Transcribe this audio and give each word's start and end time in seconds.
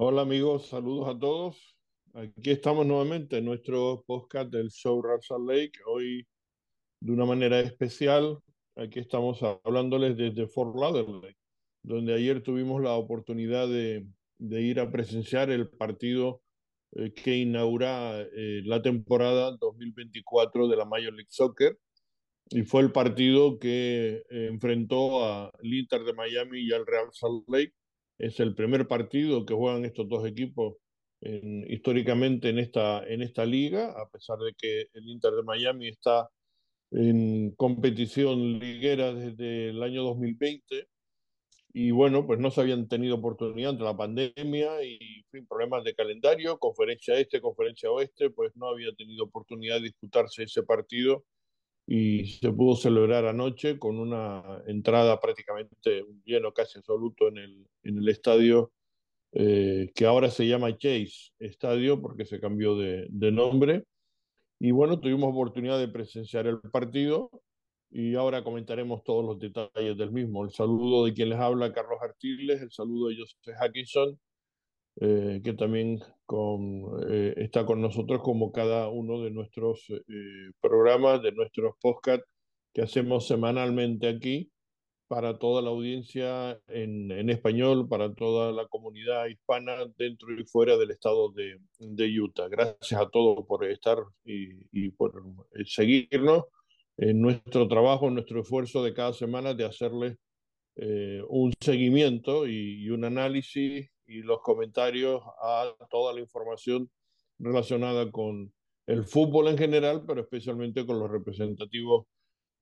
Hola 0.00 0.22
amigos, 0.22 0.68
saludos 0.68 1.08
a 1.08 1.18
todos. 1.18 1.76
Aquí 2.14 2.52
estamos 2.52 2.86
nuevamente 2.86 3.38
en 3.38 3.44
nuestro 3.44 4.04
podcast 4.06 4.48
del 4.48 4.70
show 4.70 5.02
Rapsal 5.02 5.44
Lake. 5.44 5.72
Hoy 5.88 6.24
de 7.00 7.12
una 7.12 7.24
manera 7.24 7.58
especial, 7.58 8.38
aquí 8.76 9.00
estamos 9.00 9.42
hablándoles 9.42 10.16
desde 10.16 10.46
Fort 10.46 10.76
Lauderdale, 10.76 11.36
donde 11.82 12.14
ayer 12.14 12.44
tuvimos 12.44 12.80
la 12.80 12.92
oportunidad 12.92 13.66
de, 13.66 14.06
de 14.38 14.62
ir 14.62 14.78
a 14.78 14.88
presenciar 14.88 15.50
el 15.50 15.68
partido 15.68 16.42
eh, 16.92 17.12
que 17.12 17.36
inaugura 17.36 18.20
eh, 18.20 18.62
la 18.64 18.80
temporada 18.80 19.56
2024 19.56 20.68
de 20.68 20.76
la 20.76 20.84
Major 20.84 21.12
League 21.12 21.26
Soccer. 21.28 21.76
Y 22.50 22.62
fue 22.62 22.82
el 22.82 22.92
partido 22.92 23.58
que 23.58 24.22
eh, 24.30 24.46
enfrentó 24.46 25.24
al 25.24 25.50
Inter 25.60 26.04
de 26.04 26.12
Miami 26.12 26.60
y 26.60 26.72
al 26.72 26.86
Real 26.86 27.08
Salt 27.10 27.48
Lake 27.48 27.74
es 28.18 28.40
el 28.40 28.54
primer 28.54 28.88
partido 28.88 29.46
que 29.46 29.54
juegan 29.54 29.84
estos 29.84 30.08
dos 30.08 30.26
equipos 30.26 30.76
en, 31.20 31.70
históricamente 31.70 32.50
en 32.50 32.58
esta, 32.58 33.04
en 33.06 33.22
esta 33.22 33.44
liga, 33.44 33.90
a 33.90 34.08
pesar 34.10 34.38
de 34.38 34.52
que 34.56 34.86
el 34.94 35.08
Inter 35.08 35.32
de 35.32 35.42
Miami 35.42 35.88
está 35.88 36.28
en 36.90 37.52
competición 37.52 38.58
liguera 38.58 39.12
desde 39.12 39.70
el 39.70 39.82
año 39.82 40.02
2020 40.04 40.88
y 41.72 41.90
bueno, 41.90 42.26
pues 42.26 42.40
no 42.40 42.50
se 42.50 42.62
habían 42.62 42.88
tenido 42.88 43.16
oportunidad 43.16 43.72
entre 43.72 43.84
la 43.84 43.96
pandemia 43.96 44.82
y 44.82 45.22
fin, 45.30 45.46
problemas 45.46 45.84
de 45.84 45.94
calendario, 45.94 46.58
conferencia 46.58 47.14
este, 47.14 47.40
conferencia 47.40 47.90
oeste, 47.90 48.30
pues 48.30 48.52
no 48.56 48.68
había 48.68 48.92
tenido 48.94 49.24
oportunidad 49.24 49.76
de 49.76 49.82
disputarse 49.82 50.44
ese 50.44 50.62
partido 50.62 51.24
y 51.90 52.26
se 52.26 52.52
pudo 52.52 52.76
celebrar 52.76 53.24
anoche 53.24 53.78
con 53.78 53.98
una 53.98 54.62
entrada 54.66 55.18
prácticamente 55.20 56.04
lleno, 56.22 56.52
casi 56.52 56.78
absoluto 56.78 57.28
en 57.28 57.38
el, 57.38 57.66
en 57.82 57.96
el 57.96 58.08
estadio 58.10 58.72
eh, 59.32 59.90
que 59.94 60.04
ahora 60.04 60.30
se 60.30 60.46
llama 60.46 60.76
Chase 60.76 61.32
Estadio 61.38 62.02
porque 62.02 62.26
se 62.26 62.40
cambió 62.40 62.76
de, 62.76 63.06
de, 63.08 63.32
nombre. 63.32 63.84
Y 64.58 64.70
bueno, 64.70 65.00
tuvimos 65.00 65.30
oportunidad 65.32 65.78
de 65.78 65.88
presenciar 65.88 66.46
el 66.46 66.60
partido 66.60 67.30
y 67.90 68.16
ahora 68.16 68.44
comentaremos 68.44 69.02
todos 69.02 69.24
los 69.24 69.38
detalles 69.38 69.96
del 69.96 70.12
mismo. 70.12 70.44
El 70.44 70.50
saludo 70.50 71.06
de 71.06 71.14
quien 71.14 71.30
les 71.30 71.38
habla, 71.38 71.72
Carlos 71.72 72.00
Artiles, 72.02 72.60
el 72.60 72.70
saludo 72.70 73.08
de 73.08 73.16
Joseph 73.16 73.56
Hackinson 73.58 74.18
eh, 75.00 75.40
que 75.44 75.52
también 75.52 76.00
eh, 77.08 77.34
está 77.36 77.64
con 77.64 77.80
nosotros 77.80 78.20
como 78.20 78.50
cada 78.50 78.88
uno 78.88 79.22
de 79.22 79.30
nuestros 79.30 79.88
eh, 79.90 80.50
programas, 80.60 81.22
de 81.22 81.30
nuestros 81.30 81.76
podcasts 81.80 82.26
que 82.74 82.82
hacemos 82.82 83.28
semanalmente 83.28 84.08
aquí 84.08 84.50
para 85.06 85.38
toda 85.38 85.62
la 85.62 85.70
audiencia 85.70 86.60
en, 86.66 87.30
español, 87.30 87.88
para 87.88 88.12
toda 88.12 88.50
la 88.50 88.66
comunidad 88.66 89.26
hispana 89.26 89.86
dentro 89.96 90.38
y 90.38 90.44
fuera 90.44 90.76
del 90.76 90.90
estado 90.90 91.32
de, 91.32 92.20
Utah. 92.20 92.48
Gracias 92.48 93.00
a 93.00 93.08
todos 93.08 93.46
por 93.46 93.64
estar 93.64 93.98
y, 94.24 94.88
por 94.90 95.22
seguirnos 95.64 96.44
en 96.96 97.22
nuestro 97.22 97.68
trabajo, 97.68 98.08
en 98.08 98.14
nuestro 98.14 98.40
esfuerzo 98.40 98.82
de 98.82 98.92
cada 98.94 99.12
semana 99.12 99.54
de 99.54 99.64
hacerles 99.64 100.18
un 101.28 101.54
seguimiento 101.60 102.46
y, 102.46 102.90
un 102.90 103.04
análisis 103.04 103.88
y 104.08 104.22
los 104.22 104.40
comentarios 104.40 105.22
a 105.42 105.72
toda 105.90 106.14
la 106.14 106.20
información 106.20 106.90
relacionada 107.38 108.10
con 108.10 108.52
el 108.86 109.04
fútbol 109.04 109.48
en 109.48 109.58
general, 109.58 110.04
pero 110.06 110.22
especialmente 110.22 110.86
con 110.86 110.98
los 110.98 111.10
representativos 111.10 112.06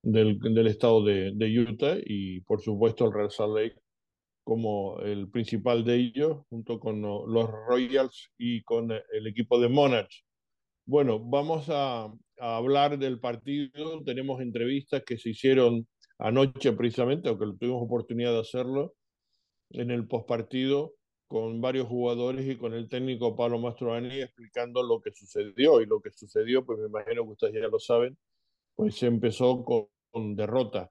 del, 0.03 0.37
del 0.39 0.67
estado 0.67 1.03
de, 1.03 1.31
de, 1.33 1.59
Utah 1.59 1.97
y 2.05 2.41
por 2.41 2.61
supuesto 2.61 3.05
el 3.05 3.13
Real 3.13 3.31
Salt 3.31 3.55
Lake 3.55 3.79
como 4.43 4.99
el 4.99 5.29
principal 5.29 5.83
de 5.83 5.95
ellos, 5.95 6.37
junto 6.49 6.79
con 6.79 7.01
los 7.01 7.49
Royals 7.67 8.31
y 8.37 8.63
con 8.63 8.91
el 8.91 9.27
equipo 9.27 9.59
de 9.59 9.67
Monarchs. 9.67 10.23
Bueno, 10.85 11.19
vamos 11.19 11.69
a, 11.69 12.05
a 12.39 12.55
hablar 12.55 12.97
del 12.97 13.19
partido. 13.19 14.03
Tenemos 14.05 14.39
entrevistas 14.39 15.03
que 15.05 15.17
se 15.17 15.31
hicieron 15.31 15.85
anoche 16.17 16.71
precisamente, 16.71 17.27
aunque 17.27 17.45
tuvimos 17.59 17.83
oportunidad 17.83 18.31
de 18.31 18.39
hacerlo, 18.39 18.93
en 19.71 19.91
el 19.91 20.07
postpartido 20.07 20.93
con 21.27 21.59
varios 21.61 21.87
jugadores 21.87 22.47
y 22.47 22.55
con 22.55 22.73
el 22.73 22.87
técnico 22.87 23.35
Pablo 23.35 23.59
Mastroani 23.59 24.21
explicando 24.21 24.81
lo 24.81 25.01
que 25.01 25.11
sucedió. 25.11 25.81
Y 25.81 25.85
lo 25.85 26.01
que 26.01 26.11
sucedió, 26.11 26.65
pues 26.65 26.79
me 26.79 26.87
imagino 26.87 27.23
que 27.23 27.31
ustedes 27.31 27.53
ya 27.55 27.67
lo 27.67 27.79
saben, 27.79 28.17
pues 28.75 28.95
se 28.95 29.07
empezó 29.07 29.63
con, 29.63 29.87
derrota. 30.35 30.89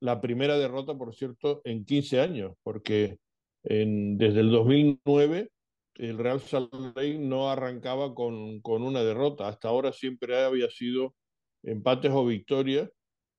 La 0.00 0.20
primera 0.20 0.56
derrota, 0.56 0.96
por 0.96 1.14
cierto, 1.14 1.60
en 1.64 1.84
15 1.84 2.20
años, 2.20 2.54
porque 2.62 3.18
en, 3.64 4.16
desde 4.16 4.40
el 4.40 4.50
2009 4.50 5.50
el 5.96 6.18
Real 6.18 6.40
Salt 6.40 6.72
no 6.72 7.50
arrancaba 7.50 8.14
con, 8.14 8.60
con 8.62 8.82
una 8.82 9.02
derrota. 9.02 9.48
Hasta 9.48 9.68
ahora 9.68 9.92
siempre 9.92 10.42
había 10.42 10.70
sido 10.70 11.14
empates 11.62 12.10
o 12.12 12.24
victorias 12.24 12.88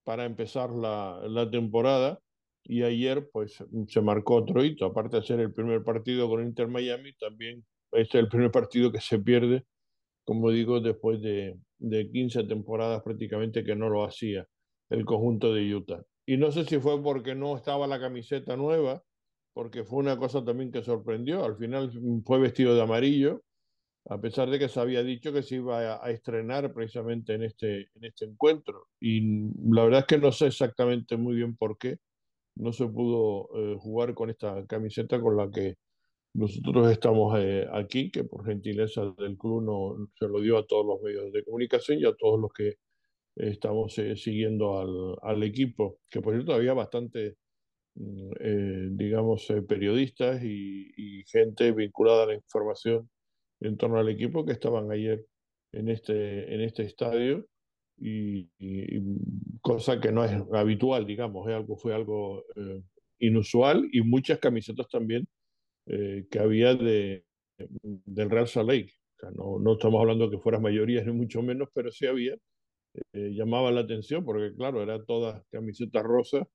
para 0.03 0.25
empezar 0.25 0.69
la, 0.69 1.19
la 1.27 1.49
temporada 1.49 2.19
y 2.63 2.83
ayer 2.83 3.29
pues 3.31 3.63
se 3.87 4.01
marcó 4.01 4.35
otro 4.35 4.63
hito, 4.63 4.85
aparte 4.85 5.17
de 5.17 5.23
ser 5.23 5.39
el 5.39 5.51
primer 5.51 5.83
partido 5.83 6.29
con 6.29 6.43
Inter 6.43 6.67
Miami, 6.67 7.13
también 7.13 7.63
este 7.91 8.17
es 8.17 8.23
el 8.23 8.29
primer 8.29 8.51
partido 8.51 8.91
que 8.91 9.01
se 9.01 9.19
pierde, 9.19 9.65
como 10.23 10.49
digo, 10.49 10.79
después 10.79 11.21
de, 11.21 11.57
de 11.77 12.09
15 12.09 12.45
temporadas 12.45 13.03
prácticamente 13.03 13.63
que 13.63 13.75
no 13.75 13.89
lo 13.89 14.03
hacía 14.03 14.47
el 14.89 15.05
conjunto 15.05 15.53
de 15.53 15.75
Utah. 15.75 16.03
Y 16.25 16.37
no 16.37 16.51
sé 16.51 16.63
si 16.65 16.79
fue 16.79 17.01
porque 17.03 17.35
no 17.35 17.57
estaba 17.57 17.85
la 17.85 17.99
camiseta 17.99 18.55
nueva, 18.55 19.03
porque 19.53 19.83
fue 19.83 19.99
una 19.99 20.17
cosa 20.17 20.43
también 20.43 20.71
que 20.71 20.83
sorprendió, 20.83 21.43
al 21.43 21.57
final 21.57 21.91
fue 22.25 22.39
vestido 22.39 22.75
de 22.75 22.81
amarillo, 22.81 23.43
a 24.09 24.19
pesar 24.19 24.49
de 24.49 24.59
que 24.59 24.69
se 24.69 24.79
había 24.79 25.03
dicho 25.03 25.31
que 25.31 25.43
se 25.43 25.55
iba 25.55 25.79
a, 25.79 26.05
a, 26.05 26.11
estrenar 26.11 26.73
precisamente 26.73 27.33
en 27.33 27.43
este, 27.43 27.89
en 27.95 28.03
este 28.03 28.25
encuentro. 28.25 28.87
Y 28.99 29.49
la 29.71 29.83
verdad 29.83 29.99
es 30.01 30.05
que 30.07 30.17
no 30.17 30.31
sé 30.31 30.47
exactamente 30.47 31.15
muy 31.15 31.35
bien 31.35 31.55
por 31.55 31.77
qué 31.77 31.99
no 32.55 32.73
se 32.73 32.87
pudo 32.87 33.49
eh, 33.55 33.77
jugar 33.79 34.13
con 34.13 34.29
esta 34.29 34.65
camiseta 34.67 35.19
con 35.21 35.37
la 35.37 35.49
que 35.51 35.75
nosotros 36.33 36.91
estamos 36.91 37.37
eh, 37.39 37.67
aquí, 37.71 38.11
que 38.11 38.23
por 38.23 38.45
gentileza 38.45 39.13
del 39.17 39.37
club 39.37 39.63
no, 39.63 40.07
se 40.17 40.27
lo 40.27 40.41
dio 40.41 40.57
a 40.57 40.65
todos 40.65 40.85
los 40.85 41.01
medios 41.01 41.31
de 41.31 41.43
comunicación 41.43 41.99
y 41.99 42.05
a 42.05 42.13
todos 42.15 42.39
los 42.39 42.51
que 42.53 42.75
estamos 43.35 43.97
eh, 43.99 44.15
siguiendo 44.15 44.79
al, 44.79 45.15
al, 45.21 45.43
equipo, 45.43 45.99
que 46.09 46.21
por 46.21 46.33
cierto 46.33 46.53
había 46.53 46.73
bastante, 46.73 47.37
mm, 47.95 48.97
digamos, 48.97 49.47
periodistas 49.67 50.43
y, 50.43 50.91
y 50.97 51.23
gente 51.25 51.71
vinculada 51.71 52.23
a 52.23 52.27
la 52.27 52.35
información 52.35 53.09
en 53.61 53.77
torno 53.77 53.99
al 53.99 54.09
equipo 54.09 54.45
que 54.45 54.53
estaban 54.53 54.91
ayer 54.91 55.25
en 55.71 55.89
este, 55.89 56.53
en 56.53 56.61
este 56.61 56.83
estadio 56.83 57.47
y, 58.03 58.49
y, 58.59 59.01
cosa 59.61 60.01
que 60.01 60.11
no 60.11 60.25
es 60.25 60.31
habitual, 60.53 61.05
digamos, 61.05 61.47
es 61.47 61.55
algo, 61.55 61.77
fue 61.77 61.93
algo 61.95 62.43
eh, 62.55 62.81
inusual 63.19 63.87
y 63.93 64.01
muchas 64.01 64.39
camisetas 64.39 64.89
también 64.89 65.25
eh, 65.85 66.25
que 66.29 66.39
había 66.39 66.75
de, 66.75 67.23
del 67.57 68.29
Real 68.29 68.47
Salt 68.47 68.69
Lake. 68.69 68.93
O 69.15 69.19
sea, 69.19 69.31
no, 69.31 69.57
no, 69.59 69.73
estamos 69.73 70.01
hablando 70.01 70.29
que 70.29 70.37
fueran 70.37 70.61
mayorías 70.61 71.05
ni 71.07 71.13
mucho 71.13 71.41
menos, 71.41 71.69
pero 71.73 71.91
sí 71.91 72.05
había. 72.05 72.35
Eh, 73.13 73.31
llamaba 73.33 73.71
la 73.71 73.81
atención 73.81 74.25
porque, 74.25 74.53
claro, 74.55 74.83
eran 74.83 75.05
todas 75.05 75.41
camisetas 75.49 76.03
rosas 76.03 76.45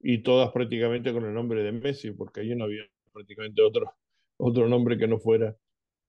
y 0.00 0.22
todas 0.22 0.50
prácticamente 0.52 1.12
con 1.12 1.24
el 1.24 1.34
nombre 1.34 1.62
de 1.62 1.72
Messi, 1.72 2.10
porque 2.10 2.40
allí 2.40 2.56
no 2.56 2.64
había 2.64 2.82
prácticamente 3.12 3.62
otro, 3.62 3.92
otro 4.38 4.68
nombre 4.68 4.98
que 4.98 5.06
no 5.06 5.18
fuera 5.18 5.56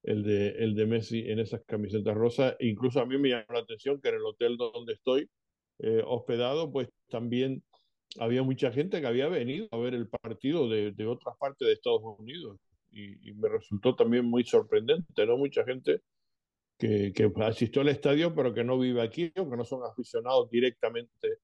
el 0.05 0.23
de, 0.23 0.49
el 0.49 0.75
de 0.75 0.85
Messi 0.85 1.29
en 1.29 1.39
esas 1.39 1.61
camisetas 1.65 2.15
rosas. 2.15 2.55
Incluso 2.59 2.99
a 2.99 3.05
mí 3.05 3.17
me 3.17 3.29
llamó 3.29 3.45
la 3.49 3.59
atención 3.59 3.99
que 3.99 4.09
en 4.09 4.15
el 4.15 4.25
hotel 4.25 4.55
donde 4.55 4.93
estoy 4.93 5.29
eh, 5.79 6.01
hospedado, 6.05 6.71
pues 6.71 6.89
también 7.09 7.63
había 8.19 8.43
mucha 8.43 8.71
gente 8.71 9.01
que 9.01 9.07
había 9.07 9.27
venido 9.27 9.67
a 9.71 9.77
ver 9.77 9.95
el 9.95 10.07
partido 10.07 10.69
de, 10.69 10.91
de 10.91 11.05
otras 11.07 11.35
partes 11.37 11.67
de 11.67 11.73
Estados 11.73 12.01
Unidos. 12.19 12.59
Y, 12.91 13.33
me 13.33 13.49
resultó 13.49 13.93
también 13.93 14.23
muy 14.23 14.45
sorprendente, 14.45 15.25
¿no? 15.25 15.37
Mucha 15.37 15.65
gente 15.65 15.99
que, 16.77 17.11
que, 17.13 17.29
asistió 17.43 17.81
al 17.81 17.89
estadio, 17.89 18.33
pero 18.33 18.53
que 18.53 18.63
no 18.63 18.79
vive 18.79 19.01
aquí, 19.01 19.33
o 19.35 19.49
que 19.49 19.57
no 19.57 19.65
son 19.65 19.83
aficionados 19.83 20.49
directamente 20.49 21.39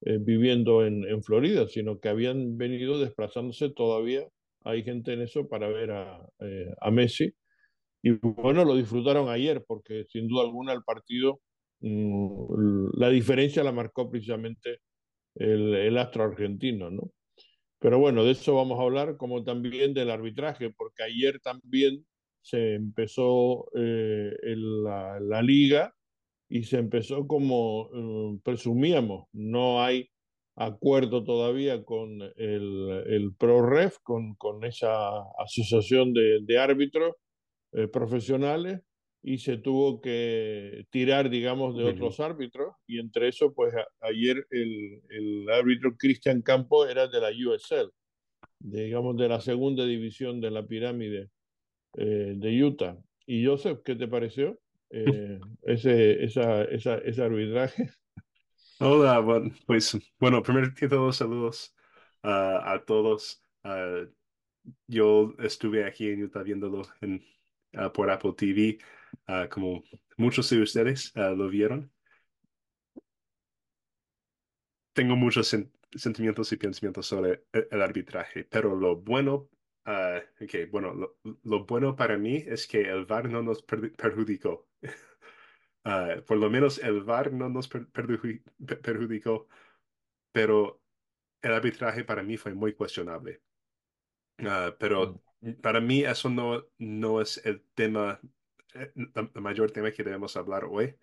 eh, 0.00 0.16
viviendo 0.18 0.86
en, 0.86 1.04
en, 1.04 1.22
Florida, 1.22 1.68
sino 1.68 2.00
que 2.00 2.08
habían 2.08 2.56
venido 2.56 2.98
desplazándose 2.98 3.68
todavía. 3.68 4.26
Hay 4.62 4.82
gente 4.82 5.12
en 5.12 5.20
eso 5.20 5.46
para 5.46 5.68
ver 5.68 5.90
a, 5.90 6.26
eh, 6.38 6.74
a 6.80 6.90
Messi 6.90 7.34
y 8.04 8.10
bueno, 8.20 8.66
lo 8.66 8.76
disfrutaron 8.76 9.30
ayer 9.30 9.64
porque 9.66 10.04
sin 10.10 10.28
duda 10.28 10.42
alguna 10.44 10.74
el 10.74 10.84
partido, 10.84 11.40
mmm, 11.80 12.90
la 12.98 13.08
diferencia 13.08 13.64
la 13.64 13.72
marcó 13.72 14.10
precisamente 14.10 14.80
el, 15.34 15.74
el, 15.74 15.96
astro 15.96 16.24
argentino, 16.24 16.90
¿no? 16.90 17.10
Pero 17.78 17.98
bueno, 17.98 18.22
de 18.24 18.32
eso 18.32 18.54
vamos 18.56 18.78
a 18.78 18.82
hablar, 18.82 19.16
como 19.16 19.42
también 19.42 19.94
del 19.94 20.10
arbitraje, 20.10 20.68
porque 20.70 21.02
ayer 21.02 21.40
también 21.40 22.04
se 22.42 22.74
empezó 22.74 23.70
eh, 23.74 24.36
el, 24.42 24.84
la, 24.84 25.18
la, 25.20 25.40
liga 25.40 25.94
y 26.50 26.64
se 26.64 26.78
empezó 26.78 27.26
como 27.26 27.88
eh, 27.94 28.38
presumíamos, 28.44 29.28
no 29.32 29.82
hay 29.82 30.10
acuerdo 30.56 31.24
todavía 31.24 31.84
con 31.84 32.20
el, 32.36 33.04
el 33.06 33.34
ProRef, 33.38 33.96
con, 34.02 34.34
con 34.34 34.62
esa 34.64 35.22
asociación 35.38 36.12
de, 36.12 36.40
de 36.42 36.58
árbitros 36.58 37.14
eh, 37.74 37.88
profesionales, 37.88 38.80
y 39.26 39.38
se 39.38 39.56
tuvo 39.56 40.02
que 40.02 40.86
tirar, 40.90 41.30
digamos, 41.30 41.76
de 41.76 41.84
otros 41.84 42.20
árbitros, 42.20 42.74
y 42.86 42.98
entre 42.98 43.28
eso, 43.28 43.54
pues 43.54 43.74
a, 43.74 43.86
ayer 44.00 44.46
el, 44.50 45.00
el, 45.08 45.48
árbitro 45.50 45.96
Cristian 45.96 46.42
Campo 46.42 46.86
era 46.86 47.08
de 47.08 47.20
la 47.20 47.30
USL, 47.30 47.90
de, 48.58 48.84
digamos, 48.84 49.16
de 49.16 49.28
la 49.28 49.40
segunda 49.40 49.86
división 49.86 50.42
de 50.42 50.50
la 50.50 50.66
pirámide 50.66 51.30
eh, 51.96 52.34
de 52.36 52.64
Utah. 52.64 52.98
Y 53.26 53.46
Joseph, 53.46 53.80
¿qué 53.82 53.94
te 53.94 54.08
pareció 54.08 54.58
eh, 54.90 55.40
ese, 55.62 56.22
esa, 56.22 56.64
esa, 56.64 56.98
ese 56.98 57.22
arbitraje? 57.22 57.90
Hola, 58.78 59.20
bueno, 59.20 59.54
pues 59.66 59.96
bueno, 60.20 60.42
primero 60.42 60.68
que 60.76 60.86
todo, 60.86 61.12
saludos 61.12 61.74
uh, 62.24 62.60
a 62.62 62.82
todos. 62.86 63.42
Uh, 63.64 64.06
yo 64.86 65.34
estuve 65.38 65.86
aquí 65.86 66.08
en 66.08 66.24
Utah 66.24 66.42
viéndolo 66.42 66.82
en, 67.00 67.22
uh, 67.78 67.92
por 67.92 68.10
Apple 68.10 68.32
TV, 68.36 68.78
como 69.50 69.82
muchos 70.16 70.50
de 70.50 70.62
ustedes 70.62 71.12
lo 71.14 71.48
vieron. 71.48 71.90
Tengo 74.92 75.16
muchos 75.16 75.48
sen 75.48 75.72
sentimientos 75.92 76.52
y 76.52 76.56
pensamientos 76.56 77.06
sobre 77.06 77.44
el, 77.52 77.68
el 77.70 77.82
arbitraje, 77.82 78.44
pero 78.44 78.74
lo 78.74 78.96
bueno, 78.96 79.48
okay, 80.40 80.66
bueno, 80.66 80.94
lo, 80.94 81.18
lo, 81.42 81.64
bueno 81.64 81.94
para 81.94 82.18
mí 82.18 82.42
es 82.46 82.66
que 82.66 82.82
el 82.82 83.04
VAR 83.04 83.28
no 83.28 83.42
nos 83.42 83.62
per 83.62 83.92
perjudicó. 83.92 84.68
Uh, 85.84 86.22
por 86.26 86.38
lo 86.38 86.50
menos 86.50 86.78
el 86.78 87.02
VAR 87.02 87.32
no 87.32 87.48
nos 87.48 87.68
per 87.68 87.86
perjudicó, 87.88 89.48
pero 90.32 90.82
el 91.42 91.52
arbitraje 91.52 92.04
para 92.04 92.22
mí 92.22 92.36
fue 92.36 92.54
muy 92.54 92.72
cuestionable. 92.74 93.42
Uh, 94.38 94.74
pero 94.78 95.12
mm. 95.12 95.23
Para 95.60 95.80
mí 95.80 96.02
eso 96.02 96.28
no, 96.30 96.64
no 96.78 97.20
es 97.20 97.44
el 97.44 97.62
tema, 97.74 98.20
el, 98.74 98.92
eh, 99.14 99.40
mayor 99.40 99.70
tema 99.70 99.90
que 99.92 100.04
debemos 100.04 100.36
hablar 100.36 100.64
hoy. 100.64 100.94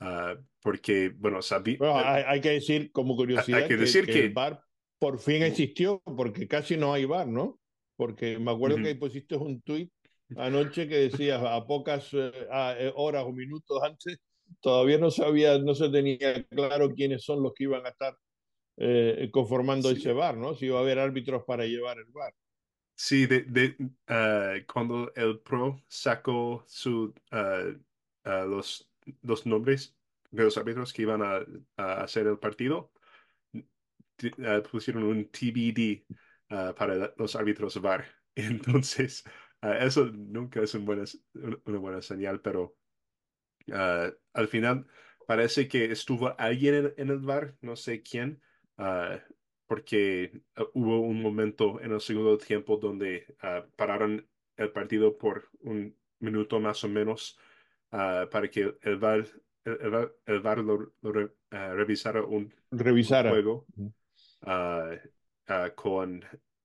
Uh, 0.00 0.40
porque, 0.62 1.08
bueno, 1.08 1.42
sabí... 1.42 1.76
Bueno, 1.76 1.98
hay, 1.98 2.22
hay, 2.26 2.40
que 2.40 2.50
decir 2.50 2.92
como 2.92 3.16
curiosidad 3.16 3.62
hay 3.62 3.68
que, 3.68 3.76
decir 3.76 4.06
que, 4.06 4.12
que, 4.12 4.24
el 4.26 4.32
VAR 4.32 4.62
por 4.98 5.18
fin 5.18 5.42
existió, 5.42 6.00
porque 6.04 6.46
casi 6.46 6.76
no 6.76 6.92
hay 6.92 7.04
VAR, 7.04 7.26
¿no? 7.26 7.58
Porque 7.96 8.38
me 8.38 8.52
acuerdo 8.52 8.76
uh 8.76 8.80
-huh. 8.80 8.84
que 8.84 8.94
pusiste 8.94 9.36
un 9.36 9.60
tuit 9.62 9.92
anoche 10.36 10.86
que 10.86 11.08
decías 11.08 11.42
a 11.42 11.66
pocas 11.66 12.12
uh, 12.12 12.30
horas 12.94 13.24
o 13.24 13.32
minutos 13.32 13.82
antes 13.82 14.18
todavía 14.60 14.98
no 14.98 15.10
sabía, 15.10 15.58
no 15.58 15.74
se 15.74 15.88
tenía 15.88 16.44
claro 16.48 16.90
quiénes 16.90 17.24
son 17.24 17.42
los 17.42 17.52
que 17.54 17.64
iban 17.64 17.84
a 17.86 17.90
estar 17.90 18.16
eh, 18.76 19.28
conformando 19.32 19.90
sí. 19.90 19.96
ese 19.96 20.12
bar, 20.12 20.36
¿no? 20.36 20.54
Si 20.54 20.66
iba 20.66 20.78
a 20.78 20.82
haber 20.82 20.98
árbitros 20.98 21.44
para 21.44 21.64
llevar 21.64 21.98
el 21.98 22.06
bar. 22.06 22.32
Sí, 23.00 23.26
de, 23.26 23.42
de 23.44 23.76
uh, 24.10 24.66
cuando 24.72 25.12
el 25.14 25.38
PRO 25.40 25.80
sacó 25.88 26.64
su, 26.66 27.14
uh, 27.32 27.70
uh, 28.28 28.46
los, 28.48 28.90
los 29.22 29.46
nombres 29.46 29.96
de 30.30 30.42
los 30.44 30.58
árbitros 30.58 30.92
que 30.92 31.02
iban 31.02 31.22
a, 31.22 31.44
a 31.76 32.02
hacer 32.02 32.26
el 32.26 32.38
partido, 32.38 32.92
pusieron 34.70 35.04
un 35.04 35.30
TBD 35.30 36.04
para 36.76 37.12
los 37.16 37.36
árbitros 37.36 37.80
VAR. 37.80 38.06
Entonces, 38.34 39.24
eso 39.62 40.06
nunca 40.06 40.62
es 40.62 40.74
un 40.74 40.84
buena, 40.84 41.04
una 41.64 41.78
buena 41.78 42.02
señal, 42.02 42.40
pero 42.40 42.76
al 44.32 44.48
final 44.48 44.86
parece 45.26 45.68
que 45.68 45.86
estuvo 45.92 46.34
alguien 46.40 46.74
en, 46.74 46.94
en 46.96 47.08
el 47.10 47.18
bar, 47.20 47.56
no 47.60 47.76
sé 47.76 48.02
quién, 48.02 48.42
uh, 49.68 49.74
porque 49.74 50.32
hubo 50.72 51.00
un 51.00 51.22
momento 51.22 51.80
en 51.80 51.92
el 51.92 52.00
segundo 52.00 52.38
tiempo 52.38 52.76
donde 52.76 53.26
uh, 53.42 53.68
pararon 53.76 54.26
el 54.56 54.70
partido 54.70 55.16
por 55.16 55.48
un 55.60 55.94
minuto 56.20 56.58
más 56.58 56.82
o 56.82 56.88
menos 56.88 57.38
para 57.90 58.50
que 58.50 58.76
el 58.82 58.96
VAR, 58.98 59.24
el, 59.64 59.78
el, 59.80 60.10
el 60.26 60.40
VAR 60.40 60.58
lo, 60.58 60.92
lo 61.00 61.12
re, 61.12 61.30
revisara 61.50 62.22
un, 62.22 62.52
revisara. 62.70 63.30
juego 63.30 63.66
con 65.74 66.24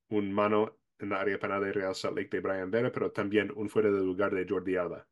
un 0.09 0.33
mano 0.33 0.75
en 0.99 1.09
la 1.09 1.21
área 1.21 1.39
penal 1.39 1.63
de 1.63 1.71
Real 1.71 1.95
Salt 1.95 2.17
Lake 2.17 2.29
de 2.31 2.39
Brian 2.39 2.71
Vera, 2.71 2.91
pero 2.91 3.11
también 3.11 3.51
un 3.55 3.69
fuera 3.69 3.91
de 3.91 3.99
lugar 3.99 4.33
de 4.33 4.47
Jordi 4.47 4.75
Alba, 4.75 5.05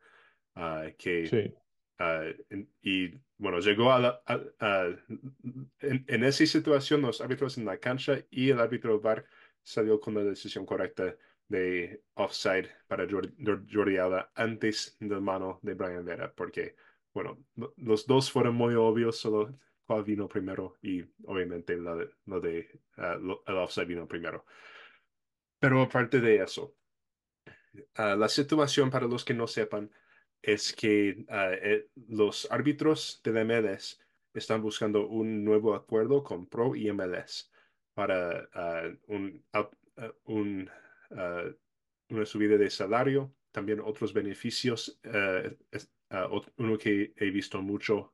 que 0.97 1.27
sí. 1.27 1.53
Uh, 2.01 2.33
y 2.81 3.11
bueno, 3.41 3.59
llegó 3.59 3.91
a, 3.91 3.99
la, 3.99 4.21
en, 5.79 6.23
esa 6.23 6.45
situación 6.45 7.01
los 7.01 7.21
árbitros 7.21 7.57
en 7.57 7.65
la 7.65 7.79
cancha 7.79 8.23
y 8.29 8.51
el 8.51 8.59
árbitro 8.59 9.01
VAR 9.01 9.25
salió 9.63 9.99
con 9.99 10.13
la 10.13 10.23
decisión 10.23 10.63
correcta 10.63 11.15
de 11.47 12.03
offside 12.13 12.69
para 12.87 13.09
Jordi, 13.09 13.33
Jordi 13.73 13.97
Alba 13.97 14.31
antes 14.35 14.95
del 14.99 15.21
mano 15.21 15.59
de 15.63 15.73
Brian 15.73 16.05
Vera, 16.05 16.31
porque 16.31 16.75
bueno, 17.15 17.43
los 17.77 18.05
dos 18.05 18.31
fueron 18.31 18.53
muy 18.53 18.75
obvios, 18.75 19.17
solo 19.17 19.57
cuál 19.85 20.03
vino 20.03 20.27
primero 20.27 20.77
y 20.83 21.03
obviamente 21.25 21.75
lo 21.77 22.39
de 22.41 22.79
lo, 22.95 23.43
el 23.47 23.57
offside 23.57 23.87
vino 23.87 24.07
primero. 24.07 24.45
Pero 25.57 25.81
aparte 25.81 26.21
de 26.21 26.43
eso, 26.43 26.75
uh, 27.97 28.15
la 28.15 28.29
situación 28.29 28.91
para 28.91 29.07
los 29.07 29.25
que 29.25 29.33
no 29.33 29.47
sepan, 29.47 29.91
es 30.41 30.73
que 30.73 31.25
uh, 31.29 31.53
eh, 31.61 31.87
los 32.07 32.49
árbitros 32.51 33.21
de 33.23 33.31
la 33.31 33.43
MLS 33.43 33.99
están 34.33 34.61
buscando 34.61 35.07
un 35.07 35.43
nuevo 35.43 35.75
acuerdo 35.75 36.23
con 36.23 36.47
Pro 36.47 36.75
y 36.75 36.91
MLS 36.91 37.51
para 37.93 38.47
uh, 38.55 39.13
un, 39.13 39.43
un, 40.25 40.69
una 42.09 42.25
subida 42.25 42.57
de 42.57 42.69
salario, 42.69 43.33
también 43.51 43.81
otros 43.81 44.13
beneficios. 44.13 44.99
uno 46.57 46.77
que 46.77 47.13
he 47.17 47.29
visto 47.29 47.61
mucho 47.61 48.13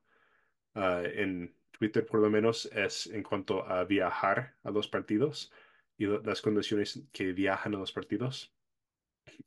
en 0.73 1.55
Twitter, 1.71 2.05
por 2.05 2.19
lo 2.19 2.29
menos, 2.29 2.65
es 2.73 3.07
en 3.07 3.23
cuanto 3.23 3.63
a 3.65 3.83
viajar 3.83 4.55
a 4.63 4.71
los 4.71 4.87
partidos 4.87 5.51
y 5.97 6.05
las 6.05 6.41
condiciones 6.41 7.03
que 7.11 7.33
viajan 7.33 7.75
a 7.75 7.79
los 7.79 7.91
partidos. 7.91 8.53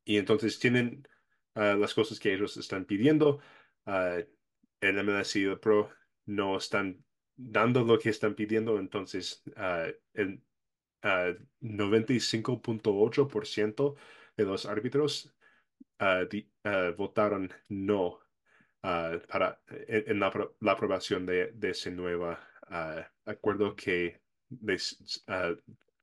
Y 0.05 0.17
entonces 0.17 0.59
tienen 0.59 1.07
uh, 1.61 1.77
las 1.77 1.93
cosas 1.95 2.19
que 2.19 2.33
ellos 2.33 2.57
están 2.57 2.87
pidiendo. 2.87 3.39
Uh, 3.87 4.25
el 4.81 5.05
MLS 5.05 5.37
y 5.37 5.45
el 5.45 5.61
Pro 5.61 5.91
no 6.27 6.57
están 6.57 7.05
dando 7.37 7.85
lo 7.85 7.97
que 7.99 8.09
están 8.11 8.35
pidiendo, 8.35 8.79
entonces 8.79 9.43
uh, 9.57 9.91
el 10.15 10.43
95.8% 11.03 13.95
de 14.37 14.45
los 14.45 14.67
árbitros 14.67 15.35
di, 16.31 16.47
votaron 16.97 17.51
no 17.69 18.21
para, 18.83 19.59
en, 19.69 20.21
la, 20.21 20.31
la, 20.61 20.73
aprobación 20.73 21.25
de, 21.25 21.53
de 21.53 21.71
ese 21.71 21.91
nuevo 21.91 22.37
acuerdo 23.25 23.75
que 23.75 24.21
les, 24.61 25.25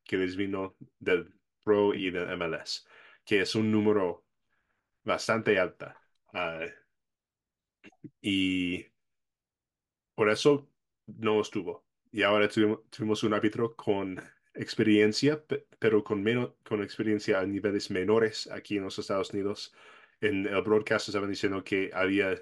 que 0.04 0.18
les 0.18 0.36
vino 0.36 0.76
del 0.98 1.32
Pro 1.64 1.94
y 1.94 2.10
del 2.10 2.36
MLS, 2.36 2.88
que 3.24 3.42
es 3.42 3.54
un 3.54 3.72
número 3.72 4.27
bastante 5.08 5.58
alta. 5.58 6.00
Uh, 6.34 6.70
y 8.22 8.86
por 10.14 10.30
eso 10.30 10.70
no 11.08 11.42
estuvo. 11.42 11.86
Y 12.12 12.24
ahora 12.24 12.50
tuvimos, 12.50 13.24
un 13.24 13.34
árbitro 13.34 13.76
con 13.76 14.22
experiencia, 14.54 15.44
pero 15.80 16.04
con, 16.04 16.22
menos, 16.24 16.54
con 16.64 16.84
experiencia 16.84 17.40
a 17.40 17.46
niveles 17.46 17.90
menores 17.90 18.50
aquí 18.52 18.78
en 18.78 18.84
los 18.84 19.00
Estados 19.00 19.32
Unidos. 19.32 19.74
En 20.20 20.46
el 20.48 20.62
broadcast 20.62 21.10
estaban 21.10 21.30
diciendo 21.30 21.64
que 21.64 21.92
había 21.94 22.34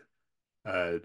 uh, 0.63 0.97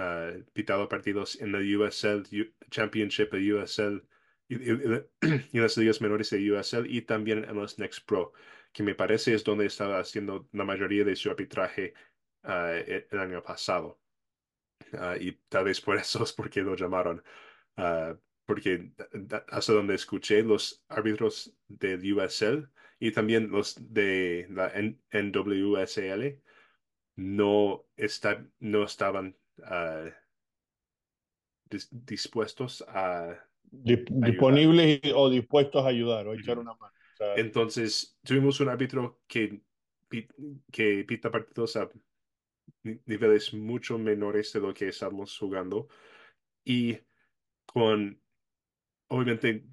uh, 0.00 0.42
pitado 0.52 0.88
partidos 0.88 1.40
en 1.40 1.52
la 1.52 1.58
USL 1.58 2.24
Championship, 2.70 3.32
el 3.34 3.54
USL 3.54 4.02
y, 4.48 4.56
y, 5.52 5.60
las 5.60 5.76
ligas 5.76 6.00
menores 6.00 6.30
de 6.30 6.52
USL 6.52 6.86
y 6.86 7.02
también 7.02 7.44
en 7.44 7.54
los 7.54 7.78
Next 7.78 8.06
Pro 8.06 8.32
que 8.74 8.82
me 8.82 8.96
parece 8.96 9.32
es 9.32 9.44
donde 9.44 9.66
estaba 9.66 10.00
haciendo 10.00 10.48
la 10.52 10.64
mayoría 10.64 11.04
de 11.04 11.14
su 11.14 11.30
arbitraje 11.30 11.94
uh, 12.42 12.82
el 13.10 13.18
año 13.18 13.40
pasado. 13.42 14.00
Uh, 14.92 15.16
y 15.20 15.32
tal 15.48 15.64
vez 15.64 15.80
por 15.80 15.96
eso 16.04 16.24
es 16.24 16.32
porque 16.32 16.60
lo 16.60 16.74
llamaron. 16.74 17.22
Uh, 17.76 18.18
porque 18.44 18.90
hasta 19.48 19.72
donde 19.72 19.94
escuché 19.94 20.42
los 20.42 20.84
árbitros 20.88 21.56
del 21.68 22.12
USL 22.12 22.68
y 22.98 23.12
también 23.12 23.48
los 23.48 23.76
de 23.92 24.46
la 24.50 24.72
NWSL 25.12 26.42
no, 27.16 27.86
está, 27.96 28.44
no 28.58 28.84
estaban 28.84 29.36
dis 31.70 31.88
dispuestos 31.90 32.84
a... 32.88 33.38
Disponibles 33.70 35.00
o 35.14 35.30
dispuestos 35.30 35.84
a 35.84 35.88
ayudar 35.88 36.26
o 36.26 36.32
a 36.32 36.34
echar 36.34 36.58
una 36.58 36.74
mano. 36.74 36.92
Entonces, 37.36 38.18
tuvimos 38.22 38.60
un 38.60 38.68
árbitro 38.68 39.20
que, 39.26 39.60
que 40.70 41.04
pita 41.04 41.30
partidos 41.30 41.76
a 41.76 41.90
niveles 42.82 43.54
mucho 43.54 43.98
menores 43.98 44.52
de 44.52 44.60
lo 44.60 44.74
que 44.74 44.88
estamos 44.88 45.36
jugando 45.38 45.88
y 46.64 46.98
con 47.66 48.20
obviamente 49.08 49.64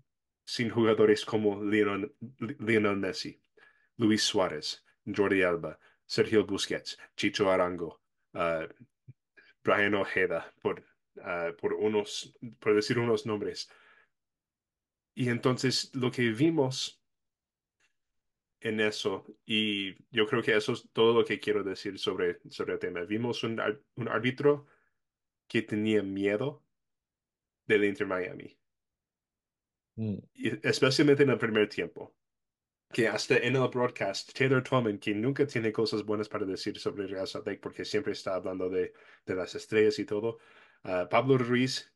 sin 0.45 0.69
jugadores 0.69 1.25
como 1.25 1.63
Lionel, 1.63 2.13
Lionel 2.59 2.97
Messi, 2.97 3.41
Luis 3.97 4.23
Suárez, 4.23 4.83
Jordi 5.05 5.43
Alba, 5.43 5.79
Sergio 6.05 6.45
Busquets, 6.45 6.97
Chicho 7.15 7.49
Arango, 7.49 8.01
uh, 8.33 8.67
Brian 9.63 9.95
Ojeda, 9.95 10.53
por, 10.61 10.83
uh, 11.17 11.55
por, 11.57 11.73
unos, 11.73 12.35
por 12.59 12.75
decir 12.75 12.99
unos 12.99 13.25
nombres. 13.25 13.69
Y 15.13 15.29
entonces 15.29 15.93
lo 15.93 16.11
que 16.11 16.31
vimos 16.31 17.00
en 18.61 18.79
eso, 18.79 19.25
y 19.45 19.95
yo 20.15 20.27
creo 20.27 20.41
que 20.43 20.55
eso 20.55 20.73
es 20.73 20.89
todo 20.93 21.13
lo 21.13 21.25
que 21.25 21.39
quiero 21.39 21.63
decir 21.63 21.99
sobre, 21.99 22.39
sobre 22.49 22.73
el 22.73 22.79
tema. 22.79 23.01
Vimos 23.01 23.43
un, 23.43 23.59
un 23.95 24.07
árbitro 24.07 24.67
que 25.47 25.63
tenía 25.63 26.03
miedo 26.03 26.63
del 27.65 27.85
Inter 27.85 28.07
Miami, 28.07 28.57
Mm. 29.95 30.17
y 30.33 30.67
especialmente 30.67 31.23
en 31.23 31.29
el 31.31 31.37
primer 31.37 31.67
tiempo. 31.67 32.15
Que 32.93 33.07
hasta 33.07 33.37
en 33.37 33.55
el 33.55 33.67
broadcast, 33.69 34.33
Taylor 34.33 34.63
Twellman, 34.63 34.99
que 34.99 35.13
nunca 35.13 35.45
tiene 35.47 35.71
cosas 35.71 36.03
buenas 36.03 36.27
para 36.27 36.45
decir 36.45 36.77
sobre 36.77 37.07
Real 37.07 37.27
Salt 37.27 37.47
Lake 37.47 37.59
porque 37.61 37.85
siempre 37.85 38.13
está 38.13 38.35
hablando 38.35 38.69
de, 38.69 38.93
de 39.25 39.35
las 39.35 39.55
estrellas 39.55 39.97
y 39.99 40.05
todo, 40.05 40.39
uh, 40.83 41.07
Pablo 41.09 41.37
Ruiz 41.37 41.93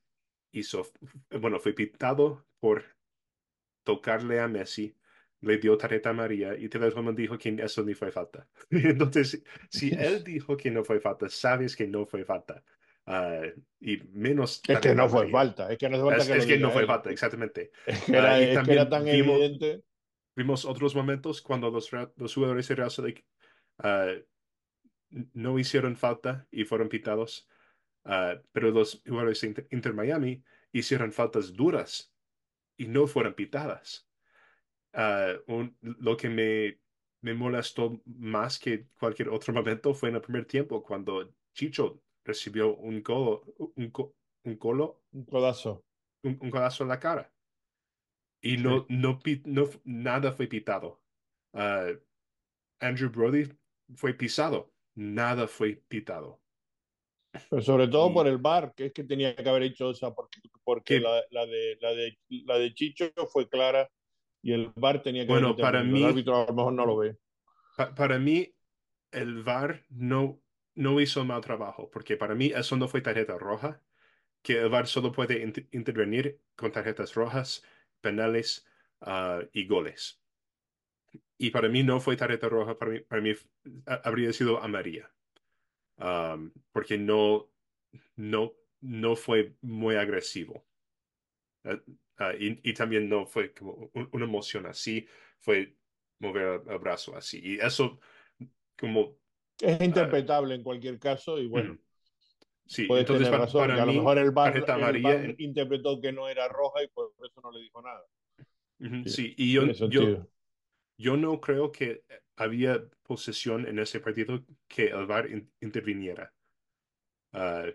hizo, 0.51 0.87
bueno, 1.31 1.59
fue 1.59 1.73
pitado 1.73 2.47
por 2.59 2.83
tocarle 3.83 4.39
a 4.39 4.47
Messi 4.47 4.95
le 5.45 5.57
dio 5.57 5.77
tarjeta 5.77 6.09
amarilla 6.09 6.55
y 6.55 6.67
Twellman 6.69 7.15
dijo 7.15 7.37
que 7.37 7.55
eso 7.59 7.83
ni 7.83 7.93
fue 7.93 8.11
falta. 8.11 8.47
Entonces, 8.69 9.43
si 9.69 9.91
él 9.93 10.23
dijo 10.23 10.57
que 10.57 10.71
no 10.71 10.83
fue 10.83 10.99
falta, 10.99 11.29
sabes 11.29 11.75
que 11.75 11.87
no 11.87 12.05
fue 12.05 12.25
falta. 12.25 12.63
Uh, 13.07 13.51
y 13.79 13.97
menos. 14.13 14.61
Es 14.67 14.79
que 14.79 14.95
no 14.95 15.07
fue 15.07 15.29
falta, 15.29 15.71
es 15.71 15.77
que 15.77 15.87
no, 15.87 15.99
falta 16.03 16.17
es, 16.17 16.27
que, 16.27 16.37
es 16.37 16.45
que 16.47 16.57
no 16.57 16.71
fue 16.71 16.87
falta, 16.87 17.11
exactamente. 17.11 17.71
Es 17.85 18.03
que 18.03 18.17
era, 18.17 18.37
Uh, 18.39 18.41
y 18.41 18.53
también 18.53 18.79
era 18.79 18.89
tan 18.89 19.05
vimos- 19.05 19.37
evidente. 19.37 19.83
Vimos 20.35 20.65
otros 20.65 20.95
momentos 20.95 21.41
cuando 21.41 21.69
los, 21.69 21.89
los 22.17 22.33
jugadores 22.33 22.67
de 22.67 22.75
Real 22.75 22.91
Salt 22.91 23.07
Lake 23.07 23.25
uh, 23.83 24.21
no 25.33 25.59
hicieron 25.59 25.95
falta 25.95 26.47
y 26.51 26.65
fueron 26.65 26.89
pitados, 26.89 27.47
pero 28.51 28.71
los 28.71 29.01
jugadores 29.07 29.39
de 29.39 29.47
Inter, 29.47 29.67
Inter 29.71 29.93
Miami 29.93 30.43
hicieron 30.73 31.13
faltas 31.13 31.53
duras 31.53 32.11
y 32.75 32.87
no 32.87 33.07
fueron 33.07 33.33
pitadas. 33.33 34.09
Uh, 34.97 35.41
un- 35.51 35.77
lo 35.81 36.15
que 36.15 36.29
me, 36.29 36.79
me 37.21 37.33
molestó 37.33 38.01
más 38.05 38.57
que 38.59 38.87
cualquier 38.97 39.29
otro 39.29 39.53
momento 39.53 39.93
fue 39.93 40.09
en 40.09 40.15
el 40.15 40.21
primer 40.21 40.45
tiempo, 40.45 40.81
cuando 40.81 41.33
Chicho 41.53 42.01
recibió 42.23 42.75
un 42.77 43.03
gol, 43.03 43.41
un, 43.75 43.91
co- 43.91 44.15
un 44.45 44.55
colo, 44.57 45.03
Un 45.11 45.25
codazo. 45.25 45.85
un, 46.23 46.37
un 46.41 46.49
codazo 46.49 46.83
en 46.83 46.89
la 46.89 46.99
cara. 46.99 47.31
Y 48.41 48.57
no, 48.57 48.85
no, 48.89 49.19
pi- 49.19 49.41
no, 49.45 49.65
nada 49.83 50.31
fue 50.31 50.47
pitado. 50.47 51.01
Uh, 51.53 51.97
Andrew 52.79 53.09
Brody 53.09 53.49
fue 53.95 54.13
pisado, 54.13 54.71
nada 54.95 55.47
fue 55.47 55.77
pitado. 55.87 56.41
Pero 57.49 57.61
sobre 57.61 57.87
todo 57.87 58.11
Y- 58.11 58.13
por 58.13 58.27
el 58.27 58.37
bar, 58.37 58.73
que 58.75 58.85
es 58.87 58.93
que 58.93 59.03
tenía 59.03 59.35
que 59.35 59.49
haber 59.49 59.63
hecho 59.63 59.91
esa, 59.91 60.13
porque, 60.13 60.39
porque 60.63 60.95
Que- 60.95 60.99
la, 61.01 61.21
la 61.31 61.45
de, 61.45 61.77
la, 61.81 61.93
de, 61.93 62.17
la 62.45 62.57
de 62.59 62.73
Chicho 62.73 63.11
fue 63.27 63.49
clara 63.49 63.89
y 64.45 64.53
el 64.53 64.71
bar 64.75 65.01
tenía 65.03 65.25
que 65.27 65.33
Bueno, 65.33 65.47
haber 65.49 65.55
para 65.59 65.83
mí- 65.83 65.99
El 65.99 66.05
árbitro 66.11 66.35
a 66.37 66.45
lo 66.47 66.53
mejor 66.53 66.73
no 66.73 66.85
lo 66.85 66.97
ve. 66.97 67.17
Pa- 67.75 67.93
para 67.95 68.19
mí, 68.19 68.55
el 69.11 69.43
VAR 69.43 69.85
no, 69.89 70.41
no 70.75 70.99
hizo 71.01 71.25
mal 71.25 71.41
trabajo, 71.41 71.89
porque 71.91 72.17
para 72.17 72.35
mí 72.35 72.47
eso 72.55 72.77
no 72.77 72.87
fue 72.87 73.01
tarjeta 73.01 73.37
roja, 73.37 73.81
que 74.43 74.59
el 74.61 74.69
VAR 74.69 74.87
solo 74.87 75.11
puede 75.13 75.45
int- 75.47 75.67
intervenir 75.73 76.41
con 76.57 76.71
tarjetas 76.73 77.15
rojas, 77.15 77.63
penales 78.01 78.67
ah, 79.01 79.41
y 79.53 79.67
goles. 79.67 80.21
Y 81.37 81.51
para 81.51 81.69
mí 81.69 81.83
no 81.83 81.99
fue 81.99 82.15
tarjeta 82.17 82.49
roja, 82.49 82.77
para 82.77 82.91
mí, 82.91 82.99
para 83.01 83.21
mí 83.21 83.31
ha- 83.85 84.01
habría 84.03 84.31
sido 84.33 84.61
amarilla, 84.63 85.11
Am, 85.97 86.53
porque 86.73 86.97
no, 86.97 87.51
no, 88.17 88.53
no 88.81 89.15
fue 89.15 89.55
muy 89.61 89.95
agresivo. 89.95 90.65
Ah, 91.65 91.79
ah, 92.17 92.33
y, 92.37 92.59
y 92.69 92.73
también 92.73 93.09
no 93.09 93.25
fue 93.25 93.53
como 93.53 93.89
un- 93.93 94.09
una 94.13 94.25
emoción 94.25 94.65
así, 94.65 95.07
fue 95.39 95.75
mover 96.19 96.61
el 96.67 96.79
brazo 96.79 97.15
así. 97.15 97.39
Y 97.43 97.59
eso, 97.59 97.99
como 98.77 99.17
Es 99.61 99.81
interpretable 99.81 100.55
en 100.55 100.63
cualquier 100.63 100.99
caso 100.99 101.39
y 101.39 101.47
bueno, 101.47 101.71
Ujú. 101.71 101.79
Sí, 102.67 102.87
entonces 102.87 103.27
tener 103.27 103.31
pa- 103.31 103.45
razón, 103.45 103.61
para 103.69 103.75
a 103.83 103.85
lo 103.85 103.93
mejor 103.93 104.17
el 104.17 104.31
bar, 104.31 104.55
el 104.55 105.05
en- 105.05 105.35
interpretó 105.39 106.01
que 106.01 106.11
no 106.11 106.27
era 106.27 106.47
roja 106.47 106.83
y 106.83 106.87
por 106.87 107.13
eso 107.23 107.41
no 107.41 107.51
le 107.51 107.59
dijo 107.61 107.81
nada. 107.81 108.03
Sí, 108.79 109.09
sí, 109.09 109.35
y 109.37 109.53
yo, 109.53 109.67
yo, 109.89 110.27
yo 110.97 111.17
no 111.17 111.39
creo 111.39 111.71
que 111.71 112.03
había 112.35 112.83
posesión 113.03 113.67
en 113.67 113.79
ese 113.79 113.99
partido 113.99 114.43
que 114.67 114.87
el 114.87 115.05
VAR 115.05 115.31
in- 115.31 115.51
interviniera. 115.61 116.33
Ah, 117.31 117.65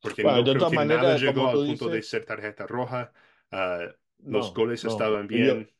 porque 0.00 0.22
Bueno, 0.22 0.38
no 0.38 0.44
de 0.44 0.52
creo 0.52 0.66
que 0.70 0.76
maneras, 0.76 1.02
nada 1.04 1.18
llegó 1.18 1.48
al 1.48 1.52
tú 1.52 1.62
punto 1.66 1.88
de 1.88 1.98
dices- 1.98 2.08
ser 2.08 2.24
tarjeta 2.24 2.66
roja. 2.66 3.12
Ah, 3.50 3.80
los 4.26 4.52
No, 4.52 4.54
goles 4.54 4.84
no. 4.84 4.92
estaban 4.92 5.26
bien, 5.26 5.46
yo- 5.46 5.70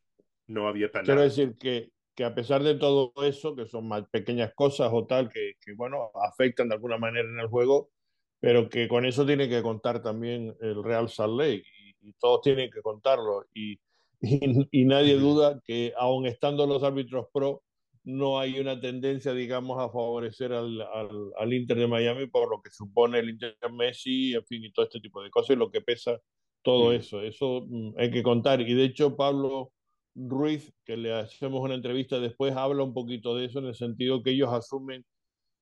no 0.48 0.68
había 0.68 0.90
penal. 0.90 1.06
Quiero 1.06 1.22
decir 1.22 1.56
que, 1.58 1.90
que 2.14 2.24
a 2.24 2.34
pesar 2.34 2.62
de 2.62 2.74
todo 2.74 3.12
eso, 3.24 3.54
que 3.56 3.66
son 3.66 3.88
más 3.88 4.06
pequeñas 4.10 4.52
cosas 4.54 4.90
o 4.92 5.06
tal, 5.06 5.28
que, 5.30 5.52
que, 5.60 5.74
bueno, 5.74 6.10
afectan 6.14 6.68
de 6.68 6.74
alguna 6.74 6.98
manera 6.98 7.28
en 7.28 7.38
el 7.40 7.46
juego, 7.48 7.90
pero 8.40 8.68
que 8.68 8.88
con 8.88 9.04
eso 9.06 9.24
tiene 9.26 9.48
que 9.48 9.62
contar 9.62 10.02
también 10.02 10.54
el 10.60 10.82
Real 10.84 11.08
Salt 11.08 11.38
Lake 11.38 11.64
y, 12.02 12.10
y 12.10 12.12
todos 12.14 12.42
tienen 12.42 12.70
que 12.70 12.82
contarlo. 12.82 13.44
Y, 13.54 13.78
y, 14.20 14.68
y 14.82 14.84
nadie 14.84 15.14
duda 15.16 15.60
que 15.64 15.92
aun 15.96 16.26
estando 16.26 16.66
los 16.66 16.82
árbitros 16.82 17.26
pro, 17.32 17.62
no 18.04 18.38
hay 18.40 18.58
una 18.58 18.80
tendencia, 18.80 19.32
digamos, 19.34 19.78
a 19.78 19.88
favorecer 19.90 20.52
al, 20.52 20.80
al, 20.80 21.10
al 21.38 21.52
Inter 21.52 21.76
de 21.78 21.86
Miami 21.86 22.26
por 22.26 22.48
lo 22.50 22.62
que 22.62 22.70
supone 22.70 23.18
el 23.18 23.30
Inter 23.30 23.56
Messi, 23.72 24.34
en 24.34 24.44
fin, 24.46 24.64
y 24.64 24.72
todo 24.72 24.86
este 24.86 25.00
tipo 25.00 25.22
de 25.22 25.30
cosas, 25.30 25.56
y 25.56 25.58
lo 25.58 25.70
que 25.70 25.80
pesa 25.82 26.18
todo 26.62 26.92
eso. 26.92 27.22
Eso 27.22 27.66
mm, 27.68 27.94
hay 27.98 28.10
que 28.10 28.22
contar. 28.22 28.60
Y 28.60 28.74
de 28.74 28.84
hecho, 28.84 29.16
Pablo 29.16 29.72
Ruiz, 30.14 30.72
que 30.84 30.96
le 30.96 31.12
hacemos 31.12 31.60
una 31.62 31.74
entrevista 31.74 32.18
después, 32.20 32.54
habla 32.56 32.82
un 32.84 32.94
poquito 32.94 33.34
de 33.36 33.46
eso 33.46 33.60
en 33.60 33.66
el 33.66 33.74
sentido 33.74 34.22
que 34.22 34.30
ellos 34.30 34.52
asumen 34.52 35.04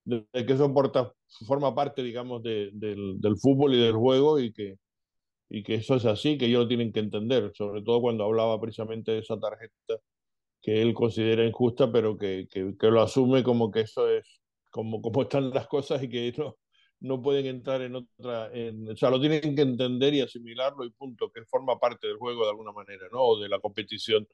de, 0.04 0.26
de 0.32 0.46
que 0.46 0.52
eso 0.54 0.72
porta, 0.72 1.12
forma 1.46 1.74
parte, 1.74 2.02
digamos, 2.02 2.42
de, 2.42 2.70
del, 2.72 3.20
del 3.20 3.36
fútbol 3.36 3.74
y 3.74 3.78
del 3.80 3.94
juego 3.94 4.38
y 4.40 4.52
que, 4.52 4.76
y 5.50 5.62
que 5.62 5.76
eso 5.76 5.96
es 5.96 6.06
así, 6.06 6.38
que 6.38 6.46
ellos 6.46 6.62
lo 6.62 6.68
tienen 6.68 6.92
que 6.92 7.00
entender, 7.00 7.52
sobre 7.54 7.82
todo 7.82 8.00
cuando 8.00 8.24
hablaba 8.24 8.60
precisamente 8.60 9.12
de 9.12 9.18
esa 9.20 9.38
tarjeta 9.38 9.98
que 10.62 10.82
él 10.82 10.94
considera 10.94 11.46
injusta, 11.46 11.90
pero 11.92 12.18
que, 12.18 12.46
que, 12.50 12.74
que 12.78 12.86
lo 12.88 13.02
asume 13.02 13.42
como 13.44 13.70
que 13.70 13.80
eso 13.80 14.08
es 14.08 14.40
como, 14.70 15.00
como 15.00 15.22
están 15.22 15.50
las 15.50 15.68
cosas 15.68 16.02
y 16.02 16.08
que 16.08 16.32
no, 16.36 16.56
no 17.00 17.20
pueden 17.20 17.46
entrar 17.46 17.82
en 17.82 17.96
otra, 17.96 18.50
en, 18.52 18.90
o 18.90 18.96
sea, 18.96 19.10
lo 19.10 19.20
tienen 19.20 19.54
que 19.54 19.62
entender 19.62 20.14
y 20.14 20.20
asimilarlo 20.22 20.84
y 20.84 20.90
punto, 20.90 21.30
que 21.30 21.44
forma 21.44 21.78
parte 21.78 22.06
del 22.06 22.16
juego 22.16 22.44
de 22.44 22.50
alguna 22.50 22.72
manera, 22.72 23.06
¿no? 23.12 23.20
O 23.22 23.40
de 23.40 23.48
la 23.48 23.60
competición. 23.60 24.26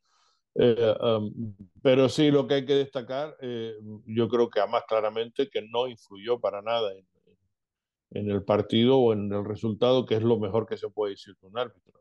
Eh, 0.54 0.95
um, 1.00 1.54
pero 1.83 2.09
sí, 2.09 2.31
lo 2.31 2.47
que 2.47 2.54
hay 2.54 2.66
que 2.66 2.75
destacar, 2.75 3.37
eh, 3.40 3.75
yo 4.07 4.28
creo 4.28 4.50
que 4.50 4.61
además 4.61 4.85
claramente 4.87 5.49
que 5.49 5.62
no 5.62 5.88
influyó 5.88 6.40
para 6.40 6.61
nada 6.62 6.92
en, 6.95 8.31
el 8.31 8.45
partido 8.45 8.99
o 8.99 9.12
en 9.14 9.33
el 9.33 9.45
resultado, 9.45 10.04
que 10.04 10.16
es 10.16 10.23
lo 10.23 10.38
mejor 10.38 10.66
que 10.66 10.76
se 10.76 10.90
puede 10.90 11.12
decir 11.12 11.35
de 11.40 11.47
un 11.47 11.59
árbitro. 11.59 12.00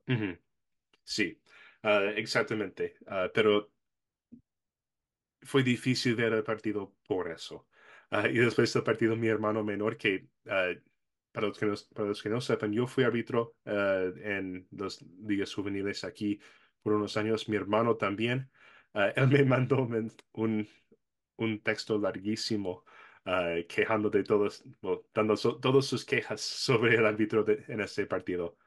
Sí, 1.03 1.41
ah, 1.83 2.11
exactamente. 2.15 2.95
Ah, 3.07 3.29
pero 3.33 3.71
fue 5.41 5.63
difícil 5.63 6.15
ver 6.15 6.33
el 6.33 6.43
partido 6.43 6.95
por 7.07 7.31
eso. 7.31 7.67
Ah, 8.11 8.27
y 8.27 8.33
después 8.37 8.73
del 8.73 8.83
partido, 8.83 9.15
mi 9.15 9.27
hermano 9.27 9.63
menor, 9.63 9.97
que 9.97 10.27
ah, 10.47 10.71
para, 11.31 11.47
los 11.47 11.57
que 11.57 11.65
no, 11.65 11.75
para 11.93 12.09
los 12.09 12.21
que 12.21 12.29
no 12.29 12.41
sepan, 12.41 12.73
yo 12.73 12.87
fui 12.87 13.03
árbitro 13.05 13.55
ah, 13.65 14.03
en 14.23 14.67
las 14.71 15.01
ligas 15.03 15.53
juveniles 15.53 16.03
aquí 16.03 16.39
por 16.81 16.93
unos 16.93 17.15
años, 17.17 17.47
mi 17.49 17.55
hermano 17.57 17.95
también. 17.97 18.51
Él 18.93 19.27
me 19.29 19.45
mandó 19.45 19.87
un, 20.33 20.67
un 21.37 21.61
texto 21.63 21.97
larguísimo 21.99 22.83
quejando 23.69 24.09
de 24.09 24.23
todos, 24.23 24.63
dando 25.13 25.37
so- 25.37 25.59
todas 25.59 25.85
sus 25.85 26.03
quejas 26.05 26.41
sobre 26.41 26.95
el 26.95 27.05
árbitro 27.05 27.43
de- 27.43 27.63
en 27.67 27.81
este 27.81 28.05
partido. 28.07 28.57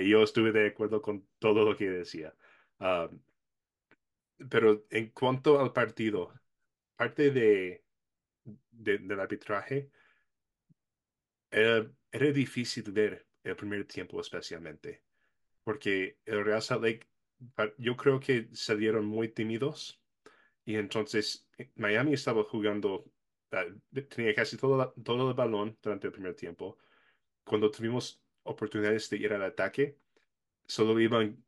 Y 0.00 0.08
yo 0.10 0.22
estuve 0.22 0.52
de 0.52 0.68
acuerdo 0.68 1.00
con 1.02 1.28
todo 1.38 1.64
lo 1.64 1.76
que 1.76 1.90
decía. 1.90 2.34
Pero 4.50 4.84
en 4.90 5.10
cuanto 5.10 5.60
al 5.60 5.72
partido, 5.72 6.32
parte 6.96 7.30
de, 7.30 7.81
de- 8.44 8.98
del 8.98 9.20
arbitraje, 9.20 9.90
era, 11.50 11.90
era 12.10 12.32
difícil 12.32 12.90
ver 12.92 13.26
el 13.44 13.56
primer 13.56 13.84
tiempo 13.86 14.20
especialmente, 14.20 15.02
porque 15.64 16.18
el 16.24 16.44
Real 16.44 16.62
Salt 16.62 16.82
Lake, 16.82 17.08
pa- 17.54 17.72
yo 17.78 17.96
creo 17.96 18.20
que 18.20 18.48
salieron 18.52 19.04
muy 19.06 19.28
tímidos 19.28 20.00
y 20.64 20.76
entonces 20.76 21.48
eh, 21.58 21.70
Miami 21.76 22.14
estaba 22.14 22.44
jugando, 22.44 23.04
ah, 23.52 23.66
tenía 24.08 24.34
casi 24.34 24.56
todo, 24.56 24.92
todo 25.04 25.30
el 25.30 25.34
balón 25.36 25.78
durante 25.82 26.06
el 26.08 26.12
primer 26.12 26.34
tiempo. 26.34 26.78
Cuando 27.44 27.70
tuvimos 27.70 28.22
oportunidades 28.44 29.10
de 29.10 29.18
ir 29.18 29.32
al 29.32 29.42
ataque, 29.44 29.98
solo 30.66 30.98
iban 31.00 31.44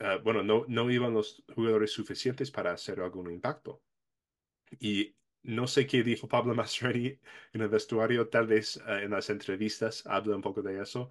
uh, 0.00 0.20
bueno, 0.22 0.42
no, 0.42 0.64
no 0.68 0.90
iban 0.90 1.14
los 1.14 1.44
jugadores 1.54 1.92
suficientes 1.92 2.50
para 2.50 2.72
hacer 2.72 3.00
algún 3.00 3.30
impacto. 3.30 3.82
Y 4.80 5.16
no 5.48 5.66
sé 5.66 5.86
qué 5.86 6.02
dijo 6.02 6.28
Pablo 6.28 6.54
Mastroeni 6.54 7.18
en 7.52 7.60
el 7.60 7.68
vestuario, 7.68 8.28
tal 8.28 8.46
vez 8.46 8.76
uh, 8.86 8.92
en 8.92 9.10
las 9.10 9.30
entrevistas 9.30 10.06
habla 10.06 10.36
un 10.36 10.42
poco 10.42 10.62
de 10.62 10.80
eso, 10.80 11.10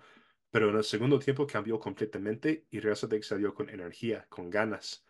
pero 0.51 0.70
en 0.70 0.77
el 0.77 0.84
segundo 0.84 1.20
tiempo 1.20 1.48
cambió 1.48 1.79
completamente 1.79 2.67
y 2.70 2.79
Real 2.79 2.96
Salt 2.96 3.24
salió 3.24 3.53
con 3.53 3.70
energía, 3.70 4.25
con 4.29 4.50
ganas. 4.50 5.03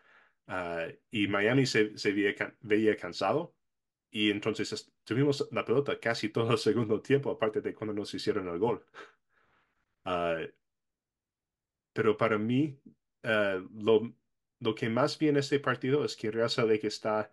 Uh, 0.47 0.93
y 1.11 1.27
Miami 1.27 1.65
se, 1.65 1.93
veía, 2.61 2.95
cansado 2.95 3.53
y 4.09 4.31
entonces 4.31 4.93
tuvimos 5.03 5.49
la 5.51 5.65
pelota 5.65 5.99
casi 5.99 6.29
todo 6.29 6.51
el 6.51 6.57
segundo 6.57 7.01
tiempo, 7.01 7.29
aparte 7.29 7.59
de 7.59 7.73
cuando 7.73 7.93
nos 7.93 8.13
hicieron 8.13 8.47
el 8.47 8.57
gol. 8.57 8.85
Uh, 10.05 10.47
pero 11.91 12.15
para 12.15 12.37
mí, 12.37 12.79
uh, 13.25 13.59
lo, 13.83 14.15
lo, 14.59 14.73
que 14.73 14.89
más 14.89 15.17
viene 15.19 15.39
este 15.41 15.59
partido 15.59 16.05
es 16.05 16.15
que 16.15 16.31
Real 16.31 16.49
Salt 16.49 16.81
está 16.85 17.29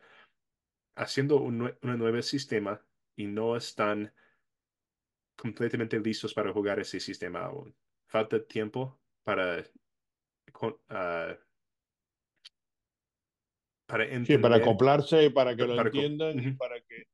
haciendo 0.97 1.41
un, 1.41 1.63
un 1.83 1.99
nuevo 1.99 2.23
sistema 2.23 2.81
y 3.17 3.27
no 3.27 3.57
están 3.57 4.13
completamente 5.37 5.99
listos 5.99 6.33
para 6.35 6.53
jugar 6.53 6.79
ese 6.81 7.01
sistema 7.01 7.45
aún. 7.45 7.75
Falta 8.07 8.45
tiempo 8.45 9.01
para, 9.25 9.65
uh, 10.63 11.35
para 13.87 14.05
entender. 14.05 14.27
Sí, 14.27 14.39
para 14.39 14.57
acoplarse, 14.57 15.31
para 15.31 15.57
que 15.57 15.67
lo 15.67 15.77
para 15.77 15.89
entiendan, 15.89 16.39
uh 16.39 16.43
-huh. 16.43 16.49
y 16.49 16.53
para 16.53 16.81
que 16.81 17.05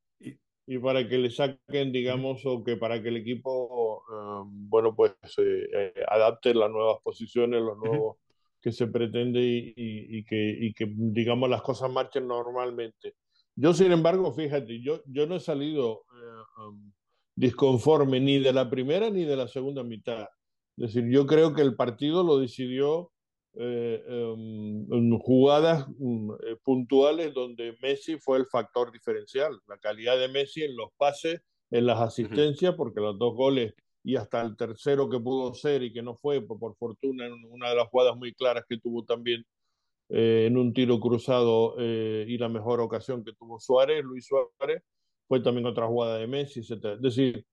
y 0.67 0.79
para 0.79 1.09
que 1.09 1.19
le 1.19 1.31
saquen, 1.31 1.91
digamos, 1.91 2.47
o 2.47 2.63
que 2.63 2.77
para 2.77 3.03
que 3.03 3.09
el 3.09 3.17
equipo, 3.17 4.05
uh, 4.09 4.45
bueno, 4.47 4.95
pues 4.95 5.15
eh, 5.39 5.93
adapte 6.07 6.55
las 6.55 6.71
nuevas 6.71 6.99
posiciones, 7.03 7.61
los 7.61 7.77
nuevos 7.77 8.17
-huh. 8.17 8.21
que 8.61 8.71
se 8.71 8.87
pretende 8.87 9.41
y, 9.41 9.73
y, 9.75 10.19
y, 10.19 10.25
que, 10.25 10.57
y, 10.61 10.73
que, 10.75 10.87
digamos, 10.89 11.51
las 11.51 11.63
cosas 11.63 11.91
marchen 11.91 12.29
normalmente. 12.29 13.17
Yo, 13.57 13.75
sin 13.75 13.93
embargo, 13.93 14.33
fíjate, 14.33 14.81
yo, 14.81 15.03
yo 15.07 15.27
no 15.27 15.37
he 15.37 15.41
salido 15.41 16.05
uh, 16.13 16.63
um, 16.69 16.93
disconforme 17.37 18.21
ni 18.21 18.39
de 18.39 18.53
la 18.53 18.71
primera 18.71 19.11
ni 19.11 19.25
de 19.25 19.37
la 19.37 19.49
segunda 19.49 19.83
mitad. 19.83 20.29
Es 20.77 20.95
decir, 20.95 21.11
yo 21.11 21.27
creo 21.27 21.55
que 21.55 21.63
el 21.63 21.75
partido 21.77 22.23
lo 22.23 22.39
decidió 22.39 23.13
eh, 23.55 24.03
um, 24.09 25.19
jugadas 25.19 25.87
um, 25.99 26.37
puntuales 26.63 27.35
donde 27.35 27.77
Messi 27.83 28.19
fue 28.19 28.39
el 28.39 28.47
factor 28.47 28.93
diferencial. 28.93 29.61
La 29.67 29.79
calidad 29.79 30.19
de 30.19 30.29
Messi 30.29 30.63
en 30.63 30.77
los 30.77 30.91
pases, 30.97 31.41
en 31.71 31.87
las 31.87 32.01
asistencias, 32.01 32.75
porque 32.75 33.01
los 33.01 33.19
dos 33.19 33.35
goles 33.35 33.75
y 34.03 34.17
hasta 34.17 34.41
el 34.41 34.57
tercero 34.57 35.11
que 35.11 35.21
pudo 35.21 35.53
ser 35.53 35.83
y 35.83 35.93
que 35.93 36.03
no 36.03 36.17
fue, 36.17 36.41
por, 36.41 36.59
por 36.59 36.77
fortuna, 36.77 37.27
en 37.27 37.35
una 37.51 37.71
de 37.71 37.77
las 37.77 37.89
jugadas 37.89 38.17
muy 38.17 38.33
claras 38.33 38.65
que 38.69 38.79
tuvo 38.79 39.05
también 39.05 39.45
eh, 40.13 40.47
en 40.47 40.57
un 40.57 40.73
tiro 40.75 40.99
cruzado 40.99 41.77
eh, 41.79 42.25
y 42.27 42.37
la 42.37 42.49
mejor 42.49 42.81
ocasión 42.81 43.23
que 43.23 43.33
tuvo 43.33 43.61
Suárez, 43.61 44.03
Luis 44.03 44.27
Suárez, 44.27 44.83
fue 45.29 45.41
también 45.41 45.67
otra 45.67 45.87
jugada 45.87 46.19
de 46.19 46.27
Messi, 46.27 46.61
etc. 46.61 46.97
Es 46.97 47.01
decir, 47.01 47.47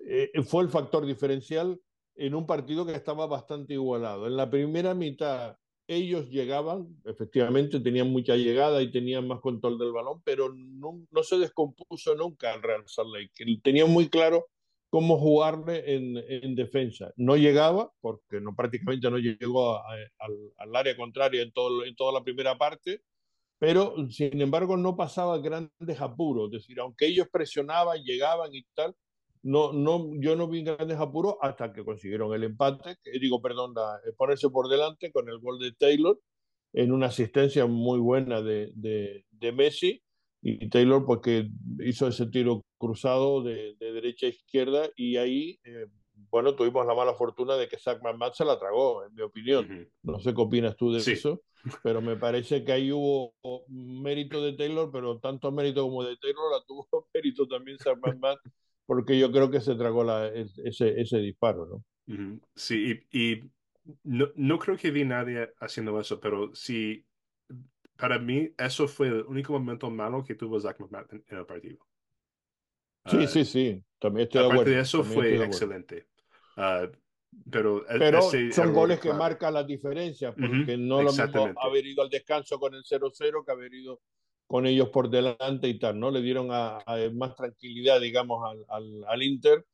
eh, 0.00 0.30
fue 0.44 0.64
el 0.64 0.70
factor 0.70 1.06
diferencial 1.06 1.80
en 2.16 2.34
un 2.34 2.46
partido 2.46 2.84
que 2.84 2.94
estaba 2.94 3.26
bastante 3.26 3.74
igualado. 3.74 4.26
En 4.26 4.36
la 4.36 4.50
primera 4.50 4.92
mitad 4.94 5.56
ellos 5.86 6.28
llegaban, 6.30 6.96
efectivamente 7.04 7.78
tenían 7.78 8.10
mucha 8.10 8.34
llegada 8.34 8.82
y 8.82 8.90
tenían 8.90 9.28
más 9.28 9.40
control 9.40 9.78
del 9.78 9.92
balón, 9.92 10.20
pero 10.24 10.52
no, 10.52 11.06
no 11.10 11.22
se 11.22 11.38
descompuso 11.38 12.16
nunca 12.16 12.54
el 12.54 12.62
Real 12.62 12.82
Salt 12.86 13.10
Lake. 13.14 13.60
Tenían 13.62 13.90
muy 13.90 14.08
claro 14.08 14.46
cómo 14.94 15.18
jugarle 15.18 15.92
en, 15.92 16.16
en, 16.28 16.54
defensa. 16.54 17.12
No 17.16 17.36
llegaba, 17.36 17.90
porque 18.00 18.40
no, 18.40 18.54
prácticamente 18.54 19.10
no 19.10 19.18
llegó 19.18 19.74
a, 19.74 19.80
a, 19.80 19.96
al, 20.20 20.52
al, 20.56 20.76
área 20.76 20.96
contraria 20.96 21.42
en, 21.42 21.50
todo, 21.50 21.84
en 21.84 21.96
toda 21.96 22.12
la 22.12 22.22
primera 22.22 22.56
parte, 22.56 23.02
pero 23.58 23.96
sin 24.08 24.40
embargo 24.40 24.76
no 24.76 24.94
pasaba 24.96 25.38
grandes 25.38 26.00
apuros. 26.00 26.46
Es 26.46 26.60
decir, 26.60 26.78
aunque 26.78 27.08
ellos 27.08 27.26
presionaban, 27.28 28.04
llegaban 28.04 28.54
y 28.54 28.62
tal, 28.72 28.94
no, 29.42 29.72
no, 29.72 30.12
yo 30.20 30.36
no 30.36 30.46
vi 30.46 30.62
grandes 30.62 30.98
apuros 30.98 31.38
hasta 31.40 31.72
que 31.72 31.84
consiguieron 31.84 32.32
el 32.32 32.44
empate, 32.44 32.94
que, 33.02 33.18
digo, 33.18 33.42
perdón, 33.42 33.72
la, 33.74 33.98
ponerse 34.16 34.48
por 34.48 34.68
delante 34.68 35.10
con 35.10 35.28
el 35.28 35.40
gol 35.40 35.58
de 35.58 35.72
Taylor 35.72 36.20
en 36.72 36.92
una 36.92 37.06
asistencia 37.06 37.66
muy 37.66 37.98
buena 37.98 38.42
de, 38.42 38.70
de, 38.76 39.24
de 39.32 39.50
Messi 39.50 40.03
y 40.46 40.68
Taylor 40.68 41.06
porque 41.06 41.48
hizo 41.80 42.06
ese 42.06 42.26
tiro 42.26 42.64
cruzado 42.76 43.42
de, 43.42 43.74
de 43.80 43.92
derecha 43.92 44.26
a 44.26 44.28
izquierda 44.28 44.90
y 44.94 45.16
ahí, 45.16 45.58
eh, 45.64 45.86
bueno, 46.30 46.54
tuvimos 46.54 46.86
la 46.86 46.94
mala 46.94 47.14
fortuna 47.14 47.54
de 47.56 47.66
que 47.66 47.78
Zach 47.78 48.02
McMahon 48.02 48.34
se 48.34 48.44
la 48.44 48.58
tragó, 48.58 49.04
en 49.06 49.14
mi 49.14 49.22
opinión. 49.22 49.64
Uh 49.64 49.74
-huh. 49.74 49.90
No 50.02 50.20
sé 50.20 50.34
qué 50.34 50.42
opinas 50.42 50.76
tú 50.76 50.92
de 50.92 51.00
sí. 51.00 51.12
eso, 51.12 51.40
pero 51.82 52.02
me 52.02 52.16
parece 52.16 52.62
que 52.62 52.72
ahí 52.72 52.92
hubo 52.92 53.32
mérito 53.68 54.42
de 54.42 54.52
Taylor, 54.52 54.90
pero 54.92 55.18
tanto 55.18 55.50
mérito 55.50 55.82
como 55.82 56.04
de 56.04 56.16
Taylor 56.18 56.52
la 56.52 56.62
tuvo 56.66 56.86
mérito 57.14 57.48
también 57.48 57.78
Zach 57.78 57.98
McMahon 58.02 58.38
porque 58.86 59.18
yo 59.18 59.32
creo 59.32 59.50
que 59.50 59.62
se 59.62 59.74
tragó 59.76 60.04
la, 60.04 60.28
ese, 60.28 61.00
ese 61.00 61.18
disparo, 61.18 61.66
¿no? 61.66 61.76
Uh 62.06 62.18
-huh. 62.18 62.40
Sí, 62.54 63.00
y, 63.10 63.32
y 63.32 63.50
no, 64.04 64.28
no, 64.36 64.58
creo 64.58 64.76
que 64.76 64.90
vi 64.90 65.04
nadie 65.04 65.50
haciendo 65.58 65.98
eso, 65.98 66.20
pero 66.20 66.54
sí, 66.54 67.04
para 67.96 68.18
mí 68.18 68.50
eso 68.58 68.88
fue 68.88 69.08
el 69.08 69.22
único 69.22 69.52
momento 69.52 69.90
malo 69.90 70.24
que 70.24 70.34
tuvo 70.34 70.60
Zach 70.60 70.78
McMahon 70.80 71.06
en, 71.10 71.24
en 71.28 71.38
el 71.38 71.46
partido. 71.46 71.78
Sí, 73.06 73.16
uh, 73.18 73.26
sí, 73.26 73.44
sí, 73.44 73.82
también 73.98 74.26
estoy 74.26 74.42
de 74.42 74.46
acuerdo. 74.48 74.70
de 74.72 74.80
eso 74.80 75.04
fue 75.04 75.44
excelente. 75.44 76.06
Uh, 76.56 76.90
pero, 77.50 77.84
pero 77.98 78.22
son 78.52 78.72
goles 78.72 79.00
que 79.00 79.12
marcan 79.12 79.54
las 79.54 79.66
diferencias, 79.66 80.32
porque 80.34 80.46
uh 80.46 80.76
-huh. 80.76 80.78
no 80.78 81.02
lo 81.02 81.12
mismo 81.12 81.52
haber 81.60 81.84
ido 81.84 82.02
al 82.02 82.08
descanso 82.08 82.58
con 82.60 82.74
el 82.74 82.84
0-0 82.84 83.44
que 83.44 83.52
haber 83.52 83.74
ido 83.74 84.00
con 84.46 84.66
ellos 84.66 84.90
por 84.90 85.10
delante 85.10 85.68
y 85.68 85.78
tal, 85.78 85.98
¿no? 85.98 86.10
Le 86.10 86.22
dieron 86.22 86.48
a, 86.52 86.78
a 86.86 86.96
más 87.12 87.34
tranquilidad, 87.34 88.00
digamos, 88.00 88.42
al, 88.48 88.64
al, 88.68 89.04
al 89.08 89.22
Inter 89.22 89.66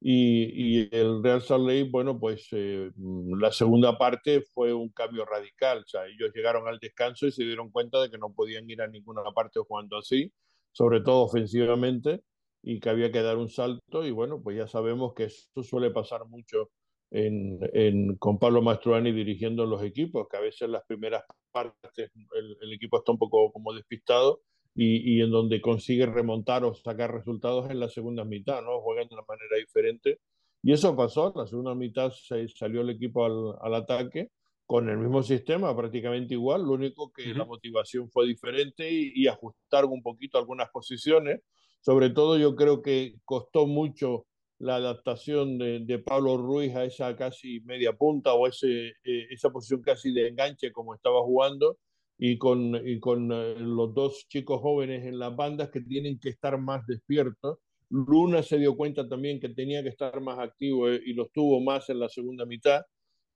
y, 0.00 0.94
el 0.94 1.22
Real 1.22 1.40
Salt 1.42 1.66
Lake, 1.66 1.88
bueno, 1.90 2.18
pues 2.18 2.48
eh, 2.52 2.90
la 3.38 3.50
segunda 3.52 3.96
parte 3.96 4.42
fue 4.42 4.72
un 4.74 4.90
cambio 4.90 5.24
radical, 5.24 5.78
o 5.78 5.86
sea, 5.86 6.06
ellos 6.06 6.30
llegaron 6.34 6.68
al 6.68 6.78
descanso 6.78 7.26
y 7.26 7.32
se 7.32 7.44
dieron 7.44 7.70
cuenta 7.70 8.00
de 8.02 8.10
que 8.10 8.18
no 8.18 8.32
podían 8.34 8.68
ir 8.68 8.82
a 8.82 8.88
ninguna 8.88 9.22
parte 9.34 9.60
jugando 9.66 9.96
así, 9.96 10.32
sobre 10.72 11.00
todo 11.00 11.22
ofensivamente, 11.22 12.22
y 12.62 12.80
que 12.80 12.90
había 12.90 13.12
que 13.12 13.22
dar 13.22 13.38
un 13.38 13.48
salto 13.48 14.04
y 14.04 14.10
bueno, 14.10 14.42
pues 14.42 14.56
ya 14.56 14.66
sabemos 14.66 15.14
que 15.14 15.24
eso 15.24 15.62
suele 15.62 15.90
pasar 15.90 16.26
mucho 16.26 16.70
en, 17.10 18.16
con 18.16 18.38
Pablo 18.38 18.60
Mastroani 18.60 19.12
dirigiendo 19.12 19.64
los 19.66 19.82
equipos, 19.82 20.26
que 20.28 20.36
a 20.36 20.40
veces 20.40 20.68
las 20.68 20.84
primeras 20.84 21.22
partes 21.52 22.10
el, 22.32 22.56
el 22.60 22.72
equipo 22.72 22.98
está 22.98 23.12
un 23.12 23.18
poco 23.18 23.52
como 23.52 23.72
despistado 23.72 24.42
y, 24.74 25.16
y, 25.16 25.22
en 25.22 25.30
donde 25.30 25.60
consigue 25.60 26.06
remontar 26.06 26.64
o 26.64 26.74
sacar 26.74 27.12
resultados 27.12 27.70
en 27.70 27.78
la 27.80 27.88
segunda 27.88 28.24
mitad, 28.24 28.62
¿no? 28.62 28.80
Juegan 28.80 29.08
de 29.08 29.14
una 29.14 29.24
manera 29.28 29.56
diferente. 29.56 30.18
Y 30.62 30.72
eso 30.72 30.96
pasó, 30.96 31.32
la 31.36 31.46
segunda 31.46 31.74
mitad 31.74 32.10
se 32.10 32.48
salió 32.48 32.80
el 32.80 32.90
equipo 32.90 33.24
al, 33.24 33.54
al 33.60 33.74
ataque 33.74 34.30
con 34.66 34.88
el 34.88 34.98
mismo 34.98 35.22
sistema, 35.22 35.76
prácticamente 35.76 36.34
igual, 36.34 36.62
lo 36.62 36.72
único 36.72 37.12
que 37.12 37.22
uh 37.22 37.34
-huh. 37.34 37.38
la 37.38 37.44
motivación 37.44 38.10
fue 38.10 38.26
diferente 38.26 38.90
y, 38.90 39.12
y 39.14 39.26
ajustaron 39.28 39.92
un 39.92 40.02
poquito 40.02 40.38
algunas 40.38 40.70
posiciones. 40.70 41.40
Sobre 41.80 42.10
todo 42.10 42.38
yo 42.38 42.56
creo 42.56 42.80
que 42.80 43.16
costó 43.24 43.66
mucho 43.66 44.26
la 44.58 44.76
adaptación 44.76 45.58
de, 45.58 45.80
de, 45.80 45.98
Pablo 45.98 46.38
Ruiz 46.38 46.74
a 46.74 46.84
esa 46.84 47.14
casi 47.16 47.60
media 47.60 47.92
punta 47.92 48.32
o 48.32 48.46
ese, 48.46 48.88
eh, 49.04 49.26
esa 49.30 49.50
posición 49.50 49.82
casi 49.82 50.12
de 50.12 50.28
enganche 50.28 50.72
como 50.72 50.94
estaba 50.94 51.20
jugando 51.22 51.76
y 52.18 52.38
con, 52.38 52.74
y 52.86 53.00
con 53.00 53.32
eh, 53.32 53.56
los 53.58 53.94
dos 53.94 54.26
chicos 54.28 54.60
jóvenes 54.60 55.04
en 55.04 55.18
las 55.18 55.34
bandas 55.34 55.70
que 55.70 55.80
tienen 55.80 56.18
que 56.18 56.30
estar 56.30 56.58
más 56.58 56.86
despiertos. 56.86 57.58
Luna 57.90 58.42
se 58.42 58.58
dio 58.58 58.76
cuenta 58.76 59.08
también 59.08 59.40
que 59.40 59.48
tenía 59.48 59.82
que 59.82 59.88
estar 59.88 60.20
más 60.20 60.38
activo 60.38 60.88
eh, 60.88 61.00
y 61.04 61.14
lo 61.14 61.26
estuvo 61.26 61.60
más 61.60 61.90
en 61.90 62.00
la 62.00 62.08
segunda 62.08 62.46
mitad 62.46 62.82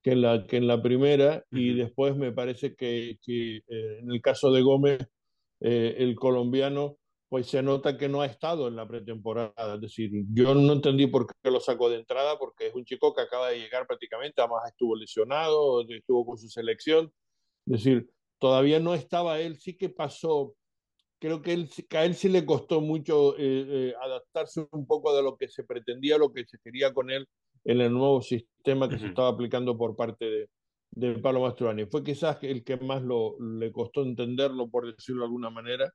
que 0.02 0.12
en 0.12 0.22
la, 0.22 0.46
que 0.46 0.56
en 0.56 0.66
la 0.68 0.80
primera 0.80 1.44
y 1.50 1.74
después 1.74 2.16
me 2.16 2.32
parece 2.32 2.74
que, 2.76 3.18
que 3.20 3.56
eh, 3.56 3.98
en 4.00 4.10
el 4.10 4.20
caso 4.22 4.52
de 4.52 4.62
Gómez, 4.62 5.00
el 5.60 6.14
colombiano 6.14 6.98
pues 7.28 7.48
se 7.48 7.62
nota 7.62 7.98
que 7.98 8.08
no 8.08 8.22
ha 8.22 8.26
estado 8.26 8.68
en 8.68 8.76
la 8.76 8.88
pretemporada. 8.88 9.74
Es 9.74 9.80
decir, 9.80 10.10
yo 10.32 10.54
no 10.54 10.72
entendí 10.72 11.06
por 11.08 11.26
qué 11.26 11.50
lo 11.50 11.60
sacó 11.60 11.90
de 11.90 11.96
entrada, 11.96 12.38
porque 12.38 12.68
es 12.68 12.74
un 12.74 12.84
chico 12.84 13.12
que 13.12 13.20
acaba 13.20 13.50
de 13.50 13.58
llegar 13.58 13.86
prácticamente, 13.86 14.40
además 14.40 14.62
estuvo 14.68 14.96
lesionado, 14.96 15.84
estuvo 15.88 16.24
con 16.24 16.38
su 16.38 16.48
selección. 16.48 17.12
Es 17.66 17.84
decir, 17.84 18.08
todavía 18.38 18.80
no 18.80 18.94
estaba 18.94 19.40
él, 19.40 19.58
sí 19.58 19.76
que 19.76 19.88
pasó. 19.88 20.54
Creo 21.20 21.42
que, 21.42 21.52
él, 21.52 21.68
a 21.90 22.04
él 22.04 22.14
sí 22.14 22.28
le 22.28 22.46
costó 22.46 22.80
mucho 22.80 23.36
eh, 23.38 23.66
eh, 23.68 23.94
adaptarse 24.00 24.66
un 24.70 24.86
poco 24.86 25.14
de 25.16 25.22
lo 25.22 25.36
que 25.36 25.48
se 25.48 25.64
pretendía, 25.64 26.16
lo 26.16 26.32
que 26.32 26.44
se 26.46 26.58
quería 26.62 26.92
con 26.92 27.10
él 27.10 27.26
en 27.64 27.80
el 27.80 27.92
nuevo 27.92 28.22
sistema 28.22 28.88
que 28.88 28.94
uh 28.94 28.98
-huh. 28.98 29.00
se 29.00 29.06
estaba 29.08 29.28
aplicando 29.28 29.76
por 29.76 29.96
parte 29.96 30.24
de, 30.24 30.48
de 30.92 31.18
Pablo 31.18 31.40
Mastroani. 31.40 31.86
Fue 31.86 32.02
quizás 32.04 32.38
el 32.42 32.62
que 32.62 32.76
más 32.76 33.02
lo, 33.02 33.36
le 33.40 33.72
costó 33.72 34.02
entenderlo, 34.02 34.68
por 34.70 34.86
decirlo 34.86 35.22
de 35.22 35.26
alguna 35.26 35.50
manera, 35.50 35.92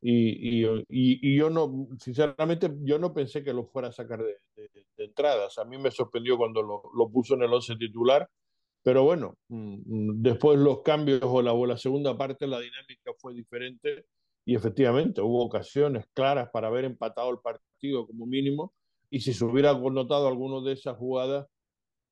y, 0.00 0.62
y, 0.62 0.84
y, 0.88 1.36
yo 1.36 1.48
no, 1.50 1.88
sinceramente, 1.98 2.70
yo 2.82 2.98
no 2.98 3.14
pensé 3.14 3.42
que 3.42 3.52
lo 3.52 3.64
fuera 3.64 3.88
a 3.88 3.92
sacar 3.92 4.22
de, 4.22 4.36
de, 4.54 4.68
de 4.96 5.04
entradas. 5.04 5.58
A 5.58 5.64
mí 5.64 5.78
me 5.78 5.90
sorprendió 5.90 6.36
cuando 6.36 6.62
lo, 6.62 6.82
lo, 6.94 7.10
puso 7.10 7.34
en 7.34 7.42
el 7.42 7.52
once 7.52 7.74
titular, 7.76 8.28
Pero 8.86 9.02
bueno, 9.02 9.36
después 9.48 10.60
los 10.60 10.82
cambios 10.82 11.20
o 11.24 11.42
la, 11.42 11.52
o 11.52 11.66
la 11.66 11.76
segunda 11.76 12.16
parte, 12.16 12.46
la 12.46 12.60
dinámica 12.60 13.10
fue 13.18 13.34
diferente 13.34 14.06
y 14.44 14.54
efectivamente 14.54 15.20
hubo 15.20 15.44
ocasiones 15.44 16.06
claras 16.14 16.50
para 16.52 16.68
haber 16.68 16.84
empatado 16.84 17.32
el 17.32 17.40
partido 17.40 18.06
como 18.06 18.26
mínimo 18.26 18.74
y 19.10 19.18
si 19.18 19.34
se 19.34 19.44
hubiera 19.44 19.72
notado 19.76 20.28
alguno 20.28 20.62
de 20.62 20.74
esas 20.74 20.96
jugadas, 20.96 21.48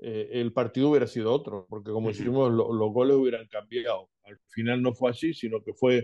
eh, 0.01 0.31
el 0.33 0.53
partido 0.53 0.91
hubiera 0.91 1.07
sido 1.07 1.33
otro, 1.33 1.65
porque 1.71 1.93
como 1.93 2.09
decimos, 2.09 2.53
lo, 2.53 2.73
los 2.73 2.93
goles 2.93 3.19
hubieran 3.19 3.47
cambiado. 3.47 4.09
Al 4.25 4.37
final 4.49 4.83
no 4.83 4.95
fue 4.95 5.13
así, 5.13 5.33
sino 5.33 5.63
que 5.63 5.75
fue 5.75 5.99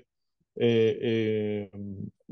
eh, 0.55 0.99
eh, 1.03 1.71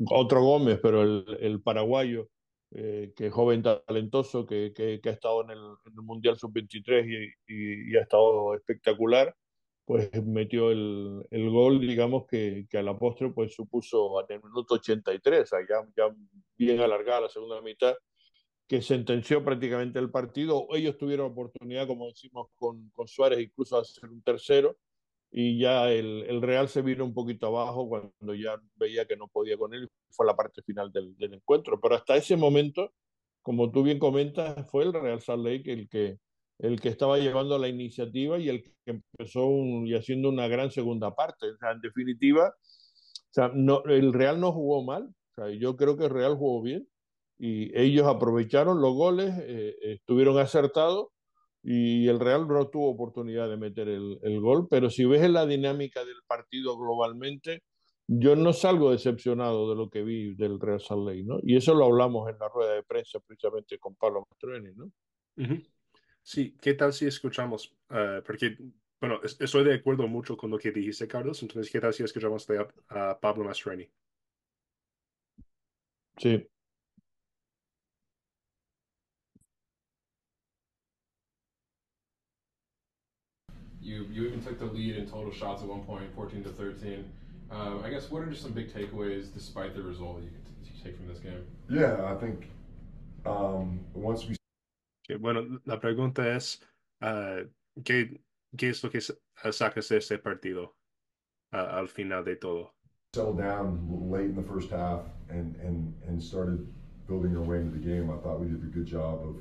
otro 0.06 0.44
Gómez, 0.44 0.78
pero 0.80 1.02
el, 1.02 1.24
el 1.40 1.60
paraguayo, 1.60 2.28
que 2.70 3.14
es 3.16 3.32
joven 3.32 3.62
talentoso, 3.62 4.46
que, 4.46 4.72
que, 4.74 5.00
que 5.00 5.08
ha 5.08 5.12
estado 5.12 5.42
en 5.44 5.50
el, 5.50 6.02
Mundial 6.02 6.38
Sub-23 6.38 7.34
y, 7.48 7.96
ha 7.96 8.02
estado 8.02 8.54
espectacular, 8.54 9.34
pues 9.84 10.10
metió 10.24 10.70
el, 10.70 11.24
el 11.30 11.50
gol, 11.50 11.80
digamos, 11.80 12.26
que, 12.26 12.66
que, 12.68 12.78
a 12.78 12.82
la 12.82 12.98
postre 12.98 13.30
pues 13.30 13.54
supuso 13.54 14.20
en 14.28 14.36
el 14.36 14.42
minuto 14.42 14.74
83, 14.74 15.42
o 15.42 15.46
sea, 15.46 15.60
ya, 15.68 15.86
ya 15.96 16.14
bien 16.56 16.80
alargada 16.80 17.22
la 17.22 17.28
segunda 17.28 17.60
mitad, 17.62 17.94
que 18.66 18.82
sentenció 18.82 19.42
prácticamente 19.42 19.98
el 19.98 20.10
partido. 20.10 20.66
Ellos 20.72 20.98
tuvieron 20.98 21.32
oportunidad, 21.32 21.86
como 21.86 22.06
decimos, 22.06 22.48
con, 22.54 22.90
con 22.90 23.08
Suárez 23.08 23.40
incluso 23.40 23.76
de 23.76 23.82
hacer 23.82 24.10
un 24.10 24.22
tercero 24.22 24.76
y 25.30 25.58
ya 25.58 25.90
el, 25.90 26.24
el, 26.28 26.40
Real 26.40 26.68
se 26.68 26.82
vino 26.82 27.04
un 27.04 27.12
poquito 27.12 27.48
abajo 27.48 27.88
cuando 27.88 28.34
ya 28.34 28.60
veía 28.76 29.06
que 29.06 29.16
no 29.16 29.28
podía 29.28 29.58
con 29.58 29.74
él. 29.74 29.88
Fue 30.10 30.26
la 30.26 30.34
parte 30.34 30.62
final 30.62 30.90
del, 30.90 31.16
del 31.16 31.34
encuentro. 31.34 31.78
Pero 31.80 31.96
hasta 31.96 32.16
ese 32.16 32.36
momento, 32.36 32.92
como 33.42 33.70
tú 33.70 33.82
bien 33.82 33.98
comentas, 33.98 34.68
fue 34.70 34.84
el 34.84 34.92
Real 34.94 35.20
Salt 35.20 35.46
el 35.46 35.88
que, 35.88 36.18
el 36.58 36.80
que 36.80 36.88
estaba 36.88 37.18
llevando 37.18 37.58
la 37.58 37.68
iniciativa 37.68 38.38
y 38.38 38.48
el 38.48 38.62
que 38.62 38.72
empezó 38.86 39.48
y 39.84 39.94
haciendo 39.94 40.30
una 40.30 40.48
gran 40.48 40.70
segunda 40.70 41.14
parte. 41.14 41.46
O 41.46 41.70
en 41.70 41.80
definitiva, 41.82 42.54
el 43.86 44.12
Real 44.14 44.40
no 44.40 44.52
jugó 44.52 44.82
mal. 44.82 45.14
Yo 45.60 45.76
creo 45.76 45.96
que 45.96 46.04
el 46.04 46.10
Real 46.10 46.36
jugó 46.36 46.62
bien 46.62 46.88
y 47.38 47.76
ellos 47.78 48.06
aprovecharon 48.06 48.80
los 48.80 48.94
goles, 48.94 49.32
eh, 49.42 49.76
estuvieron 49.82 50.38
acertados 50.38 51.08
y 51.62 52.08
el 52.08 52.20
Real 52.20 52.46
no 52.46 52.68
tuvo 52.68 52.90
oportunidad 52.90 53.48
de 53.48 53.56
meter 53.56 53.88
el, 53.88 54.18
el, 54.22 54.40
gol, 54.40 54.68
pero 54.68 54.90
si 54.90 55.04
ves 55.04 55.28
la 55.28 55.46
dinámica 55.46 56.04
del 56.04 56.22
partido 56.26 56.76
globalmente, 56.78 57.62
yo 58.06 58.36
no 58.36 58.52
salgo 58.52 58.90
decepcionado 58.90 59.68
de 59.68 59.76
lo 59.76 59.90
que 59.90 60.02
vi 60.02 60.34
del 60.34 60.58
Real 60.58 60.80
Salt 60.80 61.06
Lake, 61.06 61.24
¿no? 61.24 61.38
Y 61.42 61.56
eso 61.56 61.74
lo 61.74 61.84
hablamos 61.84 62.30
en 62.30 62.38
la 62.38 62.48
rueda 62.48 62.74
de 62.74 62.82
prensa 62.82 63.20
precisamente 63.20 63.78
con 63.78 63.94
Pablo 63.96 64.26
Mastroeni, 64.30 64.74
¿no? 64.74 64.84
Uh 65.36 65.42
-huh. 65.42 65.66
Sí, 66.22 66.56
¿qué 66.60 66.74
tal 66.74 66.92
si 66.92 67.06
escuchamos? 67.06 67.76
Uh, 67.90 68.22
porque, 68.24 68.56
bueno, 69.00 69.20
estoy 69.22 69.64
de 69.64 69.74
acuerdo 69.74 70.06
mucho 70.08 70.36
con 70.36 70.50
lo 70.50 70.58
que 70.58 70.72
dijiste, 70.72 71.06
Carlos, 71.06 71.42
entonces, 71.42 71.70
¿qué 71.72 71.80
tal 71.80 71.92
si 71.92 72.02
escuchamos 72.02 72.46
a, 72.50 73.10
a 73.10 73.20
Pablo 73.20 73.44
Mastroeni? 73.44 73.88
Sí. 76.18 76.48
You 83.88 84.06
you 84.12 84.26
even 84.26 84.42
took 84.42 84.58
the 84.58 84.66
lead 84.66 84.96
in 84.96 85.06
total 85.06 85.32
shots 85.32 85.62
at 85.62 85.68
one 85.68 85.82
point, 85.84 86.14
14 86.14 86.44
to 86.44 86.50
13. 86.50 87.10
Um, 87.50 87.80
I 87.82 87.88
guess 87.88 88.10
what 88.10 88.22
are 88.22 88.26
just 88.26 88.42
some 88.42 88.52
big 88.52 88.70
takeaways 88.70 89.32
despite 89.32 89.74
the 89.74 89.82
result 89.82 90.22
you 90.22 90.28
can 90.28 90.84
take 90.84 90.94
from 90.98 91.08
this 91.08 91.18
game? 91.18 91.42
Yeah, 91.70 92.04
I 92.04 92.14
think 92.14 92.50
um, 93.24 93.80
once 93.94 94.26
we. 94.26 94.36
Okay, 95.08 95.18
bueno, 95.18 95.58
la 95.64 95.78
pregunta 95.78 96.36
es 96.36 96.58
uh, 97.00 97.44
¿qué, 97.82 98.20
¿qué 98.58 98.68
es 98.68 98.84
lo 98.84 98.90
que 98.90 99.00
sacas 99.00 99.88
de 99.88 99.96
este 99.96 100.18
partido 100.18 100.74
uh, 101.54 101.78
al 101.78 101.88
final 101.88 102.22
de 102.24 102.36
todo? 102.36 102.72
Settled 103.14 103.38
down 103.38 103.88
late 104.10 104.26
in 104.26 104.36
the 104.36 104.42
first 104.42 104.68
half 104.68 105.00
and 105.30 105.56
and 105.62 105.94
and 106.06 106.22
started 106.22 106.66
building 107.06 107.34
our 107.34 107.42
way 107.42 107.56
into 107.56 107.78
the 107.78 107.82
game. 107.82 108.10
I 108.10 108.18
thought 108.18 108.38
we 108.38 108.48
did 108.48 108.62
a 108.62 108.70
good 108.70 108.84
job 108.84 109.22
of 109.22 109.36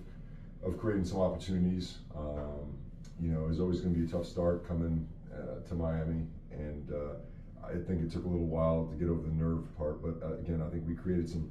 of 0.64 0.80
creating 0.80 1.04
some 1.04 1.20
opportunities. 1.20 1.98
Um, 2.16 2.77
you 3.22 3.30
know, 3.30 3.44
it 3.44 3.48
was 3.48 3.60
always 3.60 3.82
going 3.82 3.94
to 3.94 4.00
be 4.00 4.06
a 4.06 4.10
tough 4.10 4.26
start 4.26 4.68
coming 4.68 5.08
uh, 5.34 5.68
to 5.68 5.76
Miami, 5.76 6.26
and 6.52 6.92
uh, 6.92 7.66
I 7.66 7.74
think 7.74 8.02
it 8.02 8.12
took 8.12 8.26
a 8.26 8.28
little 8.28 8.46
while 8.46 8.86
to 8.86 8.96
get 8.96 9.10
over 9.10 9.22
the 9.22 9.34
nerve 9.34 9.66
part. 9.78 10.02
But 10.02 10.26
uh, 10.26 10.36
again, 10.36 10.64
I 10.66 10.70
think 10.70 10.88
we 10.88 10.94
created 10.94 11.30
some 11.30 11.50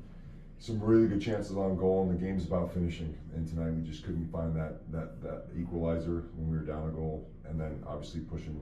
some 0.58 0.80
really 0.80 1.06
good 1.06 1.20
chances 1.20 1.56
on 1.56 1.76
goal, 1.76 2.08
and 2.08 2.18
the 2.18 2.24
game's 2.24 2.46
about 2.46 2.72
finishing. 2.72 3.14
And 3.34 3.46
tonight 3.46 3.72
we 3.74 3.82
just 3.82 4.04
couldn't 4.04 4.30
find 4.30 4.56
that 4.56 4.90
that 4.92 5.22
that 5.22 5.44
equalizer 5.58 6.24
when 6.36 6.50
we 6.50 6.56
were 6.56 6.64
down 6.64 6.88
a 6.88 6.92
goal, 6.92 7.28
and 7.48 7.60
then 7.60 7.82
obviously 7.86 8.20
pushing. 8.20 8.60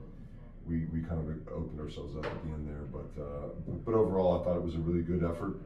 We, 0.65 0.85
we 0.85 1.01
kind 1.01 1.21
of 1.21 1.27
opened 1.53 1.79
ourselves 1.79 2.15
up 2.17 2.25
at 2.25 2.41
the 2.41 2.49
end 2.49 2.67
there, 2.67 2.87
but 2.91 3.21
uh, 3.21 3.49
but 3.85 3.93
overall 3.93 4.41
I 4.41 4.43
thought 4.43 4.57
it 4.57 4.63
was 4.63 4.73
a 4.73 4.79
really 4.79 5.03
good 5.03 5.23
effort 5.23 5.59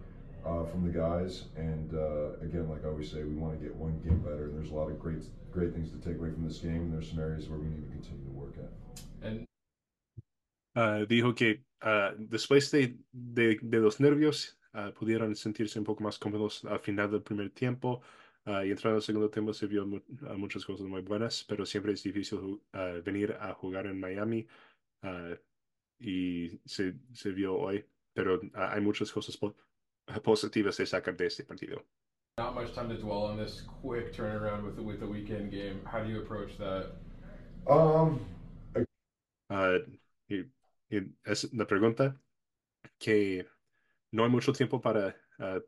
uh, 0.46 0.66
from 0.66 0.84
the 0.86 0.92
guys. 0.92 1.46
And 1.56 1.94
uh, 1.94 2.40
again, 2.42 2.70
like 2.70 2.86
I 2.86 2.90
always 2.90 3.12
say, 3.12 3.24
we 3.24 3.36
want 3.36 3.60
to 3.60 3.66
get 3.66 3.76
one 3.76 4.00
game 4.04 4.20
better. 4.20 4.46
And 4.46 4.58
there's 4.58 4.72
a 4.72 4.76
lot 4.76 4.90
of 4.90 5.00
great 5.00 5.24
great 5.52 5.74
things 5.74 5.90
to 5.92 5.98
take 5.98 6.18
away 6.20 6.32
from 6.32 6.48
this 6.48 6.60
game. 6.60 6.82
And 6.88 6.94
there's 6.94 7.10
some 7.10 7.20
areas 7.20 7.50
where 7.50 7.60
we 7.60 7.66
need 7.66 7.84
to 7.88 7.92
continue 7.92 8.26
to 8.26 8.32
work 8.32 8.56
at. 8.58 8.72
And 9.22 9.46
uh, 10.76 11.06
dijo 11.06 11.36
que 11.36 11.64
uh, 11.82 12.14
después 12.18 12.72
de, 12.72 12.98
de, 13.12 13.60
de, 13.62 13.80
los 13.80 14.00
nervios 14.00 14.58
uh, 14.74 14.92
pudieron 14.92 15.36
sentirse 15.36 15.80
un 15.80 15.86
poco 15.86 16.04
más 16.04 16.18
cómodos 16.18 16.64
al 16.66 16.80
final 16.80 17.12
del 17.12 17.22
primer 17.22 17.50
tiempo. 17.52 18.02
y 18.46 18.72
entrando 18.72 18.96
al 18.96 19.04
segundo 19.04 19.30
tiempo 19.30 19.54
se 19.54 19.68
vio 19.68 19.86
mu 19.86 20.00
muchas 20.38 20.66
cosas 20.66 20.88
muy 20.88 21.02
buenas, 21.02 21.46
pero 21.48 21.66
siempre 21.66 21.94
es 21.94 22.02
difícil 22.02 22.60
venir 23.06 23.38
a 23.40 23.54
jugar 23.54 23.86
en 23.86 24.00
Miami. 24.00 24.48
y 26.00 26.60
se, 26.66 26.96
se 27.14 27.32
vio 27.32 27.56
hoy, 27.56 27.86
pero 28.14 28.40
hay 28.56 28.82
muchas 28.82 29.12
cosas 29.12 29.38
po 29.38 29.54
positivas 30.24 30.78
de 30.78 30.86
sacar 30.86 31.16
de 31.16 31.28
este 31.28 31.44
partido. 31.44 31.84
Not 32.38 32.56
much 32.56 32.74
time 32.74 32.90
to 32.90 32.98
dwell 32.98 33.26
on 33.26 33.38
this 33.38 33.64
quick 33.82 34.14
turnaround 34.14 34.64
with 34.64 34.76
the, 34.76 34.82
with 34.82 35.00
the 35.00 35.08
weekend 35.08 35.52
game. 35.52 35.82
How 35.86 36.02
do 36.02 36.10
you 36.10 36.22
approach 36.22 36.58
that? 36.58 36.94
Um, 37.68 38.22
uh, 39.50 39.80
y, 40.30 40.46
y 40.90 41.02
es 41.26 41.54
la 41.54 41.66
pregunta 41.66 42.16
que 42.98 43.46
no 44.12 44.24
hay 44.24 44.30
mucho 44.30 44.54
tiempo 44.54 44.80
para 44.80 45.16
uh, 45.40 45.60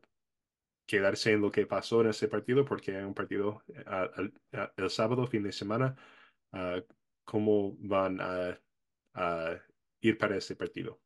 quedarse 0.86 1.32
en 1.32 1.42
lo 1.42 1.50
que 1.50 1.66
pasó 1.66 2.00
en 2.00 2.08
ese 2.08 2.28
partido 2.28 2.64
porque 2.64 2.96
hay 2.96 3.04
un 3.04 3.14
partido 3.14 3.62
uh, 3.68 4.20
el, 4.20 4.32
el, 4.76 4.90
sábado, 4.90 5.26
fin 5.26 5.42
de 5.42 5.52
semana. 5.52 5.94
¿Cómo 7.24 7.76
van 7.78 8.20
a, 8.20 8.58
a 9.14 9.58
ir 10.00 10.18
para 10.18 10.36
ese 10.36 10.56
partido? 10.56 11.00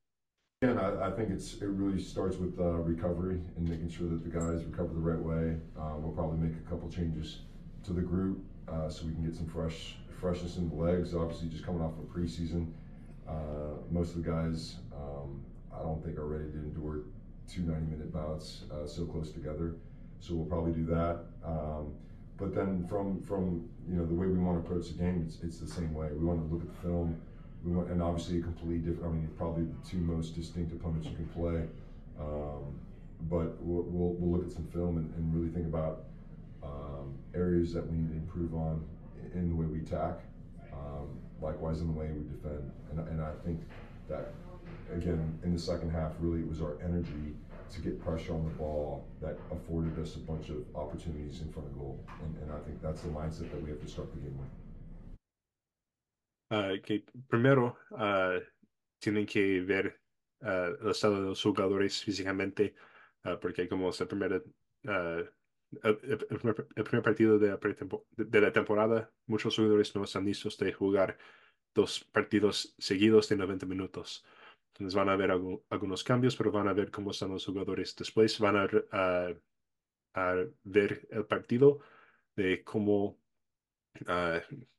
Again, 0.62 0.79
I, 0.79 1.09
I, 1.09 1.11
think 1.11 1.29
it's 1.29 1.53
it 1.61 1.66
really 1.66 2.03
starts 2.03 2.38
with 2.38 2.59
uh, 2.59 2.79
recovery 2.79 3.42
and 3.59 3.69
making 3.69 3.90
sure 3.90 4.09
that 4.09 4.25
the 4.25 4.31
guys 4.31 4.64
recover 4.64 4.95
the 4.95 5.01
right 5.01 5.19
way. 5.19 5.55
Uh, 5.79 5.99
we'll 5.99 6.14
probably 6.14 6.38
make 6.38 6.57
a 6.57 6.71
couple 6.71 6.88
changes 6.88 7.40
to 7.85 7.92
the 7.92 8.01
group 8.01 8.42
uh, 8.66 8.88
so 8.88 9.05
we 9.05 9.12
can 9.12 9.23
get 9.23 9.35
some 9.35 9.47
fresh 9.47 9.97
freshness 10.19 10.57
in 10.57 10.71
the 10.71 10.75
legs. 10.75 11.14
Obviously, 11.14 11.51
just 11.51 11.62
coming 11.62 11.83
off 11.83 11.92
of 11.99 12.07
preseason, 12.07 12.73
uh, 13.29 13.77
most 13.90 14.16
of 14.16 14.25
the 14.25 14.31
guys 14.31 14.77
um, 14.95 15.42
I 15.79 15.83
don't 15.83 16.03
think 16.03 16.16
are 16.16 16.27
ready 16.27 16.51
to 16.51 16.57
endure 16.57 17.01
two 17.47 17.61
90-minute 17.61 18.11
bouts 18.11 18.62
uh, 18.73 18.87
so 18.87 19.05
close 19.05 19.33
together. 19.33 19.75
So 20.21 20.37
we'll 20.37 20.47
probably 20.47 20.73
do 20.73 20.87
that. 20.87 21.27
Um, 21.45 21.92
but 22.38 22.55
then 22.55 22.87
from 22.88 23.23
from 23.25 23.69
you 23.87 23.97
know 23.97 24.07
the 24.07 24.14
way 24.14 24.27
we 24.27 24.38
want 24.38 24.64
to 24.64 24.66
approach 24.66 24.88
the 24.88 24.95
game, 24.95 25.23
it's 25.29 25.37
it's 25.42 25.59
the 25.59 25.69
same 25.69 25.92
way. 25.92 26.09
We 26.12 26.25
want 26.25 26.49
to 26.49 26.55
look 26.55 26.62
at 26.62 26.75
the 26.75 26.81
film 26.81 27.21
we 27.66 27.74
want, 27.74 27.90
and 27.90 28.00
obviously 28.00 28.38
a 28.38 28.42
completely 28.42 28.79
different. 28.79 29.12
I 29.12 29.16
mean, 29.16 29.29
probably 29.37 29.64
the 29.64 29.88
two 29.88 29.98
most 29.98 30.37
distinct 30.37 30.72
opponents 30.72 31.09
you 31.09 31.16
can 31.16 31.26
play. 31.26 31.64
Um, 32.18 32.79
but 33.29 33.57
we'll, 33.61 33.83
we'll, 33.88 34.14
we'll, 34.14 34.38
look 34.38 34.46
at 34.46 34.52
some 34.52 34.66
film 34.68 34.98
and, 34.98 35.12
and 35.16 35.35
really 35.35 35.52
think 35.52 35.66
about 35.66 36.05
um, 36.62 37.14
areas 37.35 37.72
that 37.72 37.87
we 37.90 37.96
need 37.96 38.11
to 38.11 38.16
improve 38.16 38.55
on 38.55 38.85
in 39.35 39.48
the 39.50 39.57
way 39.57 39.66
we 39.66 39.81
attack. 39.81 40.20
Um, 40.72 41.18
likewise, 41.40 41.81
in 41.81 41.88
the 41.88 41.98
way 41.98 42.09
we 42.09 42.22
defend. 42.24 42.70
And, 42.90 43.00
and 43.09 43.20
I 43.20 43.33
think 43.44 43.61
that 44.09 44.33
again 44.94 45.38
in 45.42 45.52
the 45.52 45.59
second 45.59 45.90
half, 45.90 46.12
really 46.20 46.40
it 46.40 46.48
was 46.48 46.61
our 46.61 46.76
energy 46.85 47.35
to 47.72 47.81
get 47.81 48.00
pressure 48.00 48.33
on 48.33 48.44
the 48.44 48.50
ball 48.50 49.05
that 49.20 49.37
afforded 49.50 49.98
us 49.98 50.14
a 50.14 50.20
bunch 50.20 50.50
of 50.50 50.64
opportunities 50.76 51.40
in 51.40 51.52
front 51.52 51.66
of 51.68 51.76
goal. 51.76 51.98
And, 52.22 52.37
and 52.42 52.52
I 52.52 52.59
think 52.64 52.81
that's 52.81 53.02
the 53.02 53.09
mindset 53.09 53.50
that 53.50 53.61
we 53.61 53.70
have 53.70 53.81
to 53.81 53.88
start 53.88 54.12
the 54.14 54.20
game 54.20 54.38
with. 54.38 54.65
Uh, 56.48 56.80
que 56.80 57.04
primero 57.26 57.76
uh, 57.90 58.40
tienen 59.00 59.26
que 59.26 59.61
ver 59.62 60.00
uh, 60.42 60.76
el 60.80 60.90
estado 60.90 61.16
de 61.16 61.28
los 61.30 61.42
jugadores 61.42 62.04
físicamente, 62.04 62.74
porque 63.40 63.68
como 63.68 63.90
es 63.90 64.00
el 64.00 64.06
primer, 64.06 64.44
el, 64.85 65.32
el, 65.82 66.85
primer, 66.85 67.02
partido 67.02 67.40
de 67.40 67.48
la, 67.48 67.59
de 68.16 68.40
la, 68.40 68.52
temporada, 68.52 69.12
muchos 69.26 69.56
jugadores 69.56 69.92
no 69.96 70.04
están 70.04 70.24
listos 70.24 70.56
de 70.59 70.72
jugar 70.72 71.18
dos 71.74 72.04
partidos 72.04 72.76
seguidos 72.78 73.28
de 73.28 73.37
90 73.37 73.66
minutos. 73.66 74.24
Entonces 74.68 74.94
van 74.94 75.09
a 75.09 75.14
haber 75.14 75.32
algunos 75.32 76.04
cambios, 76.04 76.37
pero 76.37 76.52
van 76.52 76.68
a 76.68 76.72
ver 76.72 76.92
cómo 76.92 77.11
están 77.11 77.30
los 77.30 77.44
jugadores. 77.44 77.96
Después 77.96 78.38
van 78.38 78.56
a, 78.56 78.68
a, 78.92 79.35
a 80.14 80.44
ver 80.62 81.09
el 81.11 81.26
partido 81.26 81.80
de 82.37 82.62
cómo, 82.62 83.18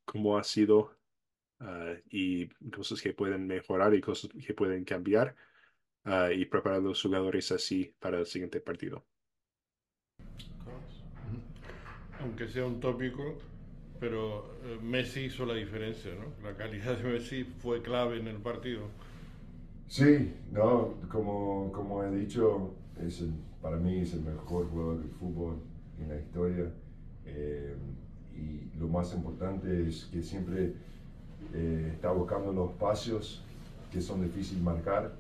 cómo 0.06 0.38
ha 0.38 0.44
sido 0.46 0.97
y 2.10 2.48
cosas 2.72 3.02
que 3.02 3.14
pueden 3.14 3.48
mejorar 3.48 3.94
y 3.96 4.02
cosas 4.02 4.30
que 4.46 4.54
pueden 4.54 4.84
cambiar 4.86 5.36
y 6.34 6.46
preparar 6.46 6.80
a 6.80 6.82
los 6.84 7.02
jugadores 7.02 7.52
así 7.52 7.94
para 8.00 8.20
el 8.20 8.26
siguiente 8.26 8.62
partido. 8.62 9.06
Aunque 12.20 12.48
sea 12.48 12.66
un 12.66 12.80
tópico, 12.80 13.38
pero 14.00 14.56
eh, 14.64 14.80
Messi 14.82 15.26
hizo 15.26 15.46
la 15.46 15.54
diferencia, 15.54 16.12
¿no? 16.16 16.34
La 16.48 16.56
calidad 16.56 16.98
de 16.98 17.04
Messi 17.04 17.44
fue 17.44 17.82
clave 17.82 18.20
en 18.20 18.28
el 18.28 18.38
partido. 18.38 18.90
Sí, 19.88 20.34
no, 20.52 20.96
como, 21.10 21.72
como 21.72 22.04
he 22.04 22.16
dicho, 22.16 22.74
es 23.06 23.24
para 23.62 23.78
mí 23.78 24.00
es 24.00 24.14
el 24.14 24.22
mejor 24.22 24.70
jugador 24.70 25.02
de 25.02 25.10
fútbol 25.10 25.58
en 26.00 26.10
la 26.10 26.18
historia. 26.18 26.72
Eh, 27.26 27.76
y 28.36 28.78
lo 28.78 28.88
más 28.88 29.14
importante 29.14 29.88
es 29.88 30.06
que 30.06 30.22
siempre 30.22 30.74
eh, 31.54 31.92
está 31.94 32.12
buscando 32.12 32.52
los 32.52 32.72
espacios 32.72 33.44
que 33.92 34.02
son 34.02 34.22
difíciles 34.22 34.60
de 34.60 34.66
marcar 34.66 35.12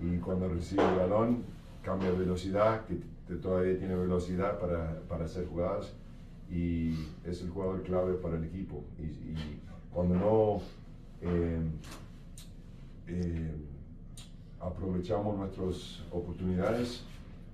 y 0.00 0.18
cuando 0.18 0.48
recibe 0.48 0.82
el 0.88 0.96
balón 0.96 1.42
cambia 1.82 2.10
velocidad, 2.10 2.82
que 2.86 3.34
todavía 3.36 3.78
tiene 3.78 3.94
velocidad 3.94 4.58
para, 4.58 5.00
para 5.08 5.24
hacer 5.24 5.46
jugadas 5.46 5.92
y 6.50 6.94
es 7.24 7.42
el 7.42 7.50
jugador 7.50 7.82
clave 7.82 8.14
para 8.14 8.36
el 8.36 8.44
equipo. 8.44 8.82
Y, 8.98 9.34
cuando 9.92 10.16
no 10.16 10.60
eh, 11.20 11.60
eh, 13.06 13.54
aprovechamos 14.60 15.36
nuestras 15.36 16.02
oportunidades, 16.10 17.04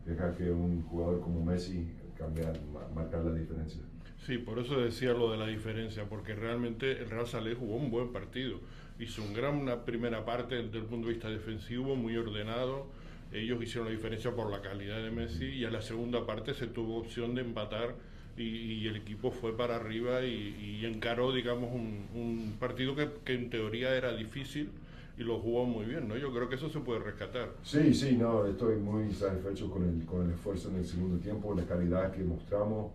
deja 0.07 0.35
que 0.35 0.51
un 0.51 0.83
jugador 0.85 1.21
como 1.21 1.45
Messi 1.45 1.87
cambiar, 2.17 2.59
marcar 2.95 3.25
la 3.25 3.35
diferencia. 3.35 3.83
Sí, 4.27 4.39
por 4.39 4.59
eso 4.59 4.79
decía 4.81 5.13
lo 5.13 5.33
de 5.33 5.39
la 5.39 5.47
diferencia, 5.47 6.05
porque 6.09 6.35
realmente 6.35 6.93
el 6.93 7.11
Real 7.11 7.27
Salé 7.27 7.55
jugó 7.55 7.77
un 7.77 7.91
buen 7.91 8.13
partido. 8.13 8.59
Hizo 8.99 9.23
un 9.23 9.33
gran, 9.33 9.57
una 9.57 9.85
primera 9.85 10.25
parte 10.25 10.57
desde 10.57 10.79
el 10.79 10.85
punto 10.85 11.07
de 11.07 11.15
vista 11.15 11.31
defensivo, 11.31 11.97
muy 11.97 12.17
ordenado. 12.17 12.87
Ellos 13.33 13.63
hicieron 13.63 13.87
la 13.87 13.93
diferencia 13.93 14.35
por 14.35 14.51
la 14.51 14.61
calidad 14.61 15.03
de 15.03 15.11
Messi 15.11 15.47
y 15.47 15.65
a 15.65 15.71
la 15.71 15.81
segunda 15.81 16.27
parte 16.27 16.53
se 16.53 16.67
tuvo 16.67 16.99
opción 16.99 17.35
de 17.35 17.43
empatar 17.43 17.95
y, 18.37 18.87
el 18.87 18.97
equipo 18.97 19.31
fue 19.31 19.57
para 19.57 19.77
arriba 19.77 20.23
y, 20.25 20.85
encaró, 20.85 21.33
digamos, 21.33 21.71
un, 21.73 22.57
partido 22.59 22.95
que, 22.95 23.09
que, 23.25 23.35
en 23.35 23.51
teoría 23.51 23.95
era 23.95 24.15
difícil 24.15 24.71
y 25.19 25.23
lo 25.23 25.39
jugó 25.39 25.65
muy 25.67 25.85
bien, 25.85 26.09
¿no? 26.09 26.17
Yo 26.17 26.33
creo 26.33 26.49
que 26.49 26.55
eso 26.55 26.71
se 26.71 26.81
puede 26.81 27.01
rescatar. 27.01 27.51
Sí, 27.63 27.93
sí, 27.93 28.17
no, 28.17 28.47
estoy 28.47 28.77
muy 28.77 29.13
satisfecho 29.13 29.71
con 29.71 29.83
el, 29.83 30.05
con 30.07 30.27
el 30.27 30.33
esfuerzo 30.33 30.71
en 30.71 30.77
el 30.77 30.87
segundo 30.87 31.19
tiempo, 31.19 31.55
la 31.55 31.65
calidad 31.65 32.11
que 32.11 32.23
mostramos. 32.23 32.93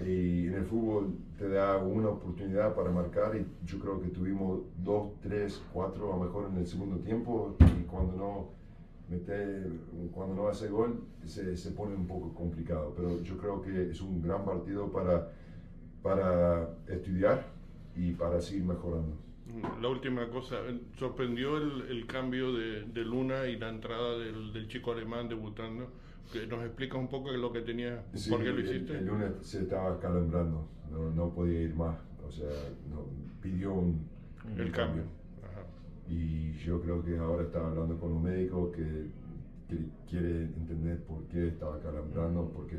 Y 0.00 0.46
en 0.48 0.54
el 0.54 0.64
fútbol 0.66 1.14
te 1.38 1.48
da 1.48 1.78
una 1.78 2.10
oportunidad 2.10 2.74
para 2.74 2.90
marcar 2.90 3.34
y 3.36 3.46
yo 3.66 3.78
creo 3.78 4.00
que 4.00 4.08
tuvimos 4.08 4.60
dos, 4.84 5.12
tres, 5.22 5.62
cuatro 5.72 6.12
a 6.12 6.16
lo 6.18 6.24
mejor 6.24 6.50
en 6.50 6.58
el 6.58 6.66
segundo 6.66 6.98
tiempo 6.98 7.56
y 7.60 7.84
cuando 7.84 8.14
no 8.14 8.48
meter, 9.08 9.70
cuando 10.12 10.34
no 10.34 10.48
hace 10.48 10.68
gol 10.68 11.00
se, 11.24 11.56
se, 11.56 11.70
pone 11.70 11.94
un 11.94 12.06
poco 12.06 12.34
complicado, 12.34 12.92
pero 12.96 13.22
yo 13.22 13.38
creo 13.38 13.62
que 13.62 13.90
es 13.90 14.00
un 14.00 14.20
gran 14.20 14.44
partido 14.44 14.90
para, 14.90 15.32
para 16.02 16.68
estudiar 16.88 17.46
y 17.94 18.12
para 18.12 18.40
seguir 18.40 18.64
mejorando. 18.64 19.16
La 19.80 19.88
última 19.88 20.28
cosa, 20.28 20.56
sorprendió 20.98 21.56
el, 21.56 21.82
el 21.88 22.06
cambio 22.06 22.52
de, 22.52 22.82
de, 22.82 23.04
Luna 23.04 23.46
y 23.46 23.56
la 23.56 23.68
entrada 23.68 24.18
del, 24.18 24.52
del, 24.52 24.66
chico 24.66 24.92
alemán 24.92 25.28
debutando. 25.28 25.88
Que 26.32 26.46
¿Nos 26.46 26.64
explica 26.64 26.98
un 26.98 27.08
poco 27.08 27.30
lo 27.30 27.52
que 27.52 27.60
tenía, 27.60 28.04
por 28.28 28.42
qué 28.42 28.50
lo 28.50 28.60
hiciste? 28.60 28.98
El, 28.98 29.06
Luna 29.06 29.34
se 29.42 29.62
estaba 29.62 29.98
calambrando, 30.00 30.68
no, 30.90 31.10
no, 31.10 31.34
podía 31.34 31.62
ir 31.62 31.74
más, 31.74 31.96
o 32.26 32.30
sea, 32.30 32.50
no, 32.90 33.06
pidió 33.40 33.74
un, 33.74 34.08
el 34.56 34.72
cambio 34.72 35.04
y 36.08 36.52
yo 36.52 36.80
creo 36.80 37.04
que 37.04 37.16
ahora 37.18 37.44
está 37.44 37.66
hablando 37.66 37.98
con 37.98 38.12
un 38.12 38.22
médico 38.22 38.70
que, 38.70 39.26
quiere 40.08 40.44
entender 40.44 41.02
por 41.02 41.24
qué 41.24 41.48
estaba 41.48 41.80
calambrando, 41.80 42.48
porque 42.54 42.76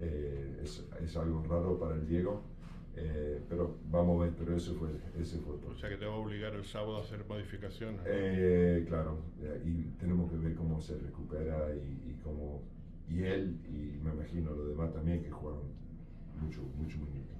eh, 0.00 0.60
es, 0.62 0.86
es, 1.02 1.16
algo 1.16 1.42
raro 1.48 1.78
para 1.78 1.94
el 1.94 2.06
Diego. 2.06 2.42
Eh, 3.00 3.40
pero 3.48 3.76
vamos 3.90 4.20
a 4.20 4.24
ver, 4.24 4.34
pero 4.36 4.56
ese 4.56 4.72
fue, 4.72 4.88
ese 5.20 5.38
fue 5.38 5.54
O 5.54 5.74
sea 5.76 5.88
que 5.88 5.96
te 5.96 6.04
va 6.04 6.14
a 6.14 6.16
obligar 6.16 6.54
el 6.54 6.64
sábado 6.64 6.96
a 6.96 7.00
hacer 7.02 7.24
modificaciones. 7.28 8.00
Eh, 8.06 8.84
claro, 8.88 9.18
y 9.64 9.82
tenemos 10.00 10.30
que 10.30 10.36
ver 10.36 10.54
cómo 10.56 10.80
se 10.80 10.98
recupera 10.98 11.74
y, 11.74 12.10
y 12.10 12.20
cómo, 12.24 12.62
y 13.08 13.22
él, 13.22 13.56
y 13.68 13.98
me 14.02 14.12
imagino 14.12 14.50
los 14.50 14.68
demás 14.68 14.92
también 14.92 15.22
que 15.22 15.30
jugaron 15.30 15.62
mucho, 16.42 16.62
mucho 16.76 16.98
minutos. 16.98 17.38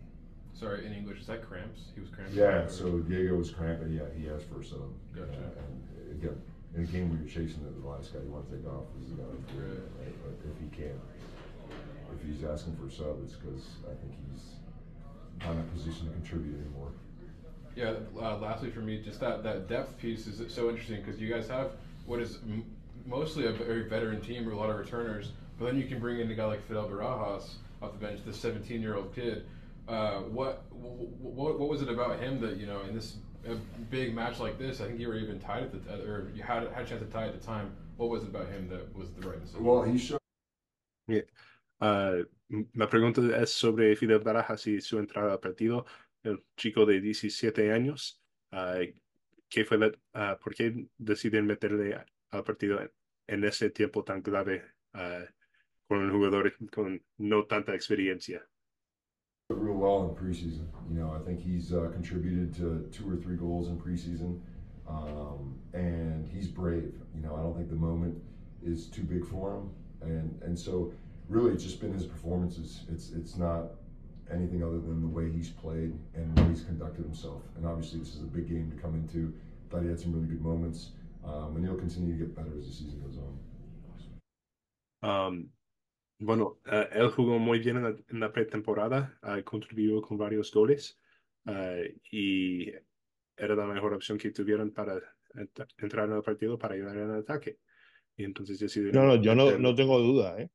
Sorry, 0.55 0.87
in 0.87 0.93
English, 0.93 1.21
is 1.21 1.27
that 1.27 1.43
cramps? 1.43 1.93
He 1.95 2.01
was 2.01 2.11
cramping. 2.11 2.37
Yeah, 2.37 2.67
so 2.67 2.99
Diego 2.99 3.37
was 3.37 3.53
cramping. 3.53 3.93
Yeah, 3.93 4.11
he 4.19 4.29
asked 4.29 4.51
for 4.51 4.63
some. 4.63 4.93
Gotcha. 5.15 5.31
Uh, 5.31 5.63
and 5.63 6.19
again, 6.19 6.35
in 6.75 6.83
a 6.83 6.87
game 6.87 7.11
where 7.11 7.19
you're 7.23 7.31
chasing 7.31 7.63
the 7.63 7.87
last 7.87 8.13
guy 8.13 8.19
you 8.27 8.31
want 8.31 8.51
to 8.51 8.57
take 8.57 8.67
off 8.67 8.91
is 8.99 9.11
the 9.15 9.23
guy. 9.23 9.31
Right. 9.55 10.15
But 10.19 10.35
if 10.51 10.59
he 10.59 10.67
can't, 10.75 10.99
if 12.11 12.27
he's 12.27 12.43
asking 12.43 12.75
for 12.75 12.87
a 12.87 12.91
sub, 12.91 13.23
it's 13.23 13.39
because 13.39 13.79
I 13.87 13.95
think 14.03 14.19
he's 14.19 14.58
not 15.41 15.53
in 15.53 15.59
a 15.59 15.63
position 15.65 16.07
to 16.07 16.13
contribute 16.13 16.61
anymore. 16.61 16.91
Yeah. 17.77 17.95
Uh, 18.21 18.39
lastly, 18.39 18.71
for 18.71 18.81
me, 18.81 19.01
just 19.03 19.21
that 19.21 19.43
that 19.43 19.69
depth 19.69 19.99
piece 19.99 20.27
is 20.27 20.53
so 20.53 20.69
interesting 20.69 21.03
because 21.03 21.21
you 21.21 21.33
guys 21.33 21.49
have 21.49 21.73
what 22.07 22.21
is 22.21 22.39
m- 22.49 22.65
mostly 23.07 23.47
a 23.47 23.53
very 23.53 23.89
veteran 23.89 24.21
team 24.21 24.45
with 24.45 24.55
a 24.55 24.57
lot 24.57 24.71
of 24.71 24.79
returners, 24.79 25.33
but 25.59 25.67
then 25.67 25.77
you 25.77 25.87
can 25.87 26.01
bring 26.01 26.21
in 26.21 26.31
a 26.31 26.35
guy 26.35 26.45
like 26.45 26.67
Fidel 26.67 26.89
Barajas 26.89 27.51
off 27.81 27.93
the 27.93 27.99
bench, 27.99 28.21
the 28.25 28.33
17 28.33 28.83
year 28.83 28.97
old 28.97 29.15
kid 29.15 29.45
uh, 29.89 30.21
what, 30.21 30.65
what 30.71 31.59
what 31.59 31.69
was 31.69 31.81
it 31.83 31.89
about 31.89 32.21
him 32.21 32.41
that 32.41 32.59
you 32.59 32.67
know 32.67 32.83
in 32.83 32.95
this 32.95 33.17
big 33.91 34.15
match 34.15 34.39
like 34.39 34.59
this? 34.59 34.81
I 34.81 34.87
think 34.87 35.01
you 35.01 35.09
were 35.09 35.17
even 35.17 35.41
tied 35.41 35.63
at 35.63 35.73
the 35.73 35.95
or 36.05 36.31
you 36.35 36.43
had 36.43 36.69
had 36.73 36.85
a 36.85 36.89
chance 36.89 37.03
to 37.03 37.09
tie 37.09 37.27
at 37.27 37.39
the 37.39 37.45
time. 37.45 37.73
What 37.97 38.11
was 38.11 38.23
it 38.23 38.29
about 38.29 38.49
him 38.49 38.69
that 38.69 38.95
was 38.97 39.09
the 39.19 39.27
right 39.27 39.41
decision? 39.41 39.65
Well, 39.65 39.83
he 39.83 39.99
showed. 39.99 40.19
Yeah. 41.09 41.23
Uh, 41.81 42.25
la 42.75 42.89
pregunta 42.89 43.21
es 43.41 43.51
sobre 43.51 43.95
Fidel 43.97 44.21
Barajas 44.21 44.67
y 44.67 44.81
su 44.81 44.99
entrada 44.99 45.33
al 45.33 45.41
partido. 45.41 45.85
El 46.23 46.45
chico 46.57 46.85
de 46.87 47.01
17 47.01 47.73
años. 47.73 48.21
Uh, 48.53 48.93
¿qué 49.49 49.65
fue 49.65 49.79
la, 49.79 49.89
uh, 49.89 50.39
¿Por 50.43 50.55
qué 50.55 50.89
deciden 50.97 51.47
meterle 51.47 51.99
al 52.31 52.45
partido 52.45 52.81
en, 52.81 52.91
en 53.27 53.45
ese 53.45 53.71
tiempo 53.71 54.05
tan 54.05 54.23
clave 54.23 54.63
con 55.87 55.99
un 55.99 56.11
jugador 56.11 56.53
con 56.71 57.03
no 57.19 57.47
tanta 57.47 57.75
experiencia? 57.75 58.47
real 59.55 59.77
well 59.77 60.09
in 60.09 60.15
preseason. 60.15 60.67
You 60.91 61.01
know, 61.01 61.11
I 61.11 61.25
think 61.25 61.41
he's 61.41 61.73
uh, 61.73 61.89
contributed 61.93 62.55
to 62.57 62.87
two 62.93 63.11
or 63.11 63.17
three 63.17 63.37
goals 63.37 63.69
in 63.69 63.79
preseason, 63.79 64.41
um, 64.87 65.59
and 65.73 66.29
he's 66.29 66.49
brave. 66.49 66.93
You 67.15 67.23
know, 67.23 67.35
I 67.35 67.43
don't 67.43 67.57
think 67.57 67.71
the 67.71 67.77
moment 67.77 68.21
is 68.63 68.87
too 68.87 69.03
big 69.03 69.25
for 69.25 69.55
him, 69.55 69.71
and 70.03 70.43
and 70.43 70.59
so 70.59 70.93
really 71.29 71.53
it's 71.53 71.65
just 71.65 71.81
been 71.81 71.93
his 71.93 72.07
performances. 72.07 72.85
It's 72.93 73.11
it's 73.13 73.37
not 73.37 73.73
anything 74.31 74.63
other 74.63 74.81
than 74.81 75.01
the 75.01 75.09
way 75.09 75.31
he's 75.31 75.51
played 75.51 75.93
and 76.15 76.35
the 76.35 76.43
way 76.43 76.49
he's 76.51 76.63
conducted 76.63 77.05
himself. 77.05 77.43
And 77.57 77.67
obviously, 77.67 78.01
this 78.01 78.15
is 78.15 78.23
a 78.23 78.27
big 78.27 78.49
game 78.49 78.71
to 78.71 78.77
come 78.83 78.95
into. 78.95 79.33
Thought 79.71 79.83
he 79.83 79.89
had 79.89 80.01
some 80.01 80.13
really 80.13 80.27
good 80.27 80.43
moments, 80.43 80.93
um, 81.25 81.57
and 81.57 81.65
he'll 81.65 81.77
continue 81.77 82.17
to 82.17 82.25
get 82.25 82.35
better 82.35 82.51
as 82.59 82.67
the 82.67 82.73
season 82.73 83.01
goes 83.01 83.19
on. 83.19 83.35
Um, 85.09 85.51
Bueno, 86.21 86.59
uh, 86.67 86.87
él 86.93 87.11
jugó 87.11 87.39
muy 87.39 87.61
bien 87.61 87.77
en 87.77 87.83
la, 87.85 87.91
en 87.91 88.21
la 88.21 88.33
pretemporada, 88.33 89.17
uh, 89.23 89.43
contribuyó 89.45 90.03
con 90.03 90.19
varios 90.19 90.53
goles 90.53 90.99
uh, 91.47 91.85
y 92.11 92.73
era 93.37 93.55
la 93.55 93.67
mejor 93.67 93.95
opción 93.95 94.19
que 94.19 94.33
tuvieron 94.33 94.73
para 94.73 95.01
entrar 95.79 96.09
en 96.09 96.17
el 96.17 96.23
partido 96.23 96.59
para 96.59 96.75
ayudar 96.75 96.97
en 96.97 97.11
el 97.11 97.21
ataque. 97.21 97.61
Y 98.17 98.25
entonces 98.25 98.59
decidieron. 98.59 99.01
No, 99.01 99.15
no, 99.15 99.23
yo 99.23 99.37
no, 99.37 99.59
no 99.59 99.77
tengo 99.77 100.01
duda, 100.01 100.41
¿eh? 100.41 100.51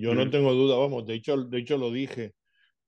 Yo 0.00 0.14
no 0.14 0.26
mm. 0.26 0.30
tengo 0.30 0.52
duda, 0.54 0.76
vamos, 0.76 1.06
de 1.06 1.14
hecho, 1.14 1.36
de 1.36 1.58
hecho 1.58 1.76
lo 1.76 1.90
dije 1.90 2.34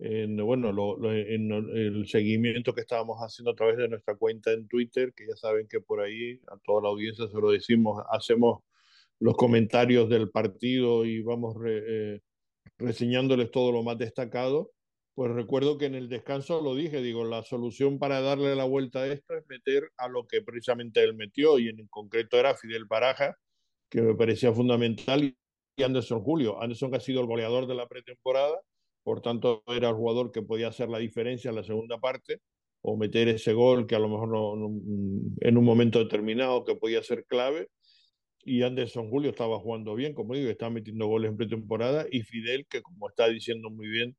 en, 0.00 0.36
bueno, 0.38 0.72
lo, 0.72 0.96
lo, 0.96 1.12
en 1.12 1.52
el 1.52 2.08
seguimiento 2.08 2.74
que 2.74 2.80
estábamos 2.80 3.18
haciendo 3.18 3.50
a 3.50 3.54
través 3.54 3.76
de 3.76 3.88
nuestra 3.88 4.16
cuenta 4.16 4.50
en 4.52 4.66
Twitter, 4.66 5.12
que 5.14 5.26
ya 5.26 5.36
saben 5.36 5.68
que 5.68 5.80
por 5.80 6.00
ahí 6.00 6.40
a 6.48 6.56
toda 6.64 6.82
la 6.82 6.88
audiencia 6.88 7.28
se 7.28 7.38
lo 7.38 7.50
decimos, 7.50 8.02
hacemos 8.10 8.62
los 9.18 9.36
comentarios 9.36 10.08
del 10.08 10.30
partido 10.30 11.04
y 11.04 11.20
vamos 11.20 11.54
eh, 11.66 12.20
reseñándoles 12.78 13.50
todo 13.50 13.72
lo 13.72 13.82
más 13.82 13.98
destacado, 13.98 14.72
pues 15.14 15.32
recuerdo 15.32 15.76
que 15.76 15.84
en 15.84 15.94
el 15.94 16.08
descanso 16.08 16.62
lo 16.62 16.74
dije, 16.74 17.02
digo, 17.02 17.24
la 17.24 17.42
solución 17.42 17.98
para 17.98 18.22
darle 18.22 18.56
la 18.56 18.64
vuelta 18.64 19.00
a 19.00 19.06
esto 19.06 19.36
es 19.36 19.46
meter 19.48 19.90
a 19.98 20.08
lo 20.08 20.26
que 20.26 20.40
precisamente 20.40 21.04
él 21.04 21.14
metió 21.14 21.58
y 21.58 21.68
en 21.68 21.86
concreto 21.88 22.38
era 22.38 22.54
Fidel 22.54 22.86
Baraja, 22.86 23.36
que 23.90 24.00
me 24.00 24.14
parecía 24.14 24.50
fundamental, 24.50 25.36
y 25.76 25.82
Anderson 25.82 26.22
Julio. 26.22 26.60
Anderson 26.62 26.94
ha 26.94 27.00
sido 27.00 27.20
el 27.20 27.26
goleador 27.26 27.66
de 27.66 27.74
la 27.74 27.86
pretemporada, 27.86 28.60
por 29.02 29.20
tanto 29.22 29.62
era 29.66 29.88
el 29.88 29.94
jugador 29.94 30.32
que 30.32 30.42
podía 30.42 30.68
hacer 30.68 30.88
la 30.88 30.98
diferencia 30.98 31.50
en 31.50 31.56
la 31.56 31.64
segunda 31.64 31.98
parte 31.98 32.40
o 32.82 32.96
meter 32.96 33.28
ese 33.28 33.52
gol 33.52 33.86
que 33.86 33.94
a 33.94 33.98
lo 33.98 34.08
mejor 34.08 34.28
no, 34.28 34.54
en 35.40 35.58
un 35.58 35.64
momento 35.64 35.98
determinado 35.98 36.64
que 36.64 36.76
podía 36.76 37.02
ser 37.02 37.24
clave 37.26 37.68
y 38.44 38.62
Anderson 38.62 39.10
Julio 39.10 39.30
estaba 39.30 39.58
jugando 39.58 39.94
bien, 39.94 40.14
como 40.14 40.34
digo, 40.34 40.50
estaba 40.50 40.70
metiendo 40.70 41.06
goles 41.06 41.30
en 41.30 41.36
pretemporada, 41.36 42.06
y 42.10 42.22
Fidel, 42.22 42.66
que 42.66 42.82
como 42.82 43.08
está 43.08 43.28
diciendo 43.28 43.70
muy 43.70 43.88
bien, 43.88 44.16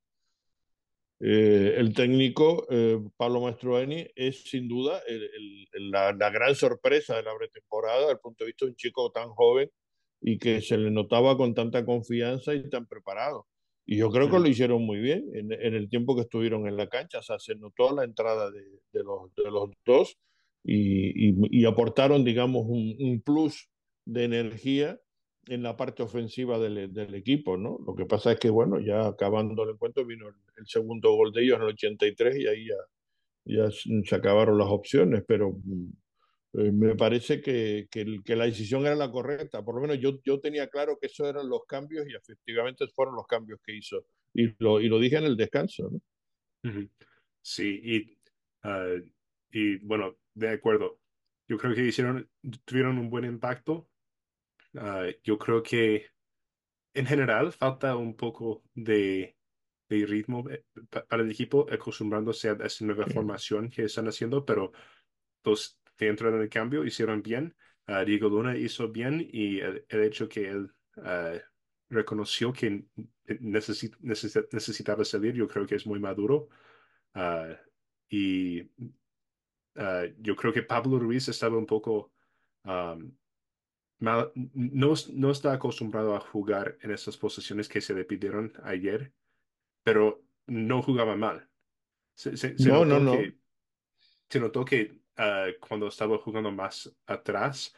eh, 1.19 1.75
el 1.77 1.93
técnico 1.93 2.65
eh, 2.69 2.99
Pablo 3.15 3.41
Mastroeni 3.41 4.07
es 4.15 4.43
sin 4.43 4.67
duda 4.67 5.03
la, 5.73 6.13
la, 6.13 6.29
gran 6.31 6.55
sorpresa 6.55 7.15
de 7.15 7.23
la 7.23 7.37
pretemporada 7.37 7.99
desde 7.99 8.13
el 8.13 8.19
punto 8.19 8.43
de 8.43 8.47
vista 8.47 8.65
de 8.65 8.71
un 8.71 8.75
chico 8.75 9.11
tan 9.11 9.29
joven 9.29 9.69
y 10.21 10.37
que 10.37 10.61
se 10.61 10.77
le 10.77 10.91
notaba 10.91 11.35
con 11.35 11.53
tanta 11.53 11.83
confianza 11.83 12.53
y 12.53 12.69
tan 12.69 12.85
preparado. 12.85 13.47
Y 13.85 13.97
yo 13.97 14.09
creo 14.11 14.29
que 14.29 14.39
lo 14.39 14.47
hicieron 14.47 14.83
muy 14.85 14.99
bien 14.99 15.29
en, 15.33 15.51
en, 15.51 15.73
el 15.73 15.89
tiempo 15.89 16.15
que 16.15 16.21
estuvieron 16.21 16.67
en 16.67 16.77
la 16.77 16.87
cancha. 16.87 17.19
O 17.19 17.23
sea, 17.23 17.39
se 17.39 17.55
notó 17.55 17.93
la 17.93 18.03
entrada 18.03 18.51
de, 18.51 18.61
de, 18.93 19.03
los, 19.03 19.33
de 19.35 19.51
los, 19.51 19.69
dos 19.83 20.17
y, 20.63 21.29
y, 21.29 21.35
y 21.49 21.65
aportaron, 21.65 22.23
digamos, 22.23 22.63
un, 22.67 22.95
un, 22.99 23.21
plus 23.21 23.69
de 24.05 24.25
energía 24.25 24.99
en 25.47 25.63
la 25.63 25.75
parte 25.75 26.03
ofensiva 26.03 26.59
del, 26.59 26.93
del, 26.93 27.15
equipo, 27.15 27.57
¿no? 27.57 27.79
Lo 27.85 27.95
que 27.95 28.05
pasa 28.05 28.31
es 28.33 28.39
que, 28.39 28.51
bueno, 28.51 28.79
ya 28.79 29.07
acabando 29.07 29.63
el 29.63 29.71
encuentro 29.71 30.05
vino 30.05 30.27
el, 30.29 30.35
el 30.57 30.67
segundo 30.67 31.11
gol 31.13 31.33
de 31.33 31.43
ellos 31.43 31.57
en 31.57 31.63
el 31.63 31.69
83 31.69 32.37
y 32.37 32.47
ahí 32.47 32.67
ya, 32.67 32.75
ya 33.45 33.71
se 33.71 34.15
acabaron 34.15 34.59
las 34.59 34.69
opciones, 34.69 35.23
pero 35.27 35.57
eh, 36.53 36.71
me 36.71 36.95
parece 36.95 37.41
que, 37.41 37.87
que, 37.89 38.19
que, 38.23 38.35
la 38.35 38.45
decisión 38.45 38.85
era 38.85 38.95
la 38.95 39.11
correcta. 39.11 39.63
Por 39.63 39.75
lo 39.75 39.81
menos 39.81 39.99
yo, 39.99 40.19
yo 40.23 40.39
tenía 40.39 40.67
claro 40.67 40.97
que 40.99 41.07
esos 41.07 41.27
eran 41.27 41.47
los 41.49 41.65
cambios 41.67 42.07
y 42.09 42.15
efectivamente 42.15 42.87
fueron 42.87 43.15
los 43.15 43.25
cambios 43.27 43.59
que 43.63 43.75
hizo. 43.75 44.05
Y 44.33 44.53
lo, 44.59 44.79
y 44.79 44.87
lo 44.87 44.99
dije 44.99 45.17
en 45.17 45.25
el 45.25 45.37
descanso, 45.37 45.89
¿no? 45.91 46.01
Sí, 47.41 47.81
y, 47.83 48.17
uh, 48.67 49.01
y 49.51 49.77
bueno, 49.77 50.17
de 50.33 50.49
acuerdo. 50.49 50.99
Yo 51.47 51.57
creo 51.57 51.75
que 51.75 51.85
hicieron, 51.85 52.29
tuvieron 52.65 52.97
un 52.97 53.09
buen 53.09 53.25
impacto 53.25 53.89
Uh, 54.73 55.11
yo 55.23 55.37
creo 55.37 55.61
que 55.61 56.07
en 56.93 57.05
general 57.05 57.51
falta 57.51 57.95
un 57.97 58.15
poco 58.15 58.63
de, 58.73 59.35
de 59.89 60.05
ritmo 60.05 60.49
eh, 60.49 60.63
para 60.89 61.23
el 61.23 61.31
equipo, 61.31 61.67
acostumbrándose 61.69 62.49
a 62.49 62.53
esa 62.53 62.85
nueva 62.85 63.05
formación 63.07 63.69
que 63.69 63.83
están 63.83 64.07
haciendo, 64.07 64.45
pero 64.45 64.71
los 65.43 65.80
que 66.01 66.07
entraron 66.07 66.37
en 66.37 66.41
el 66.41 66.49
cambio 66.49 66.83
hicieron 66.83 67.21
bien. 67.21 67.55
Uh, 67.87 68.03
Diego 68.03 68.27
Luna 68.27 68.57
hizo 68.57 68.87
bien 68.91 69.23
y 69.31 69.59
el, 69.59 69.85
el 69.87 70.03
hecho 70.03 70.27
que 70.27 70.49
él 70.49 70.71
uh, 70.97 71.37
reconoció 71.89 72.51
que 72.51 72.85
necesit, 73.39 73.95
necesit, 73.99 74.51
necesitaba 74.51 75.05
salir, 75.05 75.35
yo 75.35 75.47
creo 75.47 75.67
que 75.67 75.75
es 75.75 75.85
muy 75.85 75.99
maduro. 75.99 76.49
y 78.09 78.63
yo 80.17 80.35
creo 80.35 80.51
que 80.51 80.63
Pablo 80.63 80.97
Ruiz 80.97 81.27
estaba 81.27 81.55
un 81.57 81.67
poco 81.67 82.11
um, 82.63 83.15
no, 83.99 84.31
no 84.33 85.31
está 85.31 85.53
acostumbrado 85.53 86.15
a 86.15 86.19
jugar 86.19 86.77
en 86.81 86.91
esas 86.91 87.15
posiciones 87.15 87.69
que 87.69 87.79
se 87.79 87.93
le 87.93 88.05
pidieron 88.05 88.51
ayer, 88.63 89.13
pero 89.83 90.23
no 90.47 90.81
jugaba 90.81 91.15
mal. 91.15 91.47
Se, 92.15 92.35
se, 92.37 92.57
se 92.57 92.69
no, 92.69 92.85
notó 92.85 92.99
no, 92.99 93.11
que, 93.11 93.27
no. 93.27 93.33
Se 94.29 94.39
notó 94.39 94.65
que 94.65 95.00
uh, 95.17 95.51
cuando 95.59 95.87
estaba 95.87 96.17
jugando 96.17 96.51
más 96.51 96.93
atrás, 97.05 97.75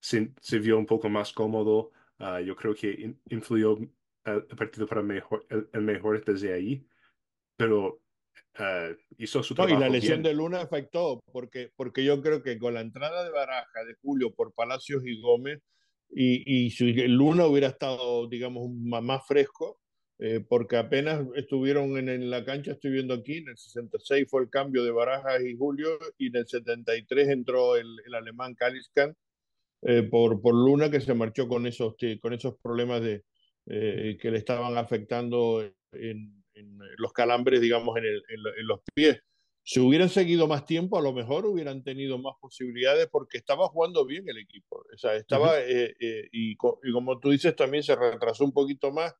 se, 0.00 0.32
se 0.40 0.58
vio 0.58 0.78
un 0.78 0.86
poco 0.86 1.08
más 1.08 1.32
cómodo. 1.32 1.92
Uh, 2.18 2.40
yo 2.40 2.54
creo 2.56 2.74
que 2.74 2.90
in, 2.90 3.20
influyó 3.30 3.76
el 4.24 4.42
partido 4.56 4.86
para 4.86 5.02
mejor, 5.02 5.46
el, 5.48 5.68
el 5.72 5.82
mejor 5.82 6.24
desde 6.24 6.52
ahí, 6.52 6.86
pero 7.56 8.00
Uh, 8.60 8.96
hizo 9.18 9.40
su 9.42 9.54
trabajo 9.54 9.74
no, 9.74 9.80
y 9.80 9.82
la 9.84 9.88
lesión 9.88 10.20
bien. 10.20 10.22
de 10.22 10.34
Luna 10.34 10.60
afectó, 10.60 11.20
porque, 11.32 11.70
porque 11.76 12.04
yo 12.04 12.20
creo 12.20 12.42
que 12.42 12.58
con 12.58 12.74
la 12.74 12.80
entrada 12.80 13.22
de 13.22 13.30
Baraja, 13.30 13.84
de 13.84 13.94
Julio 14.02 14.34
por 14.34 14.52
Palacios 14.52 15.04
y 15.06 15.20
Gómez, 15.20 15.60
y, 16.10 16.64
y 16.66 16.70
si 16.70 16.92
Luna 17.06 17.46
hubiera 17.46 17.68
estado, 17.68 18.26
digamos, 18.28 18.68
más 18.70 19.24
fresco, 19.28 19.80
eh, 20.20 20.40
porque 20.46 20.76
apenas 20.76 21.24
estuvieron 21.36 21.96
en, 21.96 22.08
en, 22.08 22.28
la 22.28 22.44
cancha, 22.44 22.72
estoy 22.72 22.90
viendo 22.90 23.14
aquí, 23.14 23.38
en 23.38 23.48
el 23.48 23.56
66 23.56 24.26
fue 24.28 24.42
el 24.42 24.50
cambio 24.50 24.82
de 24.82 24.90
Barajas 24.90 25.42
y 25.44 25.56
Julio, 25.56 25.98
y 26.18 26.28
en 26.28 26.36
el 26.36 26.46
73 26.46 27.28
entró 27.28 27.76
el, 27.76 27.86
el 28.04 28.14
alemán 28.14 28.54
Kaliskan 28.54 29.16
eh, 29.82 30.02
por, 30.02 30.40
por 30.40 30.54
Luna, 30.54 30.90
que 30.90 31.00
se 31.00 31.14
marchó 31.14 31.46
con 31.46 31.66
esos, 31.66 31.94
con 32.20 32.32
esos 32.32 32.56
problemas 32.60 33.00
de, 33.00 33.24
eh, 33.66 34.18
que 34.20 34.30
le 34.30 34.38
estaban 34.38 34.76
afectando 34.76 35.62
en, 35.92 36.42
en 36.54 36.78
los 36.96 37.12
calambres, 37.12 37.60
digamos, 37.60 37.96
en, 37.96 38.04
el, 38.04 38.22
en, 38.28 38.66
los 38.66 38.80
pies. 38.94 39.20
Si 39.62 39.78
hubieran 39.78 40.08
seguido 40.08 40.48
más 40.48 40.64
tiempo, 40.64 40.98
a 40.98 41.02
lo 41.02 41.12
mejor 41.12 41.46
hubieran 41.46 41.84
tenido 41.84 42.18
más 42.18 42.34
posibilidades 42.40 43.08
porque 43.08 43.38
estaba 43.38 43.68
jugando 43.68 44.06
bien 44.06 44.24
el 44.28 44.38
equipo. 44.38 44.84
O 44.92 44.96
sea, 44.96 45.14
estaba, 45.14 45.48
uh 45.48 45.60
-huh. 45.60 45.64
eh, 45.68 45.94
eh, 46.00 46.28
y, 46.32 46.52
y, 46.52 46.92
como 46.92 47.20
tú 47.20 47.30
dices, 47.30 47.54
también 47.54 47.82
se 47.82 47.94
retrasó 47.94 48.44
un 48.44 48.52
poquito 48.52 48.90
más 48.90 49.14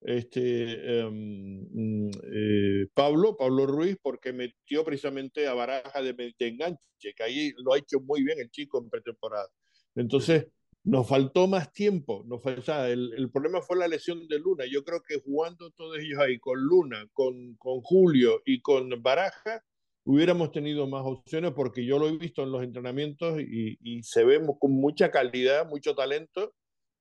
este, 0.00 1.04
um, 1.04 2.10
eh, 2.10 2.86
Pablo, 2.94 3.36
Pablo 3.36 3.66
Ruiz, 3.66 3.96
porque 4.00 4.32
metió 4.32 4.84
precisamente 4.84 5.46
a 5.46 5.54
Baraja 5.54 6.02
de, 6.02 6.12
de, 6.12 6.34
enganche, 6.38 7.14
que 7.16 7.22
ahí 7.22 7.52
lo 7.58 7.72
ha 7.72 7.78
hecho 7.78 8.00
muy 8.00 8.22
bien 8.22 8.38
el 8.38 8.50
chico 8.50 8.78
en 8.78 8.90
pretemporada. 8.90 9.48
Entonces, 9.94 10.48
nos 10.84 11.08
faltó 11.08 11.48
más 11.48 11.72
tiempo. 11.72 12.24
Nos, 12.26 12.42
sea, 12.64 12.88
el, 12.88 13.12
el, 13.16 13.30
problema 13.30 13.60
fue 13.60 13.76
la 13.76 13.88
lesión 13.88 14.28
de 14.28 14.38
Luna. 14.38 14.64
Yo 14.70 14.84
creo 14.84 15.02
que 15.02 15.18
jugando 15.18 15.70
todos 15.70 15.98
ellos 15.98 16.20
ahí 16.20 16.38
con 16.38 16.60
Luna, 16.60 17.08
con, 17.12 17.56
con 17.56 17.80
Julio 17.80 18.42
y 18.44 18.60
con 18.60 19.02
Baraja, 19.02 19.64
hubiéramos 20.04 20.52
tenido 20.52 20.86
más 20.86 21.04
opciones 21.04 21.52
porque 21.52 21.84
yo 21.84 21.98
lo 21.98 22.08
he 22.08 22.16
visto 22.16 22.44
en 22.44 22.52
los 22.52 22.62
entrenamientos 22.62 23.40
y, 23.40 23.76
y 23.82 24.02
se 24.04 24.24
ve 24.24 24.40
con 24.60 24.70
mucha 24.70 25.10
calidad, 25.10 25.68
mucho 25.68 25.96
talento 25.96 26.54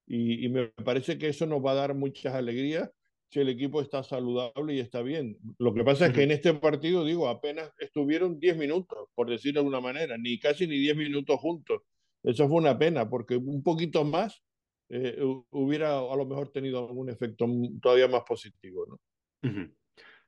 y, 0.07 0.45
y, 0.45 0.49
me 0.49 0.67
parece 0.67 1.17
que 1.17 1.29
eso 1.29 1.45
nos 1.45 1.65
va 1.65 1.71
a 1.71 1.75
dar 1.75 1.95
muchas 1.95 2.33
alegrías 2.35 2.91
si 3.29 3.39
el 3.39 3.49
equipo 3.49 3.81
está 3.81 4.03
saludable 4.03 4.75
y 4.75 4.79
está 4.79 5.01
bien. 5.01 5.37
Lo 5.57 5.73
que 5.73 5.83
pasa 5.83 6.05
uh 6.05 6.07
-huh. 6.07 6.11
es 6.11 6.15
que 6.15 6.23
en 6.23 6.31
este 6.31 6.53
partido, 6.53 7.03
digo, 7.03 7.27
apenas 7.27 7.71
estuvieron 7.79 8.39
10 8.39 8.57
minutos, 8.57 9.09
por 9.15 9.29
decirlo 9.29 9.61
de 9.61 9.67
alguna 9.67 9.81
manera, 9.81 10.17
ni 10.17 10.39
casi 10.39 10.67
ni 10.67 10.77
10 10.77 10.95
minutos 10.95 11.39
juntos 11.39 11.81
eso 12.25 12.47
fue 12.47 12.57
una 12.57 12.77
pena, 12.77 13.07
porque 13.07 13.37
un 13.37 13.61
poquito 13.61 14.03
más 14.03 14.43
eh, 14.89 15.21
hubiera 15.51 15.99
a 15.99 16.15
lo 16.15 16.25
mejor 16.25 16.49
tenido 16.49 16.79
algún 16.79 17.09
efecto 17.09 17.45
todavía 17.79 18.07
más 18.07 18.23
positivo, 18.23 18.85
¿no? 18.87 18.99
Uh 19.47 19.53
-huh. 19.53 19.75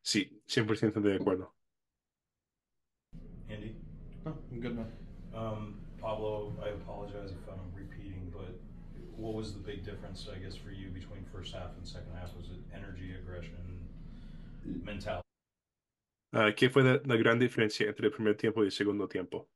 Sí, 0.02 0.42
100% 0.46 1.02
de 1.02 1.16
acuerdo. 1.16 1.56
Andy? 3.50 3.76
Oh, 4.26 4.36
I'm 4.52 4.62
good, 4.62 4.74
man. 4.74 4.94
Um, 5.34 5.80
Pablo, 6.00 6.54
I 6.64 6.70
apologize 6.70 7.32
if 7.32 7.48
I'm 7.50 7.74
what 9.18 9.34
was 9.34 9.54
the 9.54 9.60
big 9.60 9.84
difference, 9.84 10.28
I 10.34 10.38
guess, 10.38 10.56
for 10.56 10.72
you 10.72 10.90
between 10.90 11.26
first 11.34 11.54
half 11.54 11.76
and 11.78 11.86
second 11.86 12.12
half? 12.20 12.36
Was 12.36 12.48
it 12.48 12.60
energy, 12.74 13.14
aggression, 13.20 13.56
mentality? 14.84 15.24
Uh, 16.34 16.52
¿Qué 16.56 16.70
fue 16.70 16.84
la, 16.84 17.00
la 17.06 17.16
gran 17.16 17.40
diferencia 17.40 17.88
entre 17.88 18.08
el 18.08 18.12
primer 18.12 18.36
tiempo 18.36 18.62
y 18.62 18.66
el 18.66 18.72
segundo 18.72 19.08
tiempo? 19.08 19.48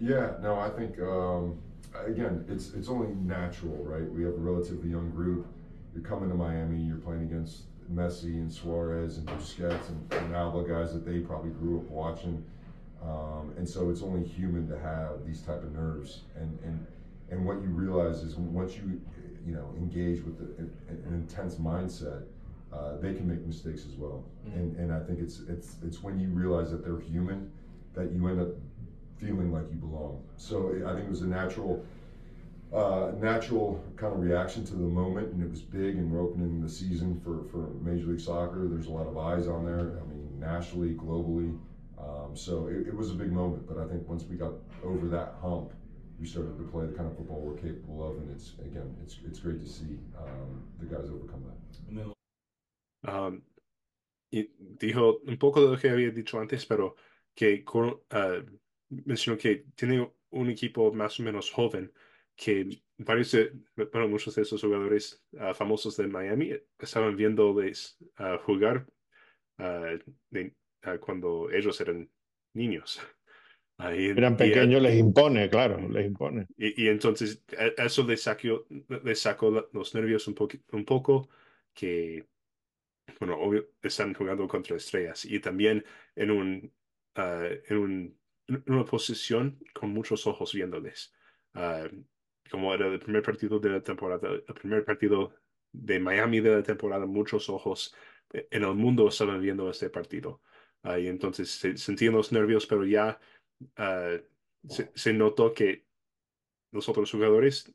Yeah, 0.00 0.34
no, 0.40 0.60
I 0.60 0.70
think 0.70 1.00
um, 1.00 1.58
again, 2.06 2.44
it's 2.48 2.72
it's 2.74 2.88
only 2.88 3.14
natural, 3.14 3.76
right? 3.82 4.08
We 4.12 4.22
have 4.24 4.34
a 4.34 4.36
relatively 4.36 4.90
young 4.90 5.10
group. 5.10 5.46
You're 5.94 6.04
coming 6.04 6.28
to 6.28 6.36
Miami, 6.36 6.82
you're 6.82 6.98
playing 6.98 7.22
against 7.22 7.62
Messi 7.92 8.34
and 8.34 8.52
Suarez 8.52 9.16
and 9.16 9.26
Busquets 9.26 9.88
and, 9.88 10.12
and 10.12 10.36
Alba 10.36 10.68
guys 10.68 10.92
that 10.92 11.06
they 11.06 11.20
probably 11.20 11.50
grew 11.50 11.78
up 11.78 11.88
watching, 11.88 12.44
um, 13.02 13.52
and 13.56 13.68
so 13.68 13.90
it's 13.90 14.02
only 14.02 14.26
human 14.26 14.68
to 14.68 14.78
have 14.78 15.26
these 15.26 15.42
type 15.42 15.62
of 15.62 15.72
nerves. 15.72 16.22
And 16.36 16.58
and 16.64 16.86
and 17.30 17.44
what 17.44 17.62
you 17.62 17.68
realize 17.68 18.22
is 18.22 18.36
once 18.36 18.76
you 18.76 19.00
you 19.46 19.54
know 19.54 19.72
engage 19.76 20.22
with 20.22 20.38
the, 20.38 20.62
an 20.62 21.12
intense 21.12 21.56
mindset, 21.56 22.24
uh, 22.72 22.96
they 22.98 23.14
can 23.14 23.28
make 23.28 23.44
mistakes 23.46 23.84
as 23.86 23.94
well. 23.96 24.24
Mm-hmm. 24.46 24.58
And 24.58 24.76
and 24.76 24.92
I 24.92 25.00
think 25.00 25.20
it's 25.20 25.40
it's 25.48 25.76
it's 25.84 26.02
when 26.02 26.18
you 26.18 26.28
realize 26.28 26.70
that 26.70 26.84
they're 26.84 27.00
human 27.00 27.50
that 27.94 28.12
you 28.12 28.28
end 28.28 28.40
up 28.40 28.48
feeling 29.16 29.52
like 29.52 29.64
you 29.70 29.76
belong. 29.76 30.22
So 30.36 30.74
I 30.86 30.92
think 30.92 31.06
it 31.06 31.10
was 31.10 31.22
a 31.22 31.26
natural, 31.26 31.84
uh, 32.72 33.12
natural 33.18 33.82
kind 33.96 34.12
of 34.12 34.20
reaction 34.20 34.64
to 34.64 34.72
the 34.72 34.78
moment, 34.78 35.32
and 35.32 35.42
it 35.42 35.50
was 35.50 35.62
big. 35.62 35.96
And 35.96 36.12
we're 36.12 36.22
opening 36.22 36.60
the 36.60 36.68
season 36.68 37.20
for 37.24 37.44
for 37.50 37.70
Major 37.82 38.08
League 38.08 38.20
Soccer. 38.20 38.68
There's 38.68 38.86
a 38.86 38.90
lot 38.90 39.06
of 39.06 39.16
eyes 39.16 39.48
on 39.48 39.64
there. 39.64 39.98
I 40.00 40.06
mean, 40.08 40.38
nationally, 40.38 40.94
globally. 40.94 41.56
Um, 41.98 42.36
so 42.36 42.68
it, 42.68 42.88
it, 42.88 42.94
was 42.94 43.10
a 43.10 43.14
big 43.14 43.32
moment. 43.32 43.66
But 43.66 43.78
I 43.78 43.86
think 43.86 44.08
once 44.08 44.24
we 44.24 44.36
got 44.36 44.52
over 44.84 45.06
that 45.08 45.34
hump, 45.40 45.72
we 46.20 46.26
started 46.26 46.58
to 46.58 46.64
play 46.64 46.86
the 46.86 46.92
kind 46.92 47.10
of 47.10 47.16
football 47.16 47.40
we're 47.40 47.56
capable 47.56 48.06
of, 48.08 48.16
and 48.18 48.30
it's 48.30 48.54
again, 48.60 48.94
it's 49.02 49.18
it's 49.26 49.38
great 49.38 49.60
to 49.60 49.68
see 49.68 49.98
um, 50.18 50.62
the 50.78 50.86
guys 50.86 51.08
overcome 51.08 51.44
that. 51.48 51.56
Um, 53.08 53.42
y 54.32 54.50
dijo 54.58 55.20
un 55.26 55.36
poco 55.38 55.60
de 55.60 55.68
lo 55.68 55.76
que 55.76 55.88
había 55.88 56.10
dicho 56.10 56.40
antes, 56.40 56.66
pero 56.66 56.96
que 57.34 57.62
con, 57.64 57.90
uh, 57.90 58.42
mencionó 58.88 59.38
que 59.38 59.66
tiene 59.76 60.10
un 60.30 60.50
equipo 60.50 60.92
más 60.92 61.20
o 61.20 61.22
menos 61.22 61.50
joven, 61.50 61.92
que 62.34 62.82
varios 62.98 63.30
de, 63.32 63.52
bueno, 63.92 64.08
muchos 64.08 64.34
de 64.34 64.42
esos 64.42 64.60
jugadores 64.60 65.22
uh, 65.34 65.54
famosos 65.54 65.96
de 65.96 66.08
Miami 66.08 66.52
estaban 66.78 67.16
viéndoles 67.16 67.96
uh, 68.18 68.38
jugar 68.44 68.86
uh, 70.86 70.98
cuando 70.98 71.50
ellos 71.50 71.80
eran 71.80 72.10
niños. 72.54 73.00
Ahí, 73.78 74.06
eran 74.06 74.38
pequeños, 74.38 74.80
y, 74.80 74.84
les 74.84 74.96
impone, 74.96 75.50
claro, 75.50 75.86
les 75.88 76.06
impone. 76.06 76.46
Y, 76.56 76.84
y 76.84 76.88
entonces 76.88 77.44
eso 77.76 78.06
les 78.06 78.22
sacó, 78.22 78.64
les 79.04 79.20
sacó 79.20 79.68
los 79.70 79.94
nervios 79.94 80.26
un, 80.28 80.34
poco, 80.34 80.56
un 80.72 80.84
poco 80.86 81.28
que 81.74 82.26
bueno, 83.20 83.38
obvio, 83.38 83.68
están 83.82 84.14
jugando 84.14 84.46
contra 84.48 84.76
estrellas 84.76 85.24
y 85.24 85.40
también 85.40 85.84
en 86.14 86.30
un, 86.30 86.72
ah, 87.14 87.48
en 87.68 87.76
un, 87.76 88.18
en 88.48 88.62
una 88.66 88.84
posición 88.84 89.58
con 89.72 89.90
muchos 89.90 90.26
ojos 90.26 90.52
viéndoles. 90.52 91.14
Ah, 91.54 91.88
como 92.50 92.74
era 92.74 92.86
el 92.86 93.00
primer 93.00 93.22
partido 93.22 93.58
de 93.58 93.70
la 93.70 93.82
temporada, 93.82 94.28
el 94.30 94.54
primer 94.54 94.84
partido 94.84 95.34
de 95.72 95.98
Miami 95.98 96.40
de 96.40 96.56
la 96.56 96.62
temporada, 96.62 97.06
muchos 97.06 97.48
ojos 97.48 97.94
en 98.32 98.62
el 98.62 98.74
mundo 98.74 99.08
estaban 99.08 99.40
viendo 99.40 99.70
este 99.70 99.90
partido. 99.90 100.40
Ah, 100.86 100.98
y 100.98 101.08
entonces 101.08 101.50
se, 101.50 101.76
sentían 101.76 102.14
los 102.14 102.32
nervios, 102.32 102.66
pero 102.66 102.84
ya 102.84 103.18
se, 104.68 104.90
se 104.94 105.12
notó 105.12 105.52
que 105.52 105.84
los 106.72 106.88
otros 106.88 107.10
jugadores 107.10 107.74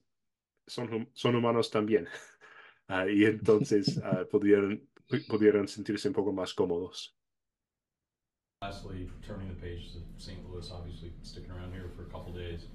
son, 0.68 1.09
son 1.14 1.36
humanos 1.36 1.70
también. 1.70 2.07
Ah, 2.88 3.07
y 3.07 3.24
entonces 3.24 3.97
uh, 3.99 4.26
pudieron, 4.30 4.82
pudieron 5.30 5.66
sentirse 5.66 6.09
un 6.09 6.14
poco 6.14 6.34
más 6.34 6.53
cómodos. 6.53 7.16
Lastly, 8.62 9.09
turning 9.26 9.47
the 9.47 9.55
pages 9.55 9.95
of 9.95 10.03
St. 10.18 10.38
Louis, 10.49 10.70
obviously 10.72 11.14
sticking 11.24 11.51
around 11.51 11.72
here 11.72 11.89
for 11.95 12.03
a 12.03 12.12
couple 12.12 12.34
days, 12.34 12.68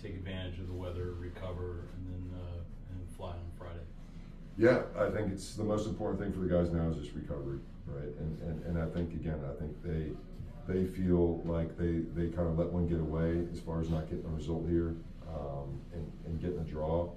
take 0.00 0.14
advantage 0.14 0.60
of 0.60 0.68
the 0.68 0.72
weather, 0.72 1.14
recover, 1.18 1.88
and 1.96 2.06
then 2.06 2.38
uh, 2.38 2.62
and 2.92 3.10
fly 3.16 3.30
on 3.30 3.50
Friday. 3.58 3.84
Yeah, 4.56 4.82
I 4.96 5.10
think 5.10 5.32
it's 5.32 5.56
the 5.56 5.64
most 5.64 5.88
important 5.88 6.20
thing 6.20 6.32
for 6.32 6.46
the 6.46 6.48
guys 6.48 6.70
now 6.70 6.88
is 6.88 6.96
just 6.96 7.14
recovery, 7.14 7.58
right? 7.86 8.12
And 8.18 8.40
and, 8.42 8.64
and 8.66 8.78
I 8.78 8.86
think 8.94 9.14
again, 9.14 9.40
I 9.48 9.54
think 9.60 9.82
they 9.82 10.12
they 10.66 10.86
feel 10.86 11.42
like 11.44 11.76
they 11.78 12.02
they 12.14 12.28
kind 12.28 12.48
of 12.48 12.58
let 12.58 12.72
one 12.72 12.86
get 12.86 13.00
away 13.00 13.46
as 13.52 13.60
far 13.60 13.80
as 13.80 13.88
not 13.88 14.08
getting 14.10 14.26
a 14.26 14.34
result 14.34 14.66
here 14.68 14.96
um, 15.28 15.80
and, 15.92 16.10
and 16.26 16.40
getting 16.40 16.58
a 16.58 16.64
draw. 16.64 17.10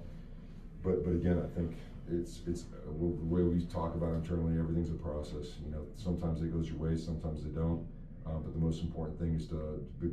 But 0.82 1.04
but 1.04 1.12
again, 1.12 1.42
I 1.42 1.54
think 1.54 1.76
it's 2.10 2.40
it's 2.46 2.64
the 2.84 2.92
way 2.92 3.42
we 3.42 3.64
talk 3.66 3.94
about 3.94 4.14
internally. 4.14 4.58
Everything's 4.58 4.90
a 4.90 4.94
process. 4.94 5.56
You 5.64 5.72
know, 5.72 5.86
sometimes 5.96 6.42
it 6.42 6.52
goes 6.52 6.68
your 6.68 6.78
way, 6.78 6.96
sometimes 6.96 7.44
they 7.44 7.50
don't. 7.50 7.86
Uh, 8.26 8.38
but 8.38 8.52
the 8.52 8.58
most 8.58 8.82
important 8.82 9.18
thing 9.18 9.34
is 9.34 9.46
to 9.48 9.82
be, 10.00 10.08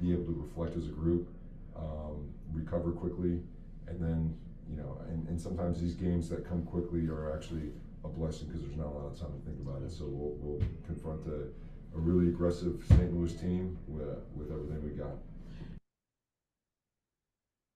be 0.00 0.12
able 0.12 0.24
to 0.24 0.42
reflect 0.46 0.76
as 0.76 0.86
a 0.86 0.90
group, 0.90 1.28
um, 1.76 2.28
recover 2.52 2.90
quickly, 2.90 3.40
and 3.86 4.00
then 4.00 4.34
you 4.70 4.76
know, 4.76 5.00
and, 5.08 5.28
and 5.28 5.40
sometimes 5.40 5.80
these 5.80 5.94
games 5.94 6.28
that 6.28 6.48
come 6.48 6.62
quickly 6.62 7.06
are 7.08 7.34
actually 7.34 7.70
a 8.04 8.08
blessing 8.08 8.46
because 8.48 8.62
there's 8.62 8.76
not 8.76 8.86
a 8.86 8.90
lot 8.98 9.06
of 9.06 9.18
time 9.18 9.32
to 9.32 9.44
think 9.44 9.60
about 9.60 9.82
it. 9.82 9.92
So 9.92 10.06
we'll, 10.06 10.36
we'll 10.40 10.68
confront 10.86 11.26
a, 11.26 11.48
a 11.96 12.00
really 12.00 12.28
aggressive 12.28 12.82
St. 12.88 13.12
Louis 13.12 13.32
team 13.34 13.78
with, 13.86 14.06
with 14.34 14.50
everything 14.50 14.82
we 14.84 14.90
got. 14.90 15.18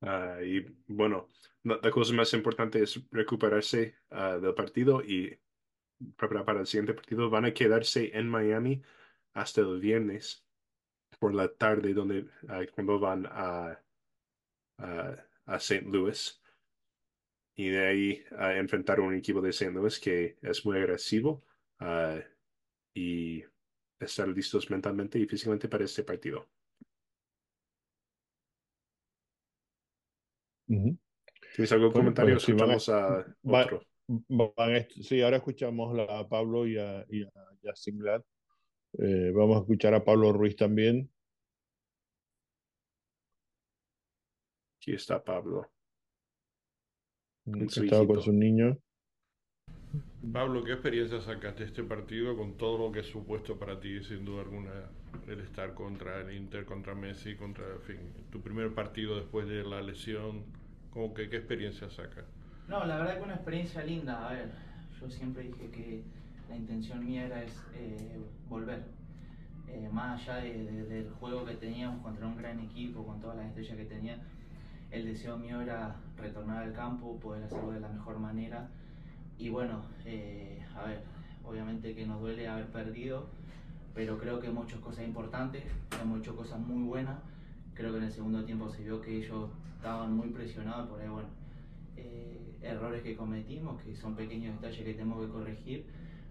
Uh, 0.03 0.41
y 0.43 0.65
bueno, 0.89 1.29
la, 1.65 1.91
cosa 1.91 2.13
más 2.13 2.33
importante 2.35 2.83
es 2.83 3.01
recuperarse 3.11 3.95
uh, 4.13 4.39
del 4.41 4.55
partido 4.55 5.03
y 5.03 5.39
preparar 6.17 6.45
para 6.45 6.61
el 6.61 6.67
siguiente 6.67 6.95
partido. 6.95 7.31
Van 7.31 7.47
a 7.47 7.55
quedarse 7.55 8.11
en 8.15 8.29
Miami 8.29 8.83
hasta 9.35 9.63
el 9.63 9.81
viernes 9.81 10.45
por 11.19 11.35
la 11.35 11.49
tarde, 11.49 11.95
donde 11.95 12.27
uh, 12.45 12.67
cuando 12.75 12.99
van 12.99 13.27
a, 13.27 13.81
a, 14.79 15.17
a 15.47 15.57
St. 15.57 15.87
Louis. 15.89 16.41
Y 17.57 17.69
de 17.71 17.87
ahí 17.87 18.25
a 18.39 18.55
enfrentar 18.57 19.01
un 19.01 19.15
equipo 19.15 19.41
de 19.41 19.51
St. 19.51 19.73
Louis 19.73 19.99
que 19.99 20.37
es 20.43 20.65
muy 20.65 20.77
agresivo 20.77 21.43
y 22.95 23.43
estar 23.99 24.29
listos 24.29 24.71
mentalmente 24.71 25.19
y 25.19 25.27
físicamente 25.27 25.69
para 25.69 25.85
este 25.85 26.05
partido. 26.05 26.47
¿Tienes 31.55 31.73
algún 31.73 31.93
bueno, 31.93 31.93
comentario? 31.93 32.35
Pues, 32.35 32.49
Escuchamos 32.49 32.85
si 32.85 32.91
a, 32.91 33.19
a 33.19 33.25
otro. 33.53 33.83
Van, 34.09 34.87
sí, 34.91 35.23
ahora 35.23 35.39
escuchamos 35.39 35.99
a 36.09 36.29
Pablo 36.29 36.67
y 36.67 36.79
a, 36.79 37.05
y 37.09 37.25
a 37.25 37.31
Justin 37.63 37.99
Glad. 37.99 38.23
Eh, 38.99 39.33
vamos 39.35 39.57
a 39.57 39.61
escuchar 39.61 39.95
a 39.95 40.05
Pablo 40.05 40.33
Ruiz 40.33 40.57
también. 40.57 41.11
Aquí 44.79 44.93
está 44.95 45.23
Pablo. 45.23 45.71
Estaba 47.47 48.07
con 48.07 48.21
su 48.21 48.33
niño. 48.33 48.77
Pablo, 50.33 50.65
¿qué 50.65 50.73
experiencia 50.73 51.21
sacaste 51.21 51.63
de 51.63 51.69
este 51.69 51.85
partido 51.85 52.37
con 52.37 52.57
todo 52.57 52.79
lo 52.79 52.93
que 52.93 53.01
es 53.01 53.07
supuesto 53.07 53.57
para 53.57 53.79
ti, 53.79 54.03
sin 54.03 54.25
duda 54.25 54.43
alguna, 54.43 54.73
el 55.29 55.41
estar 55.41 55.75
contra 55.75 56.21
el 56.21 56.37
Inter, 56.37 56.65
contra 56.65 56.95
Messi, 56.97 57.37
contra, 57.37 57.65
en 57.65 57.81
fin, 57.83 57.97
tu 58.33 58.41
primer 58.41 58.75
partido 58.75 59.17
después 59.17 59.47
de 59.47 59.63
la 59.63 59.81
lesión? 59.81 60.43
¿Cómo 60.91 61.15
que, 61.15 61.29
¿Qué 61.29 61.37
experiencia 61.37 61.89
sacas? 61.91 62.25
No, 62.69 62.85
la 62.85 62.99
verdad 62.99 63.19
que 63.19 63.23
una 63.23 63.35
experiencia 63.35 63.85
linda. 63.85 64.29
A 64.29 64.33
ver, 64.33 64.51
yo 65.01 65.09
siempre 65.09 65.45
dije 65.45 65.71
que 65.71 66.03
la 66.49 66.57
intención 66.57 67.05
mía 67.05 67.27
era 67.27 67.45
es, 67.45 67.53
eh, 67.75 68.19
volver. 68.49 68.83
Eh, 69.69 69.89
más 69.93 70.21
allá 70.21 70.43
de, 70.43 70.65
de, 70.65 70.85
del 70.85 71.11
juego 71.11 71.45
que 71.45 71.55
teníamos 71.55 72.03
contra 72.03 72.27
un 72.27 72.37
gran 72.37 72.59
equipo, 72.61 73.05
con 73.07 73.21
todas 73.21 73.37
las 73.37 73.47
estrellas 73.47 73.77
que 73.77 73.85
tenía, 73.85 74.19
el 74.91 75.05
deseo 75.05 75.37
mío 75.37 75.61
era 75.61 75.97
retornar 76.17 76.63
al 76.63 76.73
campo, 76.73 77.19
poder 77.19 77.45
hacerlo 77.45 77.73
de 77.73 77.81
la 77.81 77.89
mejor 77.89 78.19
manera 78.19 78.69
y 79.39 79.51
bueno, 79.51 79.83
eh, 80.05 80.65
a 80.75 80.85
ver, 80.85 81.03
obviamente 81.45 81.95
que 81.95 82.07
nos 82.07 82.21
duele 82.21 82.49
haber 82.49 82.67
perdido, 82.69 83.27
pero 83.95 84.19
creo 84.19 84.41
que 84.41 84.49
hecho 84.49 84.81
cosas 84.81 85.05
importantes, 85.05 85.65
hemos 86.03 86.27
cosas 86.29 86.59
muy 86.61 86.83
buenas. 86.85 87.19
Creo 87.75 87.93
que 87.93 87.99
en 87.99 88.05
el 88.05 88.13
segundo 88.13 88.45
tiempo 88.45 88.71
se 88.71 88.83
vio 88.83 89.01
que 89.03 89.19
ellos 89.19 89.51
estaban 89.77 90.15
muy 90.17 90.29
presionados 90.29 90.89
por 90.89 91.01
ahí, 91.01 91.09
bueno, 91.09 91.29
eh, 91.97 92.59
errores 92.63 93.03
que 93.03 93.15
cometimos, 93.15 93.81
que 93.83 93.95
son 93.95 94.15
pequeños 94.15 94.55
detalles 94.61 94.85
que 94.85 94.95
tenemos 94.95 95.27
que 95.27 95.33
corregir, 95.33 95.85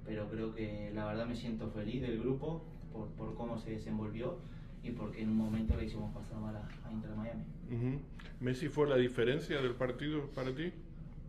pero 0.04 0.28
creo 0.28 0.56
que 0.56 0.92
la 0.94 1.06
verdad 1.06 1.28
me 1.28 1.36
siento 1.36 1.70
feliz 1.70 2.02
del 2.02 2.20
grupo 2.20 2.64
por, 2.92 3.08
por 3.10 3.36
cómo 3.36 3.58
se 3.60 3.72
desenvolvió 3.72 4.40
y 4.84 4.92
porque 4.92 5.22
en 5.22 5.30
un 5.30 5.38
momento 5.38 5.76
le 5.76 5.86
hicimos 5.86 6.12
pasar 6.14 6.40
mal 6.40 6.56
a, 6.56 6.68
a 6.88 6.92
Inter 6.92 7.16
Miami. 7.16 7.44
Uh 7.70 7.74
-huh. 7.74 8.00
¿Messi 8.40 8.70
fue 8.70 8.88
la 8.88 8.98
diferencia 8.98 9.62
del 9.62 9.76
partido 9.76 10.30
para 10.32 10.54
ti? 10.54 10.72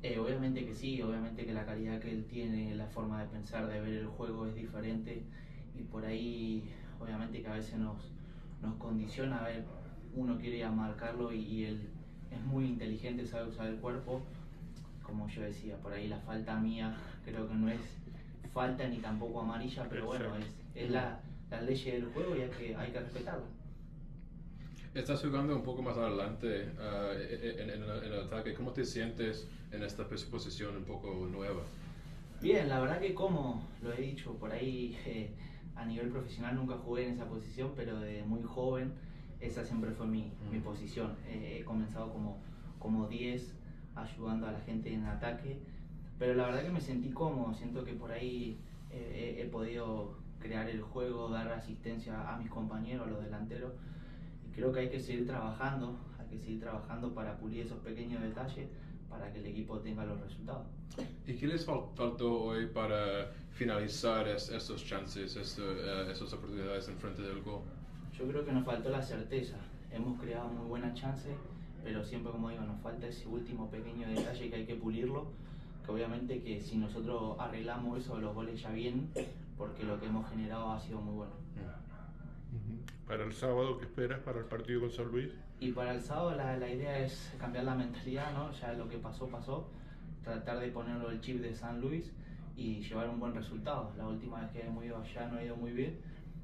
Eh, 0.03 0.18
obviamente 0.18 0.64
que 0.64 0.74
sí, 0.74 1.01
obviamente 1.03 1.47
que 1.47 1.53
la 1.53 1.64
calidad 1.64 2.01
que 2.01 2.11
él 2.11 2.24
tiene, 2.24 2.74
la 2.74 2.87
forma 2.87 3.22
de 3.22 3.28
pensar, 3.28 3.66
de 3.66 3.80
ver 3.80 3.95
el 3.95 4.07
juego 4.07 4.47
es 4.47 4.55
diferente 4.55 5.22
y 5.78 5.82
por 5.82 6.05
ahí 6.05 6.62
obviamente 7.01 7.43
que 7.43 7.49
a 7.49 7.55
veces 7.55 7.78
nos, 7.78 7.97
nos 8.62 8.74
condiciona, 8.76 9.39
a 9.39 9.49
ver, 9.49 9.64
uno 10.14 10.39
quiere 10.39 10.64
a 10.64 10.70
marcarlo 10.70 11.32
y, 11.32 11.41
y, 11.41 11.64
él 11.64 11.89
es 12.30 12.41
muy 12.45 12.66
inteligente, 12.66 13.26
sabe 13.26 13.49
usar 13.49 13.66
el 13.68 13.76
cuerpo, 13.76 14.22
como 15.03 15.28
yo 15.28 15.43
decía, 15.43 15.76
por 15.78 15.93
ahí 15.93 16.09
la 16.09 16.18
falta 16.20 16.59
mía 16.59 16.97
creo 17.24 17.49
que 17.49 17.55
no 17.55 17.68
es 17.68 17.80
falta 18.53 18.87
ni 18.89 18.99
tampoco 18.99 19.41
amarilla, 19.41 19.87
pero 19.89 20.07
bueno, 20.07 20.37
es, 20.37 20.47
es 20.74 20.91
la, 20.91 21.20
la 21.51 21.61
ley 21.62 21.78
del 21.82 22.07
juego 22.07 22.37
y 22.37 22.43
hay 22.43 22.51
que, 22.51 22.76
hay 22.76 22.93
que 22.93 23.01
respetarla. 23.01 23.45
Estás 24.97 25.22
jugando 25.22 25.55
un 25.55 25.62
poco 25.62 25.82
más 25.82 25.94
adelante 25.99 26.70
uh, 26.78 27.12
en, 27.12 27.68
en, 27.68 27.82
en, 27.82 28.12
el 28.12 28.20
ataque. 28.20 28.55
¿Cómo 28.55 28.72
te 28.72 28.82
sientes 28.82 29.47
en 29.70 29.82
esta 29.82 30.09
posición 30.09 30.74
un 30.74 30.84
poco 30.84 31.28
nueva? 31.30 31.61
Bien, 32.40 32.66
la 32.66 32.80
verdad 32.80 32.99
que 32.99 33.12
como 33.12 33.62
lo 33.82 33.92
he 33.92 34.01
dicho, 34.01 34.32
por 34.36 34.53
ahí 34.53 34.99
eh, 35.05 35.28
a 35.74 35.84
nivel 35.84 36.09
profesional 36.09 36.57
nunca 36.57 36.78
jugué 36.78 37.09
en 37.09 37.12
esa 37.12 37.26
posición, 37.26 37.72
pero 37.76 38.01
de 38.01 38.22
muy 38.22 38.42
joven 38.42 38.94
esa 39.38 39.62
siempre 39.66 39.90
fue 39.90 40.07
mi, 40.07 40.32
mm. 40.49 40.53
mi 40.53 40.61
posición. 40.61 41.14
Eh, 41.28 41.59
he 41.61 41.64
comenzado 41.66 42.11
como, 42.11 42.38
como 42.78 43.07
10 43.07 43.53
ayudando 43.97 44.47
a 44.47 44.53
la 44.53 44.61
gente 44.61 44.94
en 44.94 45.05
ataque, 45.05 45.59
pero 46.18 46.32
la 46.32 46.47
verdad 46.47 46.62
que 46.62 46.70
me 46.70 46.80
sentí 46.80 47.11
cómodo, 47.11 47.53
siento 47.53 47.84
que 47.84 47.92
por 47.92 48.12
ahí 48.12 48.57
eh, 48.90 49.42
he 49.42 49.44
podido 49.44 50.14
crear 50.40 50.70
el 50.70 50.80
juego, 50.80 51.28
dar 51.28 51.53
asistencia 51.53 52.32
a 52.32 52.38
mis 52.38 52.49
compañeros, 52.49 53.07
a 53.07 53.11
los 53.11 53.22
delanteros 53.22 53.74
creo 54.57 54.72
que 54.72 54.80
hay 54.80 54.88
que 54.88 54.98
seguir 54.98 55.26
trabajando, 55.26 55.98
hay 56.18 56.26
que 56.26 56.38
seguir 56.42 56.61
trabajando 56.61 57.14
para 57.14 57.36
pulir 57.36 57.66
esos 57.66 57.78
pequeños 57.80 58.22
detalles 58.22 58.68
para 59.09 59.30
que 59.32 59.38
el 59.38 59.46
equipo 59.46 59.78
tenga 59.78 60.04
los 60.04 60.18
resultados. 60.20 60.66
¿Y 61.26 61.34
qué 61.34 61.46
les 61.46 61.64
faltó 61.64 62.42
hoy 62.42 62.66
para 62.66 63.30
finalizar 63.52 64.26
es, 64.26 64.48
estos 64.48 64.84
chances, 64.84 65.36
uh, 65.36 66.11
estas 66.11 66.32
oportunidades 66.32 66.88
en 66.88 66.96
frente 66.96 67.22
del 67.22 67.42
gol? 67.42 67.61
Yo 68.18 68.26
creo 68.26 68.44
que 68.46 68.52
nos 68.52 68.64
faltó 68.64 68.88
la 68.88 69.02
certeza. 69.02 69.57
Hemos 69.92 70.18
creado 70.18 70.48
muy 70.48 70.66
buenas 70.66 70.94
chances, 70.94 71.36
pero 71.84 72.02
siempre, 72.02 72.32
como 72.32 72.48
digo, 72.48 72.62
nos 72.62 72.80
falta 72.80 73.07
ese 73.07 73.28
último 73.28 73.70
pequeño 73.70 74.09
detalle 74.09 74.48
que 74.48 74.57
hay 74.57 74.66
que 74.66 74.74
pulirlo. 74.74 75.26
Que 75.84 75.92
obviamente 75.92 76.42
que 76.42 76.61
si 76.61 76.78
nosotros 76.78 77.36
arreglamos 77.38 78.00
eso, 78.00 78.18
los 78.18 78.34
goles 78.34 78.61
ya 78.61 78.70
vienen, 78.70 79.11
porque 79.57 79.84
lo 79.84 80.00
que 80.00 80.07
hemos 80.07 80.28
generado 80.30 80.72
ha 80.72 80.80
sido 80.80 81.00
muy 81.00 81.14
bueno. 81.14 81.32
Para 83.07 83.22
el 83.24 83.32
sábado, 83.32 83.78
¿qué 83.78 83.84
esperas 83.84 84.20
para 84.20 84.40
el 84.40 84.46
partido 84.46 84.80
con 84.80 84.90
San 84.90 85.07
Luis? 85.07 85.32
Y 85.61 85.70
para 85.70 85.94
el 85.94 86.02
sábado 86.02 86.34
la, 86.34 86.57
la 86.57 86.68
idea 86.68 86.98
es 86.98 87.32
cambiar 87.38 87.64
la 87.64 87.76
mentalidad, 87.76 88.32
¿no? 88.32 88.50
Ya 88.52 88.72
lo 88.72 88.88
que 88.88 88.98
pasó, 88.98 89.28
pasó. 89.28 89.68
Tratar 90.24 90.59
de 90.59 90.68
ponerlo 90.68 91.11
el 91.11 91.20
chip 91.20 91.40
de 91.40 91.54
San 91.54 91.80
Luis 91.80 92.12
y 92.57 92.80
llevar 92.80 93.09
un 93.09 93.20
buen 93.20 93.32
resultado. 93.34 93.92
La 93.96 94.09
última 94.09 94.40
vez 94.40 94.50
que 94.50 94.66
hemos 94.66 94.84
ido 94.84 94.96
allá 94.96 95.28
no 95.28 95.38
ha 95.38 95.44
ido 95.44 95.57
muy 95.57 95.70
bien. 95.70 96.00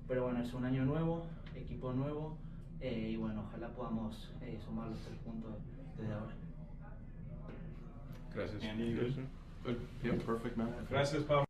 Pero 0.07 0.25
bueno, 0.25 0.41
es 0.41 0.55
un 0.55 0.65
año 0.65 0.85
nuevo, 0.85 1.27
equipo 1.57 1.93
nuevo. 1.93 2.39
Eh, 2.81 3.11
y 3.11 3.17
bueno, 3.17 3.45
ojalá 3.49 3.69
podamos 3.75 4.33
eh, 4.41 4.59
sumar 4.65 4.89
los 4.89 5.01
tres 5.01 5.19
puntos 5.19 5.55
desde 5.97 6.13
ahora. 6.13 6.35
Gracias. 8.35 8.65
Andy, 8.65 8.95
Good. 9.65 9.77
Yeah, 10.03 10.17
perfect, 10.25 10.57
man. 10.57 10.75
Gracias, 10.89 11.23
Pablo. 11.25 11.45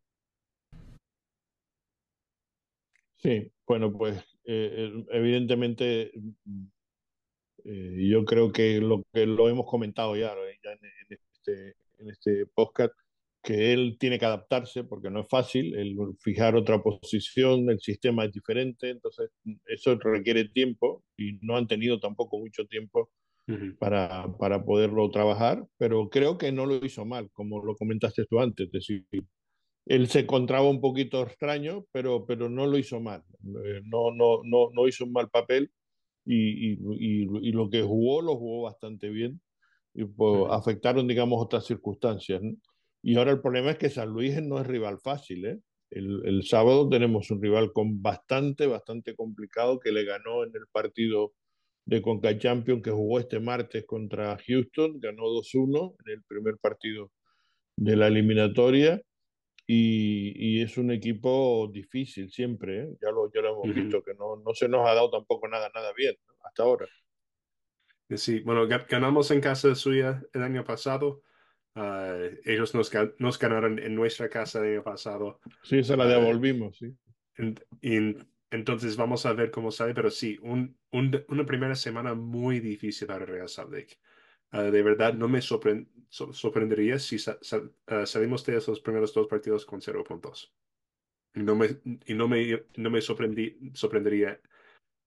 Sí, 3.16 3.52
bueno, 3.66 3.92
pues 3.92 4.31
eh, 4.44 5.04
evidentemente 5.10 6.12
eh, 7.64 8.08
yo 8.08 8.24
creo 8.24 8.52
que 8.52 8.80
lo 8.80 9.02
que 9.12 9.26
lo 9.26 9.48
hemos 9.48 9.66
comentado 9.66 10.16
ya, 10.16 10.34
ya 10.64 10.72
en, 10.72 10.78
en, 10.84 11.18
este, 11.34 11.76
en 11.98 12.10
este 12.10 12.46
podcast, 12.46 12.92
que 13.42 13.72
él 13.72 13.96
tiene 13.98 14.18
que 14.18 14.24
adaptarse 14.24 14.84
porque 14.84 15.10
no 15.10 15.20
es 15.20 15.28
fácil, 15.28 15.74
el 15.76 15.96
fijar 16.20 16.54
otra 16.54 16.82
posición, 16.82 17.68
el 17.70 17.80
sistema 17.80 18.24
es 18.24 18.32
diferente, 18.32 18.90
entonces 18.90 19.30
eso 19.66 19.98
requiere 19.98 20.48
tiempo 20.48 21.04
y 21.16 21.38
no 21.42 21.56
han 21.56 21.66
tenido 21.66 21.98
tampoco 21.98 22.38
mucho 22.38 22.66
tiempo 22.66 23.10
uh 23.48 23.52
-huh. 23.52 23.78
para, 23.78 24.26
para 24.38 24.64
poderlo 24.64 25.10
trabajar, 25.10 25.66
pero 25.76 26.08
creo 26.08 26.38
que 26.38 26.52
no 26.52 26.66
lo 26.66 26.84
hizo 26.84 27.04
mal, 27.04 27.30
como 27.32 27.64
lo 27.64 27.74
comentaste 27.74 28.24
tú 28.26 28.38
antes, 28.38 28.66
es 28.66 28.72
decir, 28.72 29.04
él 29.86 30.08
se 30.08 30.20
encontraba 30.20 30.68
un 30.68 30.80
poquito 30.80 31.22
extraño, 31.22 31.86
pero, 31.92 32.26
pero 32.26 32.48
no 32.48 32.66
lo 32.66 32.78
hizo 32.78 33.00
mal, 33.00 33.22
no, 33.42 34.12
no, 34.12 34.40
no, 34.44 34.70
no 34.72 34.88
hizo 34.88 35.04
un 35.04 35.12
mal 35.12 35.28
papel 35.30 35.70
y, 36.24 36.72
y, 36.72 36.78
y, 36.98 37.48
y 37.48 37.52
lo 37.52 37.68
que 37.68 37.82
jugó 37.82 38.22
lo 38.22 38.36
jugó 38.36 38.62
bastante 38.62 39.08
bien 39.08 39.40
y 39.94 40.04
pues, 40.04 40.44
afectaron, 40.50 41.06
digamos, 41.06 41.42
otras 41.42 41.66
circunstancias. 41.66 42.42
¿no? 42.42 42.54
Y 43.02 43.16
ahora 43.16 43.32
el 43.32 43.40
problema 43.40 43.72
es 43.72 43.78
que 43.78 43.90
San 43.90 44.08
Luis 44.10 44.40
no 44.42 44.58
es 44.58 44.66
rival 44.66 44.98
fácil. 44.98 45.44
¿eh? 45.46 45.60
El, 45.90 46.22
el, 46.24 46.44
sábado 46.44 46.88
tenemos 46.88 47.30
un 47.30 47.42
rival 47.42 47.72
con 47.72 48.00
bastante, 48.00 48.66
bastante 48.66 49.14
complicado 49.14 49.78
que 49.80 49.92
le 49.92 50.04
ganó 50.04 50.44
en 50.44 50.50
el 50.54 50.66
partido 50.70 51.32
de 51.84 52.00
Conca 52.00 52.38
Champions 52.38 52.82
que 52.82 52.90
jugó 52.90 53.18
este 53.18 53.40
martes 53.40 53.84
contra 53.84 54.38
Houston, 54.46 55.00
ganó 55.00 55.24
2-1 55.24 55.96
en 56.06 56.12
el 56.12 56.22
primer 56.22 56.56
partido 56.58 57.10
de 57.76 57.96
la 57.96 58.06
eliminatoria. 58.06 59.02
Y, 59.66 60.32
y 60.36 60.62
es 60.62 60.76
un 60.76 60.90
equipo 60.90 61.70
difícil 61.72 62.30
siempre, 62.30 62.82
¿eh? 62.82 62.96
ya, 63.00 63.10
lo, 63.10 63.30
ya 63.32 63.40
lo 63.40 63.50
hemos 63.50 63.64
uh 63.64 63.70
-huh. 63.70 63.74
visto, 63.74 64.02
que 64.02 64.14
no, 64.14 64.36
no 64.36 64.54
se 64.54 64.68
nos 64.68 64.86
ha 64.86 64.94
dado 64.94 65.10
tampoco 65.10 65.46
nada, 65.48 65.70
nada 65.74 65.92
bien 65.96 66.16
¿no? 66.26 66.34
hasta 66.44 66.62
ahora. 66.64 66.86
Sí, 68.10 68.40
bueno, 68.40 68.66
ganamos 68.88 69.30
en 69.30 69.40
casa 69.40 69.74
suya 69.74 70.22
el 70.32 70.42
año 70.42 70.64
pasado. 70.64 71.22
Uh, 71.74 72.28
ellos 72.44 72.74
nos, 72.74 72.90
nos, 73.18 73.38
ganaron 73.38 73.78
en 73.78 73.94
nuestra 73.94 74.28
casa 74.28 74.58
el 74.58 74.74
año 74.74 74.82
pasado. 74.82 75.40
Sí, 75.62 75.82
se 75.82 75.96
la 75.96 76.06
devolvimos, 76.06 76.82
uh, 76.82 76.86
sí. 76.86 76.96
En, 77.36 77.54
en, 77.80 78.28
entonces 78.50 78.96
vamos 78.96 79.24
a 79.24 79.32
ver 79.32 79.50
cómo 79.50 79.70
sale, 79.70 79.94
pero 79.94 80.10
sí, 80.10 80.38
un, 80.42 80.76
un, 80.90 81.24
una 81.28 81.46
primera 81.46 81.74
semana 81.74 82.14
muy 82.14 82.60
difícil 82.60 83.06
para 83.06 83.24
Real 83.24 83.48
Salt 83.48 83.72
Lake. 83.72 83.96
Uh, 84.52 84.70
de 84.70 84.82
verdad, 84.82 85.14
no 85.14 85.28
me 85.28 85.40
sorprend, 85.40 85.88
sorprendería 86.08 86.98
si 86.98 87.18
sal 87.18 87.38
salimos 88.04 88.44
de 88.44 88.58
esos 88.58 88.80
primeros 88.80 89.14
dos 89.14 89.26
partidos 89.26 89.64
con 89.64 89.80
cero 89.80 90.04
puntos. 90.04 90.52
Y 91.34 91.40
no 91.40 91.56
me, 91.56 91.80
y 92.06 92.14
no 92.14 92.28
me, 92.28 92.62
no 92.76 92.90
me 92.90 93.00
sorprendí, 93.00 93.58
sorprendería, 93.72 94.38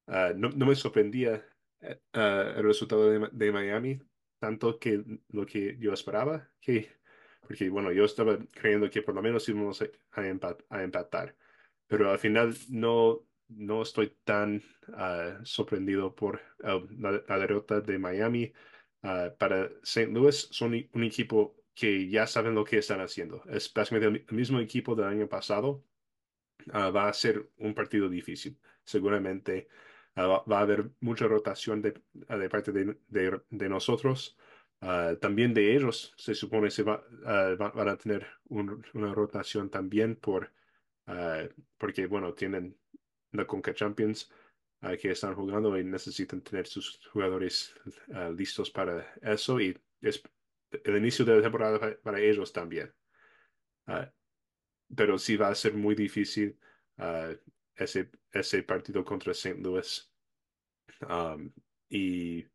no, 0.08 0.50
no, 0.50 0.66
me 0.66 0.76
sorprendía 0.76 1.46
el 1.80 2.64
resultado 2.64 3.10
de, 3.10 3.30
de 3.32 3.52
Miami 3.52 4.00
tanto 4.40 4.80
que 4.80 5.04
lo 5.30 5.46
que 5.46 5.78
yo 5.80 5.94
esperaba, 5.94 6.50
que, 6.60 6.90
porque 7.42 7.70
bueno, 7.70 7.92
yo 7.92 8.06
estaba 8.06 8.38
creyendo 8.52 8.90
que 8.90 9.02
por 9.02 9.16
lo 9.16 9.22
menos 9.22 9.48
íbamos 9.50 9.82
a, 9.82 9.86
a, 10.12 10.58
a 10.70 10.84
empatar, 10.84 11.36
pero 11.88 12.12
al 12.12 12.20
final 12.20 12.56
no, 12.70 13.26
no 13.48 13.82
estoy 13.82 14.16
tan 14.24 14.62
sorprendido 15.44 16.14
por 16.16 16.42
la, 16.60 17.40
derrota 17.40 17.82
de 17.82 17.98
Miami. 17.98 18.54
Uh, 19.06 19.30
para 19.38 19.70
St. 19.84 20.12
Louis 20.12 20.48
son 20.50 20.74
un 20.94 21.04
equipo 21.04 21.56
que 21.76 22.10
ya 22.10 22.26
saben 22.26 22.56
lo 22.56 22.64
que 22.64 22.80
están 22.80 23.02
haciendo. 23.02 23.44
Es 23.48 23.72
básicamente 23.72 24.26
el 24.28 24.36
mismo 24.36 24.60
equipo 24.60 24.96
del 24.96 25.06
año 25.06 25.30
pasado. 25.30 25.84
va 26.74 27.08
a 27.08 27.14
ser 27.14 27.52
un 27.58 27.74
partido 27.76 28.10
difícil, 28.10 28.58
seguramente. 28.84 29.68
Uh, 30.16 30.42
va 30.50 30.60
a 30.60 30.62
haber 30.62 30.90
mucha 31.02 31.28
rotación 31.28 31.82
de, 31.82 32.02
de 32.14 32.50
parte 32.50 32.72
de, 32.72 32.98
de, 33.08 33.42
de 33.50 33.70
nosotros. 33.70 34.38
Uh, 34.82 35.16
también 35.18 35.54
de 35.54 35.76
ellos 35.76 36.14
se 36.18 36.34
supone 36.34 36.70
uh, 36.70 36.84
va, 36.84 37.72
van 37.72 37.90
a 37.90 37.98
tener 37.98 38.26
un, 38.50 38.84
una 38.94 39.14
rotación 39.14 39.70
también 39.70 40.16
por, 40.16 40.52
porque, 41.78 42.08
bueno, 42.08 42.34
tienen 42.34 42.76
la 43.32 43.46
Conca 43.46 43.76
Champions 43.76 44.32
que 45.02 45.12
están 45.12 45.36
jugando 45.36 45.78
y 45.78 45.84
necesitan 45.84 46.42
tener 46.42 46.68
sus 46.68 47.00
jugadores 47.12 47.76
listos 48.38 48.70
para 48.70 49.14
eso. 49.22 49.60
Y 49.60 49.78
es 50.02 50.22
el 50.84 50.98
inicio 50.98 51.26
de 51.26 51.38
la 51.38 51.42
temporada 51.42 51.80
para, 51.80 51.98
para 52.00 52.20
ellos 52.20 52.52
también. 52.54 52.94
pero 54.96 55.18
sí 55.18 55.38
va 55.38 55.50
a 55.50 55.56
ser 55.56 55.74
muy 55.74 55.96
difícil 55.96 56.58
ese, 57.76 58.10
ese 58.32 58.64
partido 58.64 59.04
contra 59.04 59.32
St. 59.32 59.60
Louis. 59.62 60.12
Um, 61.10 61.52
y 61.90 62.46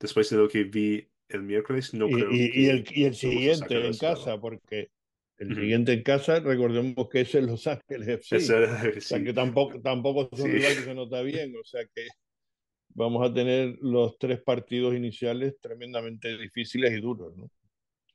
después 0.00 0.30
de 0.30 0.36
lo 0.36 0.48
que 0.48 0.64
vi 0.64 1.08
el 1.28 1.42
miércoles, 1.42 1.92
no 1.94 2.08
y, 2.08 2.12
creo 2.12 2.30
y, 2.30 2.50
que 2.50 2.60
y, 2.60 2.66
el, 2.66 2.84
y 2.90 3.04
el 3.04 3.14
siguiente 3.14 3.86
en 3.86 3.96
casa, 3.96 4.40
porque 4.40 4.90
el 5.38 5.48
uh 5.48 5.50
-huh. 5.50 5.60
siguiente 5.60 5.92
en 5.92 6.02
casa, 6.02 6.40
recordemos 6.40 7.08
que 7.10 7.22
es 7.22 7.34
el 7.34 7.46
Los 7.46 7.66
Ángeles 7.66 8.08
FC. 8.20 8.36
Ese, 8.36 8.54
o 8.98 9.00
sea, 9.00 9.22
que 9.22 9.32
tampoco, 9.32 9.80
tampoco 9.80 10.28
es 10.32 10.40
un 10.40 10.46
sí. 10.46 10.52
rival 10.52 10.74
que 10.74 10.82
se 10.82 10.94
nota 10.94 11.22
bien, 11.22 11.54
o 11.56 11.64
sea 11.64 11.84
que 11.94 12.06
vamos 12.94 13.28
a 13.28 13.34
tener 13.34 13.76
los 13.80 14.18
tres 14.18 14.40
partidos 14.40 14.94
iniciales 14.94 15.58
tremendamente 15.60 16.36
difíciles 16.38 16.92
y 16.92 17.00
duros, 17.00 17.36
¿no? 17.36 17.44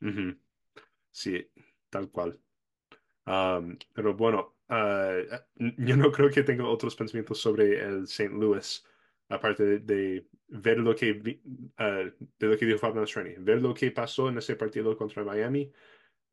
Uh 0.01 0.13
-huh. 0.13 0.39
Sí, 1.11 1.45
tal 1.89 2.09
cual. 2.09 2.39
Um, 3.25 3.77
pero 3.93 4.15
bueno, 4.15 4.55
uh, 4.69 5.35
yo 5.77 5.97
no 5.97 6.11
creo 6.11 6.29
que 6.29 6.43
tenga 6.43 6.67
otros 6.67 6.95
pensamientos 6.95 7.39
sobre 7.39 7.79
el 7.79 8.03
St. 8.05 8.29
Louis, 8.29 8.83
aparte 9.27 9.63
de, 9.63 9.79
de 9.79 10.25
ver 10.47 10.77
lo 10.79 10.95
que 10.95 11.13
vi, 11.13 11.41
uh, 11.79 12.09
de 12.39 12.47
lo 12.47 12.57
que 12.57 12.65
dijo 12.65 12.79
Fabio 12.79 13.01
Mastrani, 13.01 13.35
ver 13.39 13.61
lo 13.61 13.73
que 13.73 13.91
pasó 13.91 14.29
en 14.29 14.37
ese 14.37 14.55
partido 14.55 14.97
contra 14.97 15.23
Miami 15.23 15.71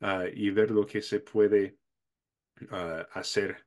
uh, 0.01 0.26
y 0.32 0.51
ver 0.51 0.70
lo 0.70 0.86
que 0.86 1.03
se 1.03 1.20
puede 1.20 1.78
hacer 3.12 3.66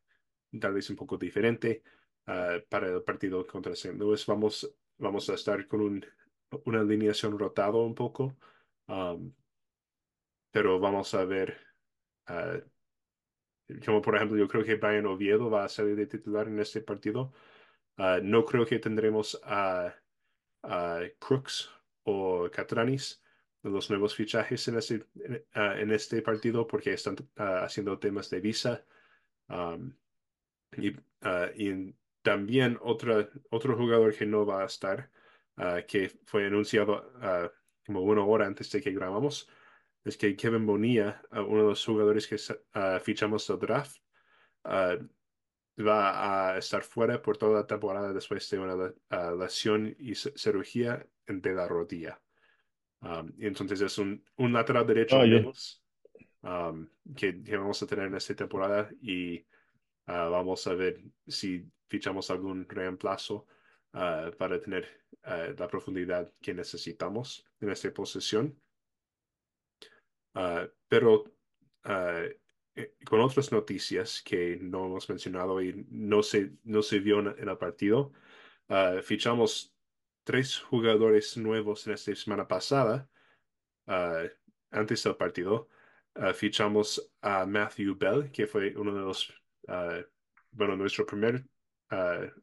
tal 0.60 0.74
vez 0.74 0.90
un 0.90 0.96
poco 0.96 1.16
diferente 1.16 1.84
para 2.26 2.88
el 2.88 3.04
partido 3.04 3.46
contra 3.46 3.74
St. 3.74 3.96
Louis. 3.96 4.26
Vamos, 4.26 4.76
vamos 4.98 5.30
a 5.30 5.36
estar 5.36 5.68
con 5.68 5.82
un, 5.82 6.06
una 6.66 6.80
alineación 6.80 7.38
rotado 7.38 7.84
un 7.84 7.94
poco, 7.94 8.36
um, 8.88 9.32
pero 10.52 10.80
vamos 10.80 11.14
a 11.14 11.24
ver 11.24 11.56
como 13.86 14.02
por 14.02 14.16
ejemplo, 14.16 14.38
yo 14.38 14.48
creo 14.48 14.64
que 14.64 14.76
Brian 14.76 15.06
Oviedo 15.06 15.50
va 15.50 15.66
a 15.66 15.70
salir 15.70 15.96
de 15.96 16.08
titular 16.08 16.48
en 16.48 16.60
este 16.60 16.82
partido. 16.82 17.32
Uh, 17.98 18.22
no 18.24 18.46
creo 18.46 18.66
que 18.66 18.80
tendremos 18.80 19.40
a, 19.44 19.94
a 20.64 21.02
Crooks 21.20 21.70
o 22.04 22.50
Catranis, 22.52 23.22
los 23.64 23.90
nuevos 23.90 24.16
fichajes 24.16 24.68
en 24.68 24.78
este, 24.78 25.06
en 25.54 25.92
este 25.92 26.22
partido, 26.22 26.66
porque 26.68 26.94
están 26.94 27.16
uh, 27.38 27.64
haciendo 27.64 28.00
temas 28.00 28.30
de 28.30 28.40
visa. 28.40 28.86
Y, 30.78 30.96
y, 31.56 31.96
también 32.22 32.78
otra, 32.82 33.30
otro 33.50 33.76
jugador 33.78 34.14
que 34.14 34.26
no 34.26 34.46
va 34.46 34.64
a 34.64 34.66
estar, 34.66 35.10
que 35.88 36.10
fue 36.26 36.46
anunciado 36.46 37.12
como 37.86 38.02
una 38.02 38.24
hora 38.24 38.46
antes 38.46 38.72
de 38.72 38.82
que 38.82 38.92
grabamos, 38.92 39.50
es 40.04 40.18
que 40.18 40.36
Kevin 40.36 40.66
Bonilla, 40.66 41.22
uno 41.32 41.64
de 41.64 41.70
los 41.70 41.86
jugadores 41.86 42.28
que 42.28 42.38
fichamos 43.02 43.48
del 43.48 43.60
draft, 43.60 43.98
va 45.80 46.52
a 46.52 46.58
estar 46.58 46.84
fuera 46.84 47.22
por 47.22 47.38
toda 47.38 47.62
la 47.62 47.68
temporada 47.68 48.14
después 48.14 48.50
de 48.50 48.60
una 48.60 48.94
lesión 49.36 49.96
y 49.98 50.14
cirugía 50.16 51.08
de 51.26 51.54
la 51.54 51.68
rodilla. 51.68 52.20
Um, 53.02 53.32
y 53.38 53.48
entonces 53.48 53.80
es 53.82 53.98
un, 53.98 54.24
un 54.38 54.52
lateral 54.52 54.86
derecho 54.86 55.18
oh, 55.18 55.26
menos 55.26 55.82
um, 56.42 56.88
que, 57.16 57.42
que, 57.42 57.56
vamos 57.56 57.82
a 57.82 57.88
tener 57.88 58.08
en 58.08 58.16
esta 58.16 58.36
temporada 58.36 58.90
y 59.02 59.46
vamos 60.06 60.66
a 60.66 60.74
ver 60.74 61.00
si 61.28 61.64
fichamos 61.88 62.32
algún 62.32 62.68
reemplazo 62.68 63.46
para 63.92 64.60
tener 64.60 64.88
la 65.24 65.68
profundidad 65.68 66.34
que 66.42 66.52
necesitamos 66.52 67.46
en 67.60 67.70
esta 67.70 67.94
posición. 67.94 68.60
Uh, 70.36 70.68
pero 70.88 71.26
uh, 71.86 72.84
con 73.06 73.20
otras 73.22 73.52
noticias 73.52 74.22
que 74.22 74.58
no 74.62 74.86
hemos 74.86 75.10
mencionado 75.10 75.62
y 75.62 75.86
no 75.90 76.24
se, 76.24 76.52
no 76.64 76.82
se 76.82 77.00
vio 77.00 77.20
en, 77.20 77.50
el 77.50 77.58
partido, 77.58 78.14
uh, 78.70 79.02
fichamos 79.02 79.76
tres 80.30 80.60
jugadores 80.60 81.38
nuevos 81.38 81.88
en 81.88 81.94
esta 81.94 82.14
semana 82.14 82.48
pasada, 82.48 83.10
antes 84.70 85.04
del 85.04 85.16
partido. 85.16 85.70
fichamos 86.36 87.12
a 87.20 87.48
Matthew 87.48 87.96
Bell, 87.98 88.32
que 88.32 88.46
fue 88.46 88.76
uno 88.76 88.94
de 88.94 89.02
los, 89.02 89.34
bueno, 90.52 90.76
nuestro 90.76 91.04
primer 91.08 91.44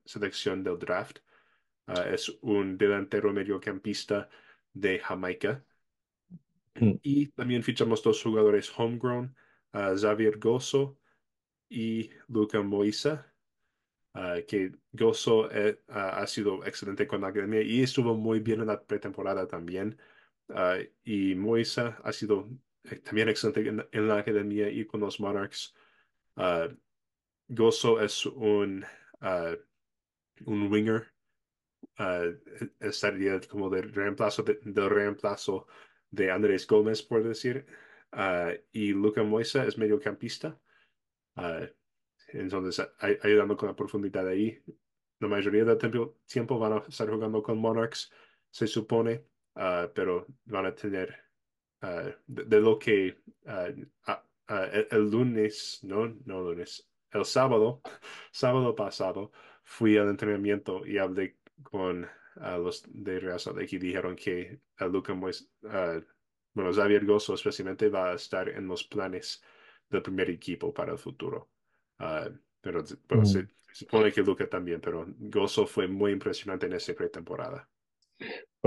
selección 0.05 0.65
del 0.65 0.81
draft. 0.81 1.21
es 2.11 2.37
un 2.41 2.77
delantero 2.77 3.33
mediocampista 3.33 4.29
de 4.73 4.99
Jamaica. 4.99 5.65
Y 7.03 7.29
también 7.29 7.63
fichamos 7.63 8.03
dos 8.03 8.21
jugadores 8.21 8.69
homegrown, 8.77 9.33
uh, 9.75 9.97
Xavier 9.97 10.41
Gozo 10.41 10.99
y 11.69 12.11
Luca 12.27 12.61
Moisa. 12.63 13.33
Uh, 14.17 14.45
que 14.47 14.73
Gozo 14.93 15.51
eh, 15.51 15.81
ha 15.89 16.27
sido 16.27 16.65
excelente 16.65 17.07
con 17.07 17.21
la 17.21 17.29
academia 17.29 17.63
y 17.63 17.83
estuvo 17.83 18.15
muy 18.15 18.41
bien 18.41 18.61
en 18.61 18.69
la 18.69 18.83
pretemporada 18.83 19.47
también. 19.47 19.99
Uh, 20.49 20.83
y 21.05 21.35
Moisa 21.35 21.99
ha 22.03 22.13
sido 22.13 22.49
eh, 22.85 22.97
también 22.99 23.29
excelente 23.29 23.87
en, 23.93 24.09
la 24.09 24.19
academia 24.19 24.71
y 24.71 24.87
con 24.87 25.01
los 25.01 25.21
Monarchs. 25.21 25.75
Gozo 27.49 28.01
es 28.01 28.27
un, 28.27 28.85
un 30.45 30.73
winger 30.73 31.13
estaría 32.81 33.41
como 33.49 33.71
de 33.71 33.83
reemplazo 33.83 34.43
de, 34.43 34.59
del 34.63 34.91
reemplazo 34.91 35.67
de 36.11 36.31
Andrés 36.31 36.67
Gómez, 36.67 37.03
por 37.03 37.23
decir. 37.23 37.67
y 38.73 38.93
Luca 38.93 39.23
Moisa 39.23 39.65
es 39.65 39.79
mediocampista. 39.79 40.59
Entonces, 42.39 42.87
ayudando 43.23 43.57
con 43.57 43.69
la 43.69 43.77
profundidad 43.77 44.27
ahí. 44.27 44.61
La 45.19 45.29
mayoría 45.29 45.65
del 45.65 45.79
tiempo, 45.79 46.17
tiempo 46.27 46.59
van 46.59 46.75
a 46.75 46.85
estar 46.89 47.09
jugando 47.09 47.43
con 47.43 47.59
Monarchs, 47.59 48.13
se 48.51 48.67
supone, 48.67 49.25
pero 49.95 50.27
van 50.45 50.67
a 50.67 50.75
tener 50.75 51.17
de, 51.81 52.45
de, 52.45 52.61
lo 52.61 52.79
que 52.79 53.19
el, 53.47 53.89
el, 54.91 55.11
lunes, 55.11 55.81
no, 55.83 56.09
no 56.25 56.43
lunes, 56.43 56.89
el 57.13 57.25
sábado, 57.25 57.81
sábado 58.31 58.75
pasado, 58.75 59.33
fui 59.65 59.97
al 59.97 60.09
entrenamiento 60.09 60.87
y 60.87 60.99
hablé 60.99 61.39
con 61.63 62.07
los 62.37 62.85
de 62.89 63.19
Real 63.21 63.41
Lake 63.55 63.77
y 63.77 63.79
dijeron 63.79 64.15
que 64.17 64.61
Luca 64.81 65.15
Mois, 65.15 65.49
bueno, 66.53 66.73
Xavier 66.73 67.05
Gozo 67.05 67.35
especialmente 67.35 67.89
va 67.89 68.11
a 68.11 68.15
estar 68.15 68.49
en 68.49 68.67
los 68.67 68.85
planes 68.85 69.43
del 69.89 70.03
primer 70.03 70.31
equipo 70.31 70.73
para 70.73 70.93
el 70.93 70.99
futuro. 70.99 71.49
Pero 71.99 72.85
bueno, 73.09 73.23
mm. 73.23 73.27
se, 73.27 73.49
supone 73.73 74.13
que 74.13 74.23
Luca 74.23 74.49
también, 74.49 74.81
pero 74.81 75.07
Gozo 75.19 75.67
fue 75.67 75.87
muy 75.87 76.13
impresionante 76.13 76.67
en 76.67 76.75
esa 76.75 76.95
pretemporada. 76.95 77.69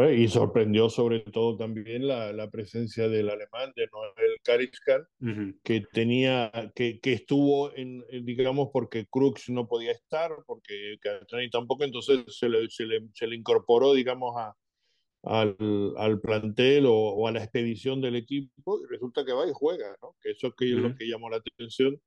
Y 0.07 0.27
sorprendió 0.30 0.89
sobre 0.89 1.19
todo 1.19 1.57
también 1.57 2.07
la, 2.07 2.32
la, 2.32 2.49
presencia 2.49 3.09
del 3.09 3.30
alemán, 3.30 3.73
de 3.75 3.88
Noel 3.91 4.38
Kariskan, 4.43 5.05
que 5.61 5.84
tenía, 5.91 6.51
que, 6.73 6.99
que 7.01 7.13
estuvo 7.13 7.75
en, 7.75 8.05
digamos, 8.23 8.69
porque 8.71 9.07
Crux 9.09 9.49
no 9.49 9.67
podía 9.67 9.91
estar, 9.91 10.32
porque 10.45 10.97
Catrani 11.01 11.49
tampoco, 11.49 11.84
entonces 11.84 12.23
se 12.27 12.47
le, 12.47 12.69
se 12.69 12.86
le, 12.86 13.09
se 13.13 13.27
le 13.27 13.36
incorporó, 13.36 13.93
digamos, 13.93 14.36
a, 14.38 14.55
al, 15.23 15.57
al, 15.97 16.21
plantel 16.21 16.86
o, 16.86 16.93
o, 16.93 17.27
a 17.27 17.32
la 17.32 17.43
expedición 17.43 17.99
del 17.99 18.15
equipo, 18.15 18.80
y 18.82 18.88
resulta 18.89 19.25
que 19.25 19.34
va 19.34 19.47
y 19.47 19.51
juega, 19.53 19.97
¿no? 20.01 20.15
Que 20.21 20.32
eso 20.32 20.47
es, 20.47 20.53
que 20.55 20.69
es 20.69 20.77
lo 20.77 20.95
que 20.95 21.09
llamó 21.09 21.30
la 21.30 21.38
atención, 21.38 21.99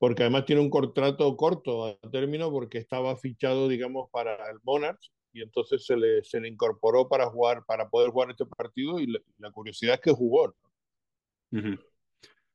porque 0.00 0.22
además 0.22 0.46
tiene 0.46 0.62
un 0.62 0.70
contrato 0.70 1.36
corto 1.36 1.84
a 1.84 2.10
término, 2.10 2.50
porque 2.50 2.78
estaba 2.78 3.14
fichado, 3.18 3.68
digamos, 3.68 4.08
para 4.10 4.34
el 4.50 4.58
Monarchs, 4.62 5.12
y 5.30 5.42
entonces 5.42 5.84
se 5.84 5.94
le, 5.94 6.24
se 6.24 6.40
le 6.40 6.48
incorporó 6.48 7.06
para 7.06 7.26
jugar, 7.26 7.66
para 7.66 7.90
poder 7.90 8.08
jugar 8.08 8.30
este 8.30 8.46
partido 8.46 8.98
y 8.98 9.08
la, 9.08 9.20
la 9.36 9.50
curiosidad 9.50 9.96
es 9.96 10.00
que 10.00 10.10
jugó. 10.10 10.56
¿no? 11.50 11.78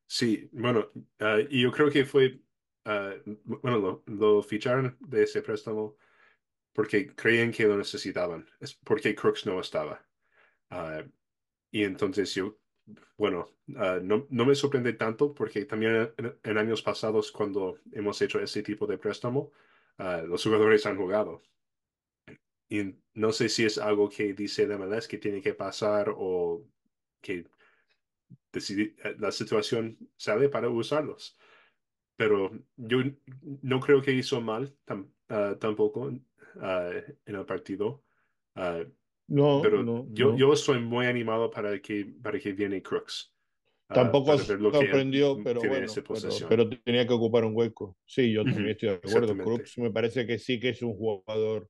Sí, 0.07 0.49
bueno, 0.53 0.89
uh, 0.95 1.45
y 1.47 1.61
yo 1.61 1.71
creo 1.71 1.91
que 1.91 2.03
fue, 2.03 2.41
uh, 2.85 3.37
bueno, 3.43 3.77
lo, 3.77 4.03
lo, 4.07 4.41
ficharon 4.41 4.97
de 4.99 5.23
ese 5.23 5.43
préstamo 5.43 5.97
porque 6.73 7.13
creían 7.13 7.51
que 7.51 7.67
lo 7.67 7.77
necesitaban, 7.77 8.49
es 8.59 8.73
porque 8.73 9.13
Crooks 9.13 9.45
no 9.45 9.59
estaba. 9.59 10.03
Uh, 10.71 11.07
y 11.69 11.83
entonces 11.83 12.33
yo, 12.33 12.57
bueno, 13.17 13.49
no, 13.67 14.27
no, 14.29 14.45
me 14.45 14.55
sorprende 14.55 14.93
tanto 14.93 15.33
porque 15.33 15.65
también 15.65 16.13
en, 16.43 16.57
años 16.57 16.81
pasados 16.81 17.31
cuando 17.31 17.79
hemos 17.91 18.21
hecho 18.21 18.39
ese 18.39 18.61
tipo 18.63 18.85
de 18.87 18.97
préstamo, 18.97 19.51
los 19.97 20.43
jugadores 20.43 20.85
han 20.85 20.97
jugado. 20.97 21.41
Y 22.69 22.95
no 23.13 23.31
sé 23.31 23.49
si 23.49 23.63
es 23.65 23.77
algo 23.77 24.09
que 24.09 24.33
dice 24.33 24.67
de 24.67 24.77
MLS 24.77 25.07
que 25.07 25.17
tiene 25.17 25.41
que 25.41 25.53
pasar 25.53 26.11
o 26.15 26.65
que 27.21 27.45
decidir, 28.51 28.95
eh, 29.03 29.15
la 29.19 29.31
situación 29.31 29.97
sale 30.17 30.49
para 30.49 30.69
usarlos. 30.69 31.37
Pero 32.15 32.51
yo 32.75 32.99
no 33.61 33.79
creo 33.79 34.01
que 34.01 34.13
hizo 34.13 34.41
mal 34.41 34.73
uh, 34.89 35.55
tampoco 35.59 36.09
en 36.09 36.25
el 37.25 37.45
partido. 37.45 38.03
No, 39.27 39.59
pero 39.61 39.83
no, 39.83 40.07
yo, 40.11 40.31
no. 40.31 40.37
yo 40.37 40.53
estoy 40.53 40.79
muy 40.79 41.07
animado 41.07 41.49
para 41.49 41.79
que, 41.81 42.13
para 42.21 42.39
que 42.39 42.53
viene 42.53 42.81
Crooks. 42.81 43.31
Tampoco 43.87 44.37
sorprendió, 44.37 45.37
pero 45.43 45.59
bueno, 45.61 45.87
pero, 45.95 46.47
pero, 46.49 46.69
tenía 46.69 47.05
que 47.05 47.13
ocupar 47.13 47.45
un 47.45 47.55
hueco. 47.55 47.97
Sí, 48.05 48.31
yo 48.31 48.43
también 48.43 48.65
uh 48.65 48.67
-huh. 48.67 48.71
estoy 48.71 48.89
de 48.89 48.95
acuerdo. 48.95 49.37
Crooks 49.37 49.77
me 49.77 49.91
parece 49.91 50.25
que 50.25 50.39
sí 50.39 50.59
que 50.59 50.69
es 50.69 50.81
un 50.81 50.95
jugador 50.95 51.69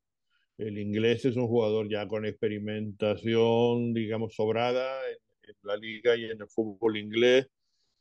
el 0.57 0.77
inglés 0.77 1.25
es 1.25 1.35
un 1.35 1.47
jugador 1.47 1.89
ya 1.89 2.07
con 2.07 2.25
experimentación, 2.25 3.93
digamos, 3.93 4.35
sobrada 4.35 5.01
en, 5.09 5.49
en, 5.49 5.55
la 5.63 5.75
liga 5.75 6.15
y 6.15 6.25
en 6.25 6.41
el 6.41 6.47
fútbol 6.47 6.97
inglés 6.97 7.49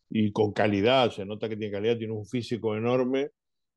y 0.08 0.30
con 0.30 0.52
calidad. 0.52 1.10
Se 1.10 1.24
nota 1.24 1.48
que 1.48 1.56
tiene 1.56 1.72
calidad, 1.72 1.98
tiene 1.98 2.12
un 2.12 2.26
físico 2.26 2.76
enorme 2.76 3.30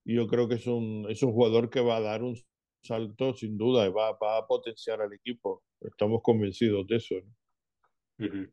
y 0.06 0.16
yo 0.16 0.28
creo 0.28 0.48
que 0.48 0.56
es 0.56 0.68
un, 0.68 1.08
es 1.10 1.24
un 1.24 1.32
jugador 1.32 1.70
que 1.70 1.82
va 1.82 1.98
a 1.98 2.02
dar 2.02 2.22
un 2.22 2.38
salto 2.84 3.34
sin 3.34 3.58
duda 3.58 3.88
y 3.88 3.90
va, 3.90 4.12
va 4.14 4.38
a 4.38 4.48
potenciar 4.48 5.02
al 5.02 5.12
equipo. 5.12 5.64
Estamos 5.82 6.22
convencidos 6.24 6.88
de 6.88 6.96
eso. 6.96 7.16
¿no? 7.16 8.26
Uh 8.26 8.30
-huh. 8.30 8.52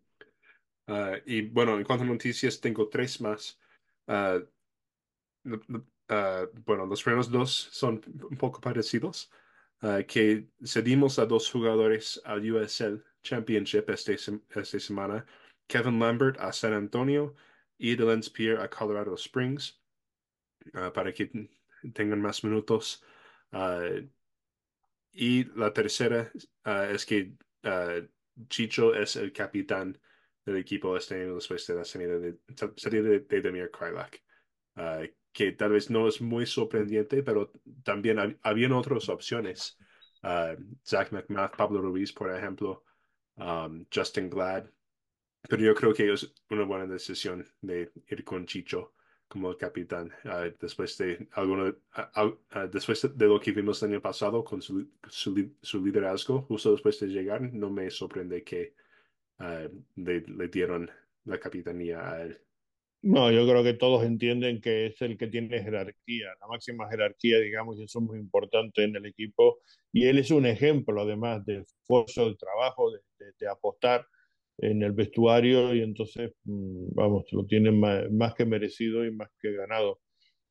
uh, 0.88 1.22
y 1.26 1.42
bueno, 1.42 1.78
en 1.78 1.84
cuanto 1.84 2.04
a 2.04 2.06
noticias, 2.06 2.60
tengo 2.60 2.88
tres 2.88 3.20
más. 3.20 3.58
Uh, 4.06 4.46
bueno, 6.64 6.86
los 6.86 7.02
primeros 7.02 7.30
dos 7.30 7.50
son 7.50 8.00
un 8.30 8.36
poco 8.36 8.60
parecidos. 8.60 9.30
Que 10.08 10.48
cedimos 10.64 11.18
a 11.18 11.26
dos 11.26 11.50
jugadores 11.50 12.18
al 12.24 12.50
USL 12.50 13.04
Championship 13.22 13.90
este, 13.90 14.14
esta 14.14 14.80
semana, 14.80 15.26
Kevin 15.66 15.98
Lambert 15.98 16.38
a 16.38 16.52
San 16.52 16.72
Antonio 16.72 17.34
y 17.76 17.94
Dylan 17.94 18.22
Spear 18.22 18.60
a 18.60 18.70
Colorado 18.70 19.14
Springs, 19.14 19.78
para 20.94 21.12
que 21.12 21.30
tengan 21.92 22.22
más 22.22 22.42
minutos. 22.44 23.02
Uh, 23.52 24.08
y 25.14 25.44
la 25.58 25.72
tercera 25.72 26.30
es 26.92 27.06
que 27.06 27.32
Chicho 28.48 28.94
es 28.94 29.16
el 29.16 29.32
capitán 29.32 29.98
del 30.44 30.58
equipo 30.58 30.96
este 30.96 31.22
año 31.22 31.36
después 31.36 31.66
de 31.66 31.74
la 31.74 31.84
salida 31.84 32.18
de, 32.18 32.38
de, 32.90 33.20
de 33.20 33.40
Demir 33.40 33.70
Krylak 33.70 34.22
que 35.34 35.50
tal 35.52 35.72
vez 35.72 35.90
no 35.90 36.06
es 36.06 36.20
muy 36.20 36.46
sorprendente, 36.46 37.22
pero 37.24 37.50
también 37.82 38.18
hab 38.20 38.38
habían 38.42 38.72
otras 38.72 39.08
opciones. 39.08 39.76
Uh, 40.22 40.56
Zach 40.86 41.10
McMath, 41.12 41.56
Pablo 41.56 41.82
Ruiz, 41.82 42.12
por 42.12 42.34
ejemplo, 42.34 42.84
Justin 43.92 44.30
Glad. 44.30 44.70
Pero 45.42 45.62
yo 45.62 45.74
creo 45.74 45.92
que 45.92 46.12
es 46.12 46.32
una 46.48 46.64
buena 46.64 46.86
decisión 46.86 47.44
de 47.60 47.90
ir 48.08 48.24
con 48.24 48.46
Chicho 48.46 48.94
como 49.34 49.50
el 49.50 49.56
capitán. 49.56 50.12
Uh, 50.24 50.54
después 50.60 50.96
de 50.96 51.28
alguno, 51.32 51.66
uh, 51.68 52.68
después 52.72 53.02
de 53.02 53.26
lo 53.26 53.40
que 53.40 53.50
vimos 53.50 53.82
el 53.82 53.90
año 53.90 54.00
pasado 54.00 54.44
con 54.44 54.62
su, 54.62 54.88
su, 55.08 55.56
su 55.60 55.84
liderazgo, 55.84 56.42
justo 56.42 56.70
después 56.70 57.00
de 57.00 57.08
llegar, 57.08 57.42
no 57.52 57.68
me 57.68 57.90
sorprende 57.90 58.44
que 58.44 58.74
le, 59.96 60.20
le 60.20 60.48
dieron 60.48 60.88
la 61.24 61.38
capitanía 61.38 62.08
a 62.08 62.22
él. 62.22 62.38
No, 63.02 63.32
yo 63.32 63.44
creo 63.44 63.64
que 63.64 63.74
todos 63.74 64.04
entienden 64.04 64.60
que 64.60 64.86
es 64.86 65.02
el 65.02 65.18
que 65.18 65.26
tiene 65.26 65.60
jerarquía, 65.60 66.28
la 66.40 66.46
máxima 66.46 66.88
jerarquía, 66.88 67.40
digamos, 67.40 67.76
y 67.78 67.82
eso 67.82 67.98
es 67.98 68.04
muy 68.04 68.18
importante 68.20 68.84
en 68.84 68.94
el 68.94 69.04
equipo. 69.04 69.58
Y 69.92 70.06
él 70.06 70.18
es 70.18 70.30
un 70.30 70.46
ejemplo, 70.46 71.02
además, 71.02 71.44
de 71.44 71.62
esfuerzo, 71.62 72.28
de 72.28 72.36
trabajo, 72.36 72.92
de, 72.92 73.00
de, 73.18 73.32
de 73.36 73.48
apostar 73.48 74.06
en 74.58 74.82
el 74.82 74.92
vestuario 74.92 75.74
y 75.74 75.82
entonces, 75.82 76.32
vamos, 76.44 77.24
lo 77.32 77.44
tienen 77.46 77.78
más, 77.80 78.10
más, 78.10 78.34
que 78.34 78.46
merecido 78.46 79.04
y 79.04 79.10
más 79.10 79.30
que 79.40 79.52
ganado 79.52 80.00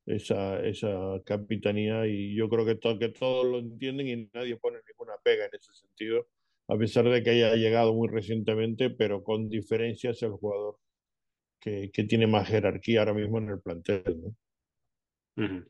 esa, 0.06 0.60
esa 0.66 1.22
capitanía. 1.26 2.06
Y 2.08 2.36
yo 2.36 2.49
creo 2.49 2.66
que, 2.66 2.76
to 2.76 2.99
que 2.99 3.10
todos 3.10 3.45
lo 3.45 3.60
entienden 3.60 4.08
y 4.08 4.30
nadie 4.34 4.58
pone 4.58 4.80
ninguna 4.88 5.14
pega 5.24 5.45
en 5.45 5.51
ese 5.54 5.74
sentido, 5.74 6.28
a 6.68 6.78
pesar 6.78 7.06
de 7.06 7.24
que 7.24 7.32
haya 7.32 7.56
llegado 7.56 7.93
muy 7.93 8.10
recientemente, 8.10 8.89
pero 8.89 9.24
con 9.24 9.49
diferencias 9.49 10.22
el 10.24 10.32
jugador 10.32 10.78
que, 11.60 11.91
que, 11.91 12.04
tiene 12.04 12.28
más 12.28 12.47
jerarquía 12.47 12.99
ahora 12.99 13.14
mismo 13.14 13.38
en 13.38 13.49
el 13.49 13.62
plantel. 13.62 14.04
¿no? 14.06 14.36
Uh 15.36 15.47
-huh. 15.47 15.68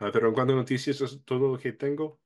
uh, 0.00 0.12
pero 0.12 0.28
en 0.28 0.34
cuanto 0.34 0.52
a 0.54 0.56
noticias, 0.56 1.00
es 1.02 1.22
todo 1.24 1.52
lo 1.52 1.58
que 1.58 1.72
tengo. 1.72 2.20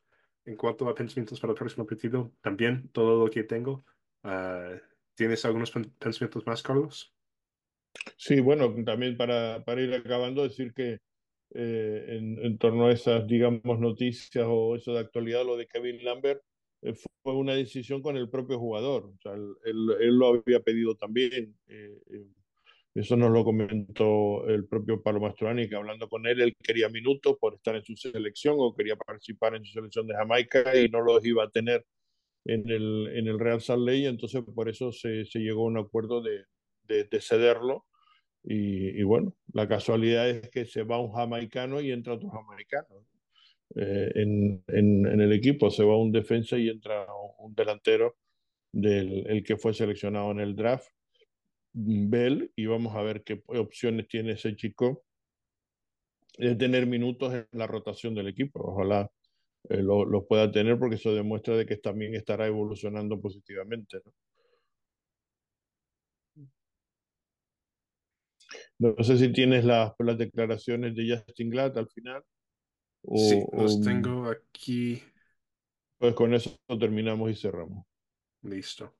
En 0.51 0.57
cuanto 0.57 0.89
a 0.89 0.95
pensamientos 0.97 1.39
para 1.39 1.53
el 1.53 1.57
próximo 1.57 1.87
partido, 1.87 2.33
también 2.41 2.89
todo 2.89 3.25
lo 3.25 3.31
que 3.31 3.45
tengo. 3.45 3.85
Uh, 4.25 4.81
¿Tienes 5.15 5.45
algunos 5.45 5.71
pensamientos 5.71 6.45
más, 6.45 6.61
Carlos? 6.61 7.15
Sí, 8.17 8.41
bueno, 8.41 8.75
también 8.85 9.17
para, 9.17 9.63
ir 9.81 9.95
acabando, 9.95 10.43
decir 10.43 10.75
que 10.75 10.99
eh, 11.55 12.19
en, 12.43 12.59
torno 12.59 12.87
a 12.87 12.93
esas, 12.93 13.29
digamos, 13.29 13.79
noticias 13.79 14.45
o 14.49 14.75
eso 14.75 14.93
de 14.93 14.99
actualidad, 14.99 15.47
lo 15.47 15.57
de 15.57 15.69
Kevin 15.69 16.05
Lambert, 16.05 16.43
eh, 16.83 16.95
fue 16.95 17.33
una 17.33 17.55
decisión 17.55 18.03
con 18.03 18.17
el 18.17 18.29
propio 18.29 18.59
jugador. 18.59 19.05
O 19.05 19.19
sea, 19.23 19.35
él, 19.35 20.19
lo 20.19 20.43
había 20.45 20.59
pedido 20.65 20.97
también. 20.97 21.57
Eh, 21.69 22.27
Eso 22.95 23.17
nos 23.17 23.31
lo 23.31 23.45
comentó 23.45 24.49
el 24.49 24.67
propio 24.67 25.01
Pablo 25.01 25.21
Mastroani, 25.21 25.69
que 25.69 25.77
hablando 25.77 26.09
con 26.09 26.27
él, 26.27 26.41
él 26.41 26.55
quería 26.61 26.89
minutos 26.89 27.37
por 27.41 27.55
estar 27.55 27.77
en 27.77 27.85
su 27.85 27.95
selección 27.95 28.57
o 28.59 28.75
quería 28.75 28.97
participar 28.97 29.55
en 29.55 29.65
su 29.65 29.73
selección 29.73 30.07
de 30.09 30.15
Jamaica 30.15 30.77
y 30.77 30.89
no 30.89 31.01
los 31.01 31.25
iba 31.25 31.45
a 31.45 31.51
tener 31.51 31.87
en 32.45 32.69
el, 32.69 33.09
en 33.15 33.29
el 33.29 33.39
Real 33.39 33.61
Salt 33.61 33.87
Lake, 33.87 34.07
entonces 34.07 34.43
por 34.55 34.69
eso 34.69 34.91
se, 34.93 35.25
se 35.25 35.39
llegó 35.39 35.63
a 35.63 35.67
un 35.67 35.79
acuerdo 35.79 36.21
de, 36.21 36.45
de, 36.85 37.05
de 37.05 37.21
cederlo. 37.21 37.87
Y, 38.43 38.99
y, 38.99 39.03
bueno, 39.03 39.35
la 39.53 39.69
casualidad 39.69 40.29
es 40.29 40.49
que 40.51 40.65
se 40.65 40.83
va 40.83 40.99
un 40.99 41.13
jamaicano 41.13 41.81
y 41.81 41.93
entra 41.93 42.15
otro 42.15 42.31
jamaicano. 42.31 43.07
Eh, 43.77 44.11
en, 44.15 44.65
en, 44.67 45.07
en, 45.07 45.21
el 45.21 45.33
equipo 45.33 45.71
se 45.71 45.85
va 45.85 45.97
un 45.97 46.11
defensa 46.11 46.59
y 46.59 46.69
entra 46.69 47.07
un 47.39 47.55
delantero 47.55 48.17
del 48.73 49.27
el 49.29 49.45
que 49.45 49.57
fue 49.57 49.75
seleccionado 49.75 50.33
en 50.33 50.41
el 50.41 50.57
draft, 50.57 50.89
Bell, 51.73 52.53
y 52.57 52.67
vamos 52.67 52.95
a 52.97 53.03
ver 53.03 53.23
qué 53.23 53.43
opciones 53.47 54.09
tiene 54.09 54.33
ese 54.33 54.57
chico 54.57 55.05
de 56.37 56.55
tener 56.57 56.87
minutos 56.87 57.35
en 57.35 57.47
la 57.53 57.67
rotación 57.67 58.15
del 58.15 58.29
equipo. 58.29 58.61
Ojalá 58.61 59.11
eh, 59.69 59.83
lo, 59.83 60.05
lo, 60.05 60.27
pueda 60.27 60.51
tener 60.51 60.79
porque 60.79 60.97
eso 60.97 61.15
demuestra 61.15 61.57
de 61.57 61.67
que 61.67 61.77
también 61.77 62.15
estará 62.15 62.47
evolucionando 62.47 63.21
positivamente. 63.21 64.01
¿no? 64.05 64.13
No 68.79 69.05
sé 69.05 69.19
si 69.19 69.31
tienes 69.31 69.65
las, 69.65 69.93
las 69.99 70.17
declaraciones 70.17 70.95
de 70.95 71.15
Justin 71.15 71.51
Glad 71.51 71.77
al 71.77 71.89
final. 71.89 72.25
O, 73.03 73.19
sí, 73.19 73.45
los 73.53 73.77
o, 73.77 73.83
tengo 73.83 74.27
aquí. 74.27 75.03
Pues 75.99 76.15
con 76.15 76.33
eso 76.33 76.57
terminamos 76.79 77.31
y 77.31 77.35
cerramos. 77.35 77.85
Listo. 78.43 79.00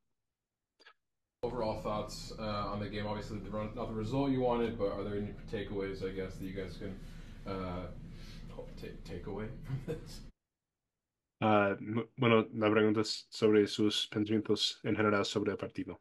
Overall 1.43 1.81
thoughts 1.81 2.35
uh, 2.39 2.69
on 2.71 2.81
the 2.81 2.89
game. 2.91 3.07
Obviously, 3.07 3.39
the 3.39 3.49
run, 3.49 3.71
not 3.75 3.89
the 3.89 3.95
result 3.95 4.31
you 4.31 4.41
wanted, 4.41 4.79
but 4.79 4.93
are 4.93 5.03
there 5.03 5.17
any 5.17 5.33
takeaways? 5.51 6.07
I 6.07 6.13
guess 6.13 6.35
that 6.35 6.45
you 6.45 6.53
guys 6.53 6.77
can 6.77 6.95
uh, 7.51 7.87
take 8.77 9.03
take 9.05 9.27
away 9.27 9.47
from 9.65 9.79
this. 9.87 10.21
Uh, 11.41 11.77
bueno, 12.19 12.45
la 12.55 12.69
pregunta 12.69 13.01
es 13.01 13.25
sobre 13.31 13.67
sus 13.67 14.07
pensamientos 14.09 14.81
en 14.85 14.95
general 14.95 15.25
sobre 15.25 15.53
el 15.53 15.57
partido. 15.57 15.97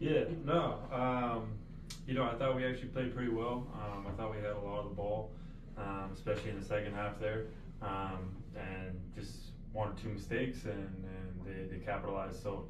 Yeah, 0.00 0.24
no, 0.44 0.80
um, 0.90 1.56
you 2.04 2.14
know, 2.14 2.24
I 2.24 2.34
thought 2.34 2.56
we 2.56 2.64
actually 2.64 2.88
played 2.88 3.14
pretty 3.14 3.30
well. 3.30 3.68
Um, 3.72 4.08
I 4.08 4.10
thought 4.16 4.32
we 4.32 4.38
had 4.38 4.56
a 4.56 4.58
lot 4.58 4.80
of 4.80 4.88
the 4.88 4.96
ball, 4.96 5.30
um, 5.78 6.10
especially 6.12 6.50
in 6.50 6.58
the 6.58 6.66
second 6.66 6.92
half 6.92 7.20
there, 7.20 7.44
um, 7.82 8.34
and 8.56 9.00
just 9.14 9.52
one 9.72 9.90
or 9.90 9.94
two 9.94 10.08
mistakes, 10.08 10.64
and, 10.64 11.04
and 11.04 11.46
they, 11.46 11.72
they 11.72 11.84
capitalized. 11.84 12.42
So 12.42 12.66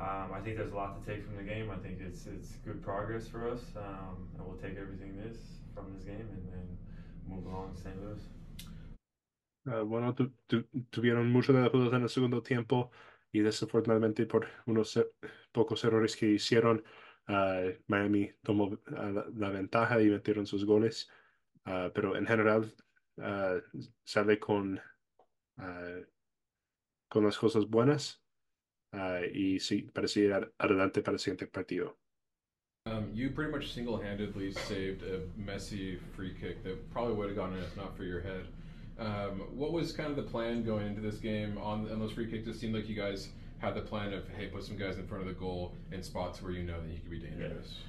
um, 0.00 0.32
I 0.32 0.40
think 0.40 0.56
there's 0.56 0.72
a 0.72 0.76
lot 0.76 0.96
to 0.96 1.10
take 1.10 1.24
from 1.26 1.36
the 1.36 1.42
game. 1.42 1.70
I 1.70 1.76
think 1.76 2.00
it's 2.00 2.26
it's 2.26 2.56
good 2.64 2.82
progress 2.82 3.28
for 3.28 3.48
us, 3.50 3.60
um, 3.76 4.28
and 4.34 4.46
we'll 4.46 4.56
take 4.56 4.76
everything 4.78 5.16
this 5.16 5.36
from 5.74 5.92
this 5.94 6.04
game 6.04 6.26
and, 6.36 6.44
and 6.56 6.68
move 7.28 7.44
along 7.46 7.74
to 7.74 7.80
St. 7.80 7.96
Louis. 8.02 8.20
Uh, 9.66 9.84
bueno, 9.84 10.14
tu, 10.14 10.32
tu, 10.46 10.64
tuvieron 10.90 11.30
mucho 11.30 11.52
de 11.52 11.60
en 11.60 12.02
el 12.02 12.08
segundo 12.08 12.42
tiempo 12.42 12.90
y 13.30 13.40
desafortunadamente 13.40 14.24
por 14.26 14.46
unos 14.66 14.98
pocos 15.52 15.84
errores 15.84 16.16
que 16.16 16.30
hicieron, 16.30 16.82
uh, 17.28 17.70
Miami 17.86 18.32
tomó 18.42 18.64
uh, 18.64 18.78
la, 18.86 19.26
la, 19.36 19.50
ventaja 19.50 20.00
y 20.00 20.08
metieron 20.08 20.46
sus 20.46 20.64
goles. 20.64 21.10
pero 21.94 22.16
en 22.16 22.26
general 22.26 22.74
sale 24.02 24.38
con, 24.38 24.80
con 27.08 27.24
las 27.24 27.36
cosas 27.38 27.66
buenas 27.68 28.19
y 28.92 29.58
sí, 29.60 29.88
parece 29.92 30.20
ir 30.20 30.52
adelante 30.58 31.02
para 31.02 31.14
el 31.14 31.20
siguiente 31.20 31.46
partido. 31.46 31.96
Um, 32.86 33.10
you 33.12 33.30
pretty 33.30 33.52
much 33.52 33.72
single-handedly 33.74 34.52
saved 34.52 35.02
a 35.02 35.20
messy 35.36 35.98
free 36.16 36.34
kick 36.40 36.64
that 36.64 36.90
probably 36.90 37.14
would 37.14 37.28
have 37.28 37.36
gone 37.36 37.52
in 37.52 37.62
if 37.62 37.76
not 37.76 37.94
for 37.94 38.04
your 38.04 38.22
head. 38.22 38.46
Um, 38.98 39.42
what 39.54 39.72
was 39.72 39.92
kind 39.92 40.10
of 40.10 40.16
the 40.16 40.22
plan 40.30 40.64
going 40.64 40.86
into 40.86 41.00
this 41.00 41.16
game 41.16 41.58
on, 41.58 41.90
on 41.90 42.00
those 42.00 42.12
free 42.12 42.30
kicks? 42.30 42.46
It 42.46 42.54
seemed 42.54 42.74
like 42.74 42.88
you 42.88 42.96
guys 42.96 43.28
had 43.58 43.74
the 43.74 43.82
plan 43.82 44.12
of, 44.14 44.28
hey, 44.36 44.46
put 44.46 44.64
some 44.64 44.76
guys 44.76 44.96
in 44.96 45.06
front 45.06 45.22
of 45.22 45.28
the 45.28 45.38
goal 45.38 45.74
in 45.92 46.02
spots 46.02 46.42
where 46.42 46.52
you 46.52 46.62
know 46.62 46.80
that 46.80 46.90
he 46.90 46.98
could 46.98 47.10
be 47.10 47.18
dangerous. 47.18 47.80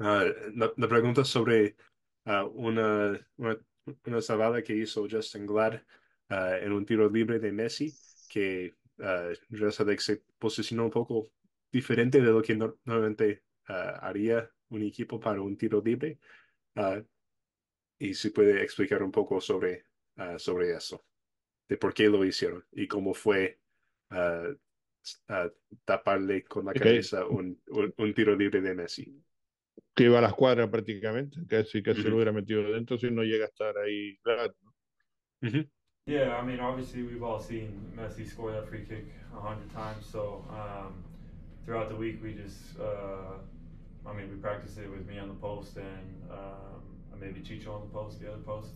Uh, 0.00 0.30
la, 0.56 0.68
la, 0.76 0.88
pregunta 0.88 1.24
sobre 1.24 1.74
uh, 2.26 2.46
una, 2.56 3.18
una, 3.38 3.56
una, 4.06 4.20
salvada 4.20 4.62
que 4.64 4.74
hizo 4.74 5.08
Justin 5.08 5.46
Glad 5.46 5.80
uh, 6.30 6.58
en 6.60 6.72
un 6.72 6.84
tiro 6.84 7.08
libre 7.08 7.38
de 7.38 7.52
Messi, 7.52 7.92
que 8.28 8.72
uh, 8.98 9.32
Real 9.50 9.72
se 9.72 10.22
posicionó 10.38 10.84
un 10.84 10.90
poco 10.90 11.30
diferente 11.70 12.20
de 12.20 12.30
lo 12.30 12.42
que 12.42 12.54
no, 12.54 12.78
normalmente 12.84 13.42
uh, 13.68 13.98
haría 14.00 14.50
un 14.68 14.82
equipo 14.82 15.18
para 15.18 15.40
un 15.40 15.56
tiro 15.56 15.82
libre. 15.84 16.18
Uh, 16.76 17.02
y 17.98 18.14
si 18.14 18.30
puede 18.30 18.62
explicar 18.62 19.02
un 19.02 19.10
poco 19.10 19.40
sobre, 19.40 19.86
uh, 20.16 20.38
sobre 20.38 20.72
eso, 20.72 21.04
de 21.68 21.76
por 21.76 21.94
qué 21.94 22.08
lo 22.08 22.24
hicieron 22.24 22.64
y 22.72 22.86
cómo 22.86 23.14
fue 23.14 23.60
uh, 24.10 24.52
uh, 25.32 25.50
taparle 25.84 26.44
con 26.44 26.66
la 26.66 26.72
okay. 26.72 26.82
cabeza 26.82 27.26
un, 27.26 27.60
un, 27.68 27.94
un, 27.96 28.14
tiro 28.14 28.36
libre 28.36 28.60
de 28.60 28.74
Messi. 28.74 29.22
Que 29.94 30.04
iba 30.04 30.18
a 30.18 30.22
la 30.22 30.28
escuadra 30.28 30.70
prácticamente, 30.70 31.38
casi, 31.48 31.82
casi 31.82 32.00
uh 32.00 32.04
-huh. 32.04 32.08
lo 32.08 32.16
hubiera 32.16 32.32
metido 32.32 32.62
dentro 32.72 32.98
si 32.98 33.10
no 33.10 33.22
llega 33.22 33.44
a 33.44 33.48
estar 33.48 33.78
ahí. 33.78 34.18
Claro. 34.22 34.54
Uh 35.42 35.46
-huh. 35.46 35.70
Yeah, 36.06 36.36
I 36.36 36.44
mean, 36.44 36.60
obviously 36.60 37.02
we've 37.02 37.22
all 37.22 37.40
seen 37.40 37.90
Messi 37.96 38.28
score 38.28 38.52
that 38.52 38.68
free 38.68 38.84
kick 38.86 39.06
a 39.34 39.40
hundred 39.40 39.72
times. 39.72 40.04
So 40.04 40.44
um, 40.50 40.92
throughout 41.64 41.88
the 41.88 41.96
week, 41.96 42.22
we 42.22 42.34
just, 42.34 42.78
uh, 42.78 43.38
I 44.06 44.12
mean, 44.12 44.30
we 44.30 44.36
practiced 44.36 44.76
it 44.76 44.90
with 44.90 45.06
me 45.08 45.18
on 45.18 45.28
the 45.28 45.34
post 45.34 45.76
and 45.78 46.30
um, 46.30 47.18
maybe 47.18 47.40
Chicho 47.40 47.74
on 47.74 47.80
the 47.80 47.86
post, 47.86 48.20
the 48.20 48.28
other 48.28 48.42
post, 48.42 48.68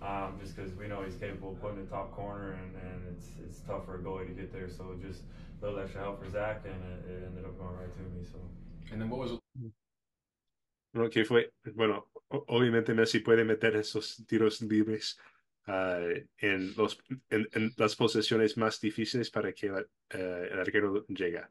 um, 0.00 0.38
just 0.40 0.54
because 0.54 0.72
we 0.74 0.86
know 0.86 1.02
he's 1.02 1.16
capable 1.16 1.52
of 1.52 1.60
putting 1.60 1.84
the 1.84 1.90
top 1.90 2.12
corner, 2.12 2.52
and, 2.52 2.76
and 2.76 3.16
it's 3.16 3.26
it's 3.44 3.58
tough 3.66 3.84
for 3.84 3.96
a 3.96 3.98
goalie 3.98 4.28
to 4.28 4.32
get 4.34 4.52
there. 4.52 4.70
So 4.70 4.96
just 5.02 5.22
a 5.60 5.64
little 5.64 5.80
extra 5.80 6.02
help 6.02 6.22
for 6.22 6.30
Zach, 6.30 6.62
and 6.64 6.74
it, 6.74 7.10
it 7.10 7.26
ended 7.26 7.44
up 7.44 7.58
going 7.58 7.74
right 7.74 7.92
to 7.92 8.00
me. 8.00 8.24
So. 8.30 8.38
And 8.92 9.00
then 9.00 9.10
what 9.10 9.18
was 9.18 9.40
Bueno, 10.94 11.10
que 11.10 11.24
fue, 11.24 11.50
bueno, 11.74 12.06
obviamente 12.30 12.94
Messi 12.94 13.18
puede 13.20 13.44
meter 13.44 13.76
esos 13.76 14.24
tiros 14.26 14.62
libres 14.62 15.18
uh, 15.68 16.26
en, 16.38 16.74
los, 16.76 16.98
en, 17.30 17.48
en, 17.52 17.72
las 17.76 17.96
posesiones 17.96 18.56
más 18.56 18.80
difíciles 18.80 19.30
para 19.30 19.52
que 19.52 19.70
uh, 19.70 19.86
el 20.12 20.58
arquero 20.58 21.06
llegue. 21.08 21.42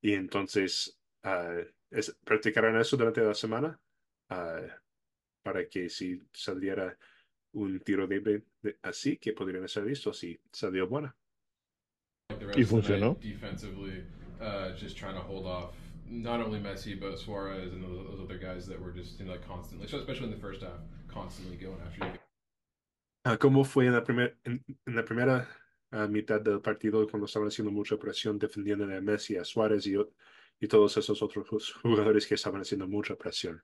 Y 0.00 0.14
entonces, 0.14 0.98
uh, 1.24 1.64
es, 1.90 2.16
practicarán 2.24 2.76
eso 2.76 2.96
durante 2.96 3.22
la 3.22 3.34
semana 3.34 3.78
para 5.42 5.68
que 5.68 5.90
si 5.90 6.18
saliera 6.32 6.96
un 7.52 7.80
tiro 7.80 8.06
libre 8.06 8.44
de, 8.62 8.78
así, 8.82 9.18
que 9.18 9.34
podrían 9.34 9.68
ser 9.68 9.84
listos 9.84 10.18
si 10.18 10.40
salió 10.50 10.88
buena. 10.88 11.14
Y 12.56 12.64
funcionó. 12.64 13.18
Defensively, 13.20 14.04
uh, 14.40 14.74
just 14.74 14.96
trying 14.96 15.14
to 15.14 15.20
hold 15.20 15.46
off 15.46 15.74
not 16.08 16.40
only 16.40 16.58
Messi 16.58 16.98
but 16.98 17.18
Suarez 17.18 17.72
and 17.72 17.82
those, 17.82 18.06
those 18.06 18.20
other 18.20 18.38
guys 18.38 18.66
that 18.66 18.80
were 18.80 18.92
just 18.92 19.18
you 19.18 19.26
know, 19.26 19.32
like 19.32 19.46
constantly, 19.46 19.86
especially 19.86 20.24
in 20.24 20.30
the 20.30 20.40
first 20.40 20.62
half, 20.62 20.80
constantly 21.08 21.56
going 21.56 21.78
after 21.86 22.06
you. 22.06 22.12
Uh, 23.24 23.38
¿Cómo 23.38 23.62
fue 23.62 23.86
en 23.86 23.92
la, 23.92 24.02
primer, 24.02 24.36
en, 24.42 24.64
en 24.84 24.96
la 24.96 25.04
primera 25.04 25.48
uh, 25.92 26.08
mitad 26.08 26.40
del 26.40 26.60
partido 26.60 27.06
cuando 27.08 27.26
estaban 27.26 27.46
haciendo 27.46 27.70
mucha 27.70 27.96
presión 27.96 28.36
defendiendo 28.36 28.84
a 28.84 29.00
Messi, 29.00 29.36
a 29.36 29.44
Suárez 29.44 29.86
y, 29.86 29.94
y 30.58 30.66
todos 30.66 30.96
esos 30.96 31.22
otros 31.22 31.72
jugadores 31.82 32.26
que 32.26 32.34
estaban 32.34 32.62
haciendo 32.62 32.88
mucha 32.88 33.14
presión? 33.14 33.62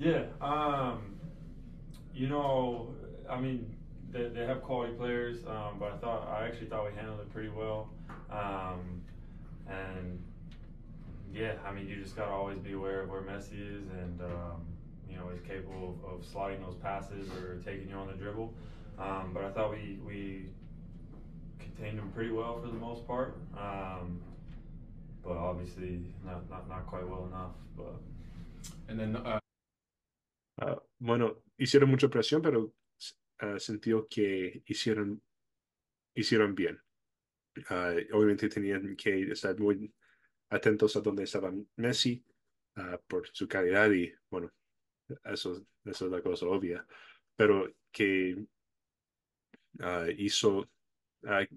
Yeah, 0.00 0.24
um, 0.40 1.14
you 2.12 2.26
know, 2.26 2.92
I 3.30 3.40
mean, 3.40 3.76
they, 4.10 4.28
they 4.28 4.44
have 4.44 4.60
quality 4.60 4.94
players, 4.94 5.44
um, 5.46 5.78
but 5.78 5.92
I 5.92 5.96
thought 5.98 6.26
I 6.28 6.44
actually 6.46 6.66
thought 6.66 6.84
we 6.84 6.96
handled 6.96 7.20
it 7.20 7.32
pretty 7.32 7.50
well, 7.50 7.90
um, 8.28 9.02
and 9.68 10.18
yeah, 11.32 11.54
I 11.64 11.72
mean, 11.72 11.86
you 11.86 11.94
just 12.02 12.16
gotta 12.16 12.32
always 12.32 12.58
be 12.58 12.72
aware 12.72 13.02
of 13.02 13.08
where 13.08 13.22
Messi 13.22 13.54
is, 13.54 13.88
and 14.02 14.20
um, 14.20 14.66
you 15.12 15.18
know, 15.18 15.28
he's 15.32 15.46
capable 15.46 15.96
of, 16.04 16.12
of, 16.12 16.24
sliding 16.24 16.62
those 16.62 16.76
passes 16.76 17.28
or 17.40 17.60
taking 17.64 17.90
you 17.90 17.96
on 17.96 18.08
the 18.08 18.14
dribble. 18.14 18.52
Um, 18.98 19.30
but 19.34 19.44
I 19.44 19.50
thought 19.50 19.70
we 19.70 19.98
we 20.06 20.46
contained 21.58 21.98
him 21.98 22.10
pretty 22.14 22.30
well 22.30 22.60
for 22.60 22.68
the 22.68 22.74
most 22.74 23.06
part, 23.06 23.36
um, 23.56 24.20
but 25.22 25.36
obviously 25.36 26.00
not, 26.24 26.48
not 26.50 26.68
not 26.68 26.86
quite 26.86 27.06
well 27.06 27.26
enough, 27.26 27.52
but. 27.76 28.00
And 28.88 28.98
then 28.98 29.16
uh, 29.16 29.38
Uh, 30.60 30.76
bueno, 30.98 31.42
hicieron 31.58 31.90
mucha 31.90 32.08
presión, 32.08 32.42
pero 32.42 32.72
uh, 33.40 33.58
sintió 33.58 34.06
que 34.08 34.62
hicieron, 34.66 35.20
hicieron 36.14 36.54
bien. 36.54 36.78
Uh, 37.70 38.00
obviamente 38.12 38.48
tenían 38.48 38.96
que 38.96 39.32
estar 39.32 39.58
muy 39.58 39.92
atentos 40.50 40.96
a 40.96 41.00
dónde 41.00 41.24
estaba 41.24 41.52
Messi 41.76 42.24
por 43.06 43.28
su 43.32 43.46
calidad 43.46 43.90
y 43.90 44.10
bueno, 44.30 44.50
eso, 45.24 45.64
eso 45.84 46.06
es 46.06 46.12
la 46.12 46.20
cosa 46.20 46.46
obvia. 46.46 46.86
Pero 47.36 47.68
que 47.90 48.36
hizo, 50.16 50.68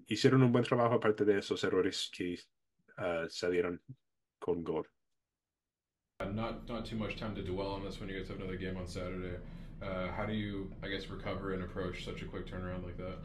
hicieron 0.06 0.42
un 0.42 0.52
buen 0.52 0.64
trabajo 0.64 0.94
aparte 0.94 1.24
de 1.24 1.38
esos 1.38 1.62
errores 1.64 2.10
que 2.12 2.38
salieron 3.28 3.80
con 4.38 4.62
gol. 4.62 4.86
Uh, 6.18 6.32
not 6.32 6.66
not 6.66 6.86
too 6.86 6.96
much 6.96 7.16
time 7.16 7.34
to 7.34 7.42
dwell 7.42 7.74
on 7.74 7.84
this 7.84 8.00
when 8.00 8.08
you 8.08 8.16
guys 8.16 8.28
have 8.28 8.38
another 8.40 8.56
game 8.56 8.76
on 8.78 8.86
Saturday. 8.86 9.36
Uh, 9.82 10.08
how 10.16 10.24
do 10.24 10.32
you, 10.32 10.70
I 10.82 10.88
guess, 10.88 11.10
recover 11.10 11.52
and 11.52 11.62
approach 11.62 12.06
such 12.06 12.22
a 12.22 12.24
quick 12.24 12.46
turnaround 12.46 12.84
like 12.84 12.96
that? 12.96 13.18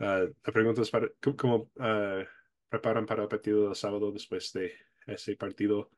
Uh, 0.00 0.32
la 0.46 0.52
pregunta 0.52 0.80
es 0.80 0.88
para, 0.88 1.08
¿cómo 1.20 1.68
uh, 1.78 2.24
preparan 2.70 3.04
para 3.06 3.22
el 3.22 3.28
partido 3.28 3.66
del 3.66 3.74
sábado 3.74 4.12
después 4.12 4.50
de 4.52 4.72
ese 5.06 5.36
partido? 5.36 5.90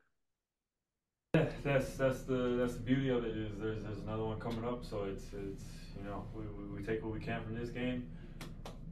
Yeah, 1.35 1.47
that's 1.63 1.97
that's 1.97 2.21
the 2.21 2.57
that's 2.59 2.75
the 2.75 2.81
beauty 2.81 3.09
of 3.09 3.25
it 3.25 3.35
is 3.35 3.57
there's 3.57 3.81
there's 3.81 3.97
another 3.97 4.23
one 4.23 4.39
coming 4.39 4.63
up, 4.63 4.85
so 4.85 5.05
it's 5.05 5.23
it's 5.33 5.63
you 5.97 6.03
know 6.03 6.25
we, 6.35 6.43
we, 6.43 6.77
we 6.77 6.83
take 6.83 7.03
what 7.03 7.11
we 7.11 7.19
can 7.19 7.41
from 7.43 7.55
this 7.55 7.69
game, 7.71 8.07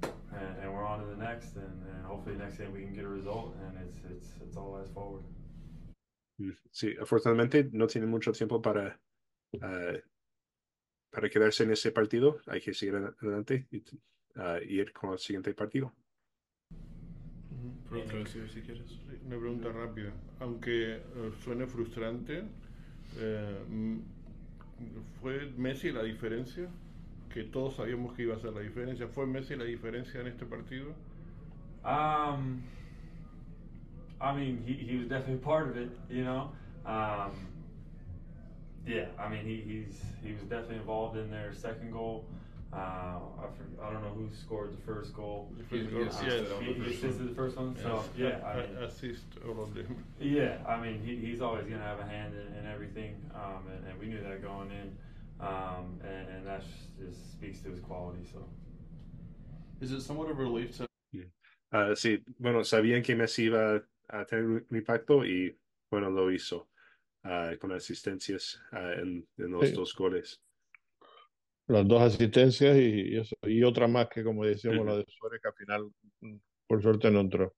and, 0.01 0.57
and 0.59 0.73
we're 0.73 0.83
on 0.83 1.01
to 1.01 1.05
the 1.05 1.23
next, 1.23 1.55
and, 1.55 1.85
and 1.93 2.03
hopefully 2.03 2.35
next 2.37 2.57
game 2.57 2.73
we 2.73 2.81
can 2.81 2.95
get 2.95 3.05
a 3.05 3.07
result, 3.07 3.55
and 3.61 3.77
it's 3.85 3.99
it's 4.09 4.29
it's 4.41 4.57
all 4.57 4.75
eyes 4.75 4.89
forward. 4.91 5.23
Mm, 6.39 6.57
sí, 6.71 6.95
afortunadamente 6.99 7.69
no 7.73 7.85
tienen 7.85 8.09
mucho 8.09 8.31
tiempo 8.31 8.59
para 8.59 8.99
uh, 9.61 9.99
para 11.11 11.29
quedarse 11.29 11.63
en 11.63 11.73
ese 11.73 11.91
partido. 11.91 12.39
Hay 12.47 12.59
que 12.59 12.73
seguir 12.73 12.95
adelante 12.95 13.67
y 13.69 13.83
uh, 14.37 14.57
ir 14.67 14.91
con 14.93 15.11
el 15.11 15.19
siguiente 15.19 15.53
partido. 15.53 15.93
Si 17.91 18.61
quieres. 18.61 18.99
Una 19.25 19.37
pregunta 19.37 19.71
rápida. 19.71 20.11
Aunque 20.39 21.01
uh, 21.15 21.31
suene 21.43 21.67
frustrante, 21.67 22.43
eh, 23.17 23.99
¿fue 25.21 25.51
Messi 25.57 25.91
la 25.91 26.03
diferencia? 26.03 26.69
Que 27.33 27.43
todos 27.43 27.75
sabíamos 27.75 28.13
que 28.13 28.23
iba 28.23 28.35
a 28.35 28.39
ser 28.39 28.53
la 28.53 28.61
diferencia. 28.61 29.07
¿Fue 29.07 29.25
Messi 29.25 29.55
la 29.55 29.65
diferencia 29.65 30.21
en 30.21 30.27
este 30.27 30.45
partido? 30.45 30.93
Um, 31.83 32.61
I 34.19 34.35
mean, 34.35 34.63
he, 34.65 34.73
he 34.73 34.97
was 34.97 35.07
definitely 35.07 35.43
part 35.43 35.69
of 35.69 35.77
it, 35.77 35.89
you 36.09 36.23
know. 36.23 36.51
Um, 36.85 37.47
yeah, 38.85 39.07
I 39.19 39.29
mean, 39.29 39.45
he, 39.45 39.61
he's 39.61 40.01
he 40.23 40.33
was 40.33 40.41
definitely 40.43 40.77
involved 40.77 41.17
in 41.17 41.29
their 41.31 41.53
second 41.53 41.91
goal. 41.91 42.25
Uh, 42.73 42.77
I, 42.77 43.47
for, 43.57 43.83
I 43.83 43.91
don't 43.91 44.01
know 44.01 44.11
who 44.11 44.29
scored 44.33 44.71
the 44.71 44.81
first 44.83 45.13
goal. 45.13 45.51
The 45.57 45.63
first 45.65 45.91
goal, 45.91 46.03
Uh, 46.03 46.25
yes. 46.25 46.47
he, 46.59 46.73
he 46.73 46.91
assisted 46.91 47.29
the 47.29 47.35
first 47.35 47.57
one. 47.57 47.75
So 47.75 48.03
yeah, 48.15 48.39
I 48.45 48.61
mean, 48.61 48.77
assist 48.77 49.25
all 49.45 49.63
of 49.63 49.73
them. 49.73 50.03
yeah, 50.19 50.57
I 50.65 50.79
mean, 50.79 51.01
he, 51.03 51.17
he's 51.17 51.41
always 51.41 51.65
gonna 51.65 51.83
have 51.83 51.99
a 51.99 52.05
hand 52.05 52.33
in, 52.33 52.47
in 52.57 52.65
everything, 52.65 53.15
um, 53.35 53.67
and, 53.67 53.85
and 53.87 53.99
we 53.99 54.07
knew 54.07 54.21
that 54.21 54.41
going 54.41 54.71
in, 54.71 54.97
um, 55.45 55.99
and, 56.01 56.29
and 56.29 56.47
that 56.47 56.63
just 56.97 57.31
speaks 57.33 57.59
to 57.61 57.69
his 57.71 57.81
quality. 57.81 58.23
So. 58.31 58.39
Is 59.81 59.91
it 59.91 60.01
somewhat 60.01 60.29
of 60.29 60.39
a 60.39 60.41
relief 60.41 60.77
to 60.77 60.87
Uh, 61.73 61.95
sí, 61.95 62.21
bueno, 62.37 62.63
sabían 62.65 63.01
que 63.01 63.15
Messi 63.15 63.45
iba 63.45 63.81
a 64.09 64.25
tener 64.25 64.45
un 64.45 64.65
impacto 64.71 65.23
y 65.23 65.57
bueno, 65.89 66.09
lo 66.09 66.29
hizo 66.29 66.67
uh, 67.23 67.57
con 67.59 67.71
asistencias 67.71 68.61
uh, 68.73 68.99
en, 68.99 69.25
en, 69.37 69.51
los 69.51 69.69
Sí. 69.69 69.75
dos 69.75 69.95
goles. 69.95 70.41
Las 71.71 71.87
dos 71.87 72.01
asistencias 72.01 72.75
y, 72.75 73.13
y 73.13 73.17
eso. 73.17 73.35
Y 73.43 73.63
otra 73.63 73.87
más 73.87 74.09
que, 74.09 74.23
como 74.23 74.43
decíamos, 74.43 74.85
la 74.85 74.97
de 74.97 75.05
Suárez, 75.07 75.39
que 75.41 75.47
al 75.47 75.53
final, 75.53 75.91
mm, 76.19 76.37
por 76.67 76.81
suerte, 76.81 77.09
no 77.09 77.21
entró. 77.21 77.55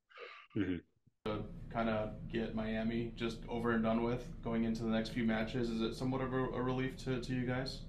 Kind 0.53 1.89
of 1.89 2.11
get 2.31 2.53
Miami 2.53 3.11
just 3.17 3.43
over 3.47 3.71
and 3.73 3.83
done 3.83 4.03
with 4.03 4.21
going 4.43 4.65
into 4.65 4.83
the 4.83 4.91
next 4.91 5.09
few 5.09 5.25
matches? 5.25 5.69
Is 5.69 5.81
it 5.81 5.95
somewhat 5.95 6.21
of 6.21 6.31
a, 6.33 6.43
a 6.53 6.61
relief 6.61 6.95
to, 7.05 7.19
to 7.19 7.33
you 7.33 7.47
guys? 7.47 7.81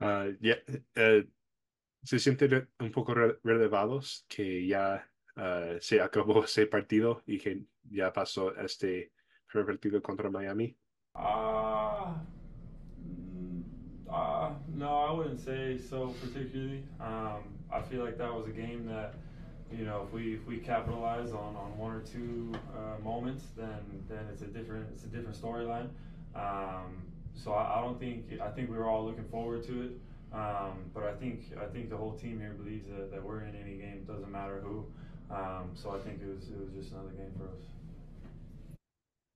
Uh, 0.00 0.32
ya, 0.40 0.56
eh, 0.96 1.22
se 2.02 2.18
sienten 2.18 2.66
un 2.80 2.90
poco 2.90 3.14
re- 3.14 3.38
relevados 3.44 4.24
que 4.28 4.66
ya 4.66 5.04
uh, 5.36 5.78
se 5.80 6.00
acabó 6.00 6.42
ese 6.44 6.66
partido 6.66 7.22
y 7.26 7.38
que 7.38 7.62
ya 7.88 8.12
pasó 8.12 8.52
este 8.56 9.12
primer 9.46 9.66
partido 9.66 10.02
contra 10.02 10.28
Miami. 10.30 10.76
Uh, 11.14 11.73
no, 14.74 14.88
I 14.88 15.12
wouldn't 15.12 15.40
say 15.40 15.78
so 15.78 16.14
particularly. 16.20 16.82
Um, 17.00 17.42
I 17.72 17.80
feel 17.82 18.04
like 18.04 18.18
that 18.18 18.32
was 18.32 18.46
a 18.46 18.50
game 18.50 18.86
that, 18.86 19.14
you 19.72 19.84
know, 19.84 20.04
if 20.06 20.12
we 20.12 20.34
if 20.34 20.46
we 20.46 20.58
capitalize 20.58 21.30
on, 21.30 21.56
on 21.56 21.76
one 21.78 21.92
or 21.92 22.00
two 22.00 22.52
uh, 22.76 23.02
moments, 23.02 23.44
then 23.56 23.78
then 24.08 24.26
it's 24.32 24.42
a 24.42 24.46
different 24.46 24.86
it's 24.94 25.04
a 25.04 25.08
different 25.08 25.40
storyline. 25.40 25.88
Um, 26.34 27.02
so 27.34 27.52
I, 27.52 27.78
I 27.78 27.80
don't 27.82 27.98
think 27.98 28.40
I 28.40 28.48
think 28.50 28.70
we 28.70 28.76
were 28.76 28.88
all 28.88 29.04
looking 29.04 29.28
forward 29.28 29.64
to 29.66 29.82
it. 29.82 29.92
Um, 30.32 30.90
but 30.92 31.04
I 31.04 31.14
think 31.14 31.40
I 31.60 31.66
think 31.66 31.90
the 31.90 31.96
whole 31.96 32.14
team 32.14 32.40
here 32.40 32.54
believes 32.54 32.88
that, 32.88 33.12
that 33.12 33.22
we're 33.22 33.42
in 33.42 33.54
any 33.54 33.76
game, 33.76 34.04
doesn't 34.06 34.30
matter 34.30 34.60
who. 34.60 34.84
Um, 35.30 35.70
so 35.74 35.90
I 35.90 35.98
think 35.98 36.20
it 36.20 36.28
was 36.28 36.48
it 36.48 36.58
was 36.58 36.72
just 36.74 36.92
another 36.92 37.10
game 37.10 37.32
for 37.38 37.48
us. 37.54 37.62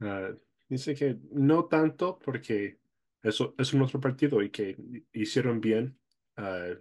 Uh, 0.01 0.33
dice 0.71 0.95
que 0.97 1.17
no 1.33 1.63
tanto 1.63 2.13
porque 2.13 2.77
eso 3.23 3.55
es 3.59 3.73
un 3.73 3.83
otro 3.83 4.01
partido 4.01 4.43
y 4.43 4.51
que 4.51 4.77
hicieron 5.13 5.61
bien. 5.61 5.99
uh, 6.39 6.77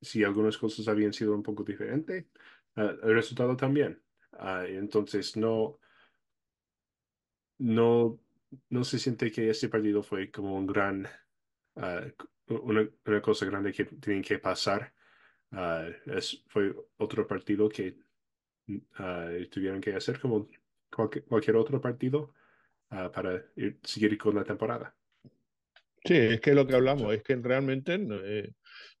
si 0.00 0.24
algunas 0.24 0.58
cosas 0.58 0.88
habían 0.88 1.12
sido 1.12 1.34
un 1.34 1.42
poco 1.42 1.62
diferentes, 1.62 2.26
uh, 2.76 2.80
el 2.80 3.14
resultado 3.14 3.56
también. 3.56 4.02
Uh, 4.32 4.64
entonces 4.66 5.36
no, 5.36 5.78
no, 7.58 8.18
no 8.70 8.84
se 8.84 8.98
siente 8.98 9.30
que 9.30 9.50
este 9.50 9.68
partido 9.68 10.02
fue 10.02 10.30
como 10.30 10.56
un 10.56 10.66
gran, 10.66 11.06
una, 12.48 12.88
una 13.06 13.22
cosa 13.22 13.46
grande 13.46 13.72
que 13.72 13.84
tienen 13.84 14.22
que 14.22 14.38
pasar. 14.38 14.92
Es, 16.06 16.42
fue 16.48 16.74
otro 16.96 17.26
partido 17.26 17.68
que 17.68 17.98
uh, 18.68 19.46
tuvieron 19.50 19.80
que 19.80 19.94
hacer 19.94 20.18
como 20.18 20.48
cualquier, 20.90 21.56
otro 21.56 21.80
partido 21.80 22.34
para 22.88 23.44
ir, 23.56 23.78
seguir 23.82 24.16
con 24.18 24.34
la 24.34 24.44
temporada. 24.44 24.96
Sí, 26.04 26.14
es 26.14 26.40
que 26.40 26.54
lo 26.54 26.66
que 26.66 26.74
hablamos 26.74 27.14
es 27.14 27.22
que 27.22 27.36
realmente, 27.36 27.94
eh, 27.94 28.48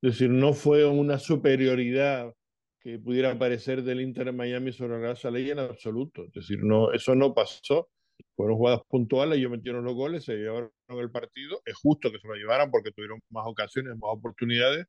decir, 0.00 0.30
no 0.30 0.52
fue 0.52 0.84
una 0.84 1.18
superioridad 1.18 2.32
que 2.80 2.98
pudiera 2.98 3.38
parecer 3.38 3.82
del 3.82 4.00
Inter 4.00 4.26
de 4.26 4.32
Miami 4.32 4.72
sobre 4.72 5.00
la 5.00 5.14
Real 5.14 5.34
Ley 5.34 5.50
en 5.50 5.58
absoluto. 5.60 6.24
Es 6.24 6.32
decir, 6.32 6.58
no, 6.62 6.92
eso 6.92 7.14
no 7.14 7.34
pasó. 7.34 7.88
Fueron 8.36 8.56
jugadas 8.56 8.80
puntuales, 8.88 9.38
ellos 9.38 9.50
metieron 9.50 9.84
los 9.84 9.94
goles, 9.94 10.24
se 10.24 10.36
llevaron 10.36 10.70
el 10.88 11.10
partido. 11.10 11.60
Es 11.64 11.74
justo 11.74 12.10
que 12.10 12.18
se 12.18 12.28
lo 12.28 12.34
llevaran 12.34 12.70
porque 12.70 12.92
tuvieron 12.92 13.20
más 13.30 13.46
ocasiones, 13.46 13.94
más 13.94 14.10
oportunidades, 14.12 14.86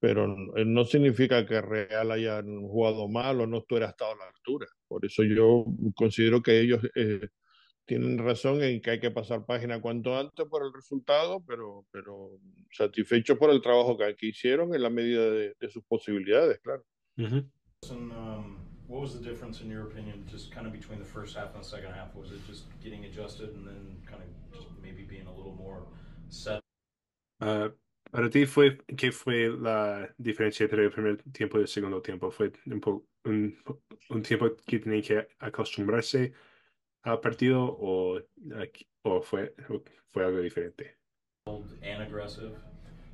pero 0.00 0.26
no, 0.26 0.84
significa 0.84 1.46
que 1.46 1.60
Real 1.60 2.10
hayan 2.10 2.62
jugado 2.62 3.06
mal 3.08 3.40
o 3.40 3.46
no 3.46 3.58
estuviera 3.58 3.90
estado 3.90 4.12
a 4.12 4.16
la 4.16 4.28
altura. 4.28 4.66
Por 4.88 5.04
eso 5.04 5.22
yo 5.24 5.66
considero 5.94 6.42
que 6.42 6.60
ellos 6.60 6.80
eh, 6.94 7.28
tienen 7.90 8.18
razón 8.18 8.62
en 8.62 8.80
que 8.80 8.92
hay 8.92 9.00
que 9.00 9.10
pasar 9.10 9.44
página 9.44 9.80
cuanto 9.80 10.16
antes 10.16 10.46
por 10.46 10.64
el 10.64 10.72
resultado, 10.72 11.42
pero, 11.44 11.84
pero 11.90 12.38
satisfechos 12.70 13.36
por 13.36 13.50
el 13.50 13.60
trabajo 13.60 13.98
que, 13.98 14.14
que 14.14 14.26
hicieron 14.26 14.72
en 14.76 14.82
la 14.82 14.90
medida 14.90 15.28
de, 15.28 15.56
de 15.58 15.68
sus 15.68 15.82
posibilidades, 15.82 16.60
claro. 16.60 16.84
Uh 17.18 17.22
-huh. 17.22 17.50
And, 17.90 18.12
um, 18.12 18.58
what 18.86 19.00
was 19.00 19.12
the 19.12 19.28
difference, 19.28 19.60
in 19.64 19.68
your 19.68 19.88
opinion, 19.88 20.24
just 20.30 20.54
kind 20.54 20.68
of 20.68 20.72
between 20.72 21.00
the 21.00 21.04
first 21.04 21.36
half 21.36 21.52
and 21.52 21.64
the 21.64 21.68
second 21.68 21.92
half? 21.92 22.14
Was 22.14 22.30
it 22.30 22.38
just 22.46 22.66
getting 22.80 23.06
adjusted 23.06 23.56
and 23.56 23.66
then 23.66 24.00
kind 24.06 24.22
of 24.22 24.28
just 24.54 24.68
maybe 24.80 25.02
being 25.02 25.26
a 25.26 25.34
little 25.34 25.56
more 25.56 25.82
set? 26.28 26.60
Uh, 27.40 27.70
para 28.12 28.30
ti, 28.30 28.46
fue, 28.46 28.78
¿qué 28.96 29.10
fue 29.10 29.48
la 29.48 30.06
diferencia 30.16 30.62
entre 30.62 30.84
el 30.84 30.92
primer 30.92 31.16
tiempo 31.32 31.58
y 31.58 31.62
el 31.62 31.66
segundo 31.66 32.00
tiempo? 32.00 32.30
¿Fue 32.30 32.52
un, 32.66 33.02
un, 33.24 33.56
un 34.10 34.22
tiempo 34.22 34.54
que 34.64 34.78
tenían 34.78 35.02
que 35.02 35.26
acostumbrarse 35.40 36.32
al 37.04 37.20
partido 37.20 37.76
o, 37.80 38.20
o 39.04 39.20
fue, 39.22 39.54
fue 40.12 40.24
algo 40.24 40.40
diferente? 40.42 40.96
And 41.46 42.02
aggressive. 42.02 42.52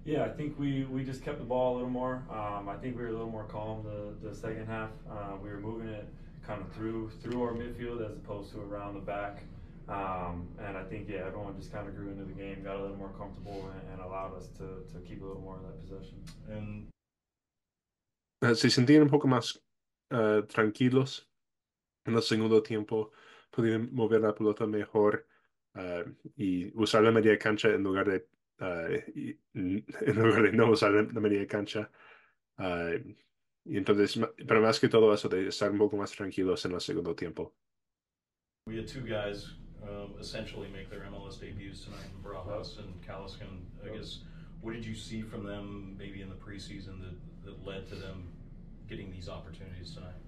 Yeah, 0.05 0.24
I 0.24 0.28
think 0.28 0.59
we, 0.59 0.84
we 0.84 1.05
just 1.05 1.24
kept 1.24 1.39
the 1.39 1.45
ball 1.45 1.74
a 1.74 1.76
little 1.76 1.91
more. 1.91 2.22
Um, 2.30 2.68
I 2.68 2.76
think 2.76 2.97
we 2.97 3.03
were 3.03 3.09
a 3.09 3.12
little 3.12 3.30
more 3.30 3.45
calm 3.45 3.82
the, 3.82 4.28
the 4.28 4.34
second 4.34 4.66
half. 4.66 4.91
Uh, 5.11 5.37
we 5.43 5.49
were 5.51 5.59
moving 5.59 5.89
it 5.89 6.07
kind 6.47 6.62
of 6.62 6.72
through 6.72 7.11
through 7.22 7.43
our 7.43 7.53
midfield 7.53 8.09
as 8.09 8.16
opposed 8.16 8.53
to 8.53 8.61
around 8.61 8.95
the 8.95 9.01
back. 9.01 9.43
Um, 9.89 10.49
and 10.64 10.76
I 10.76 10.84
think 10.84 11.09
yeah, 11.09 11.26
everyone 11.26 11.57
just 11.57 11.72
kind 11.72 11.89
of 11.89 11.97
grew 11.97 12.11
into 12.11 12.24
the 12.24 12.32
game, 12.32 12.62
got 12.62 12.76
a 12.76 12.82
little 12.82 12.97
more 12.97 13.12
comfortable, 13.18 13.70
and, 13.72 13.93
and 13.93 14.01
allowed 14.01 14.37
us 14.37 14.49
to, 14.59 14.84
to 14.93 15.01
keep 15.07 15.22
a 15.22 15.24
little 15.24 15.43
more 15.43 15.57
of 15.57 15.62
that 15.62 15.80
possession. 15.80 16.22
And 16.49 16.89
uh, 18.43 18.55
se 18.55 18.68
sentían 18.68 19.03
un 19.03 19.09
poco 19.09 19.28
más 19.28 19.59
uh, 20.12 20.43
tranquilos 20.43 21.26
en 22.07 22.14
el 22.14 22.22
segundo 22.22 22.62
tiempo, 22.62 23.11
pudieron 23.51 23.89
mover 23.93 24.21
la 24.21 24.35
pelota 24.35 24.67
mejor 24.67 25.27
uh, 25.75 26.09
y 26.37 26.73
usar 26.75 27.03
la 27.03 27.13
media 27.13 27.39
cancha 27.39 27.69
en 27.69 27.83
lugar 27.83 28.09
de 28.09 28.27
Uh, 28.59 28.97
y, 29.15 29.39
en 29.55 29.85
lugar 30.17 30.43
de 30.43 30.53
no 30.53 30.71
usar 30.71 30.93
la 30.93 31.21
media 31.21 31.47
cancha. 31.47 31.91
Uh, 32.59 32.99
y 33.65 33.77
entonces, 33.77 34.19
pero 34.47 34.61
más 34.63 34.81
que 34.81 34.89
todo 34.89 35.13
eso 35.13 35.29
de 35.29 35.49
estar 35.49 35.71
un 35.71 35.79
poco 35.79 35.97
más 35.97 36.13
tranquilos 36.13 36.65
en 36.65 36.73
el 36.73 36.81
segundo 36.81 37.15
tiempo. 37.15 37.53
We 38.67 38.77
had 38.77 38.89
two 38.89 39.03
guys 39.03 39.55
um, 39.83 40.15
essentially 40.21 40.69
make 40.69 40.89
their 40.89 41.05
MLS 41.11 41.39
debuts 41.39 41.85
tonight 41.85 42.11
Barajas 42.23 42.79
and 42.79 42.95
Kaliskin. 43.07 43.67
I 43.85 43.97
guess, 43.97 44.21
what 44.61 44.73
did 44.73 44.85
you 44.85 44.95
see 44.95 45.23
from 45.23 45.45
them 45.45 45.97
maybe 45.99 46.23
in 46.23 46.29
the 46.29 46.35
preseason 46.35 47.01
that, 47.01 47.45
that 47.45 47.67
led 47.67 47.87
to 47.89 47.97
them 47.97 48.33
getting 48.89 49.11
these 49.11 49.29
opportunities 49.29 49.95
tonight? 49.95 50.26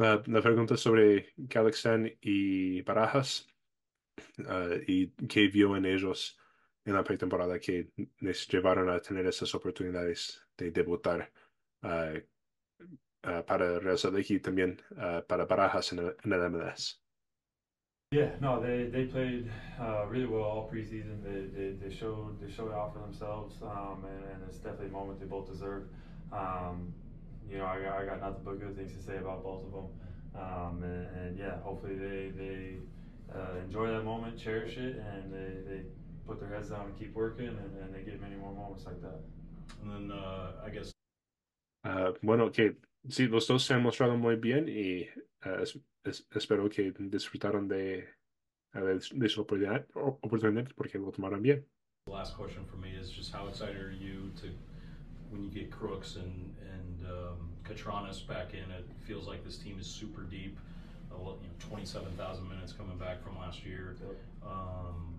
La, 0.00 0.22
la 0.28 0.40
pregunta 0.40 0.78
sobre 0.78 1.34
Kaliskin 1.46 2.16
y 2.22 2.80
Barajas. 2.80 3.46
uh, 4.38 4.80
y 4.86 5.08
qué 5.28 5.48
vio 5.48 5.76
en 5.76 5.84
ellos 5.84 6.38
en 6.86 6.94
la 6.94 7.04
pretemporada 7.04 7.60
que 7.60 7.90
les 8.20 8.48
llevaron 8.48 8.88
a 8.88 9.00
tener 9.00 9.26
esas 9.26 9.54
oportunidades 9.54 10.40
de 10.56 10.70
debutar 10.70 11.30
uh, 11.82 12.16
uh, 13.28 13.42
para 13.44 13.78
Real 13.78 13.98
Salt 13.98 14.30
y 14.30 14.40
también 14.40 14.80
para 15.28 15.44
Barajas 15.44 15.92
en 15.92 15.98
en 15.98 16.32
el 16.32 16.50
MLS. 16.50 16.98
Yeah, 18.12 18.30
no, 18.40 18.58
they 18.58 18.88
they 18.90 19.04
played 19.04 19.52
uh, 19.78 20.06
really 20.08 20.26
well 20.26 20.44
all 20.44 20.70
preseason. 20.72 21.22
They, 21.22 21.76
they 21.78 21.94
showed 21.94 22.40
they 22.40 22.50
showed 22.50 22.72
for 22.72 23.00
themselves, 23.00 23.54
um, 23.62 24.04
and, 24.04 24.24
and, 24.32 24.42
it's 24.48 24.58
definitely 24.58 24.88
a 24.88 24.92
moment 24.92 25.20
they 25.20 25.26
both 25.26 25.46
deserve. 25.46 25.84
Um, 26.32 26.94
you 27.50 27.58
know, 27.58 27.66
I 27.66 27.80
got, 27.80 27.98
I 27.98 28.04
got 28.06 28.20
nothing 28.20 28.42
but 28.44 28.60
good 28.60 28.76
things 28.76 28.92
to 28.92 29.02
say 29.02 29.16
about 29.16 29.42
both 29.42 29.64
of 29.64 29.72
them. 29.72 29.88
Um, 30.34 30.82
and, 30.84 31.06
and, 31.18 31.38
yeah, 31.38 31.60
hopefully 31.62 31.96
they 31.96 32.30
they 32.30 32.76
uh, 33.34 33.58
enjoy 33.64 33.88
that 33.88 34.04
moment, 34.04 34.38
cherish 34.38 34.76
it, 34.76 34.96
and 34.96 35.32
they, 35.32 35.50
they 35.68 35.82
put 36.26 36.38
their 36.38 36.48
heads 36.48 36.70
down 36.70 36.86
and 36.86 36.98
keep 36.98 37.14
working, 37.14 37.48
and, 37.48 37.76
and 37.82 37.92
they 37.92 38.02
get 38.02 38.20
many 38.20 38.36
more 38.36 38.52
moments 38.52 38.84
like 38.86 39.00
that. 39.02 39.20
And 39.82 39.90
then 39.90 40.16
uh, 40.16 40.52
I 40.64 40.70
guess. 40.70 40.92
Uh, 41.82 42.12
bueno, 42.22 42.50
que 42.52 42.76
sí, 43.08 43.26
los 43.26 43.46
dos 43.48 43.64
se 43.64 43.74
han 43.74 43.82
mostrado 43.82 44.16
muy 44.16 44.36
bien 44.36 44.68
y 44.68 45.08
uh, 45.46 45.62
es, 45.62 45.78
es, 46.04 46.26
espero 46.34 46.68
que 46.68 46.92
disfrutaron 46.92 47.66
de, 47.66 48.06
de, 48.74 49.00
de 49.12 49.28
su 49.28 49.40
oportunidad, 49.40 49.86
oportunidad 49.94 50.68
porque 50.76 50.98
lo 50.98 51.10
tomaron 51.10 51.42
bien. 51.42 51.66
The 52.06 52.12
last 52.12 52.36
question 52.36 52.64
for 52.66 52.76
me 52.76 52.90
is 52.90 53.10
just 53.10 53.32
how 53.32 53.48
excited 53.48 53.76
are 53.76 53.92
you 53.92 54.30
to 54.40 54.48
when 55.30 55.44
you 55.44 55.50
get 55.50 55.70
Crooks 55.70 56.16
and 56.16 56.54
and 56.74 57.06
um, 57.10 57.50
Katranis 57.64 58.26
back 58.26 58.52
in? 58.52 58.70
It 58.70 58.86
feels 59.06 59.26
like 59.26 59.44
this 59.44 59.56
team 59.56 59.78
is 59.78 59.86
super 59.86 60.22
deep. 60.22 60.58
You 61.10 61.16
know, 61.16 61.38
27,000 61.58 62.48
minutes 62.48 62.72
coming 62.72 62.96
back 62.96 63.22
from 63.22 63.36
last 63.38 63.64
year. 63.64 63.96
Um, 64.44 65.18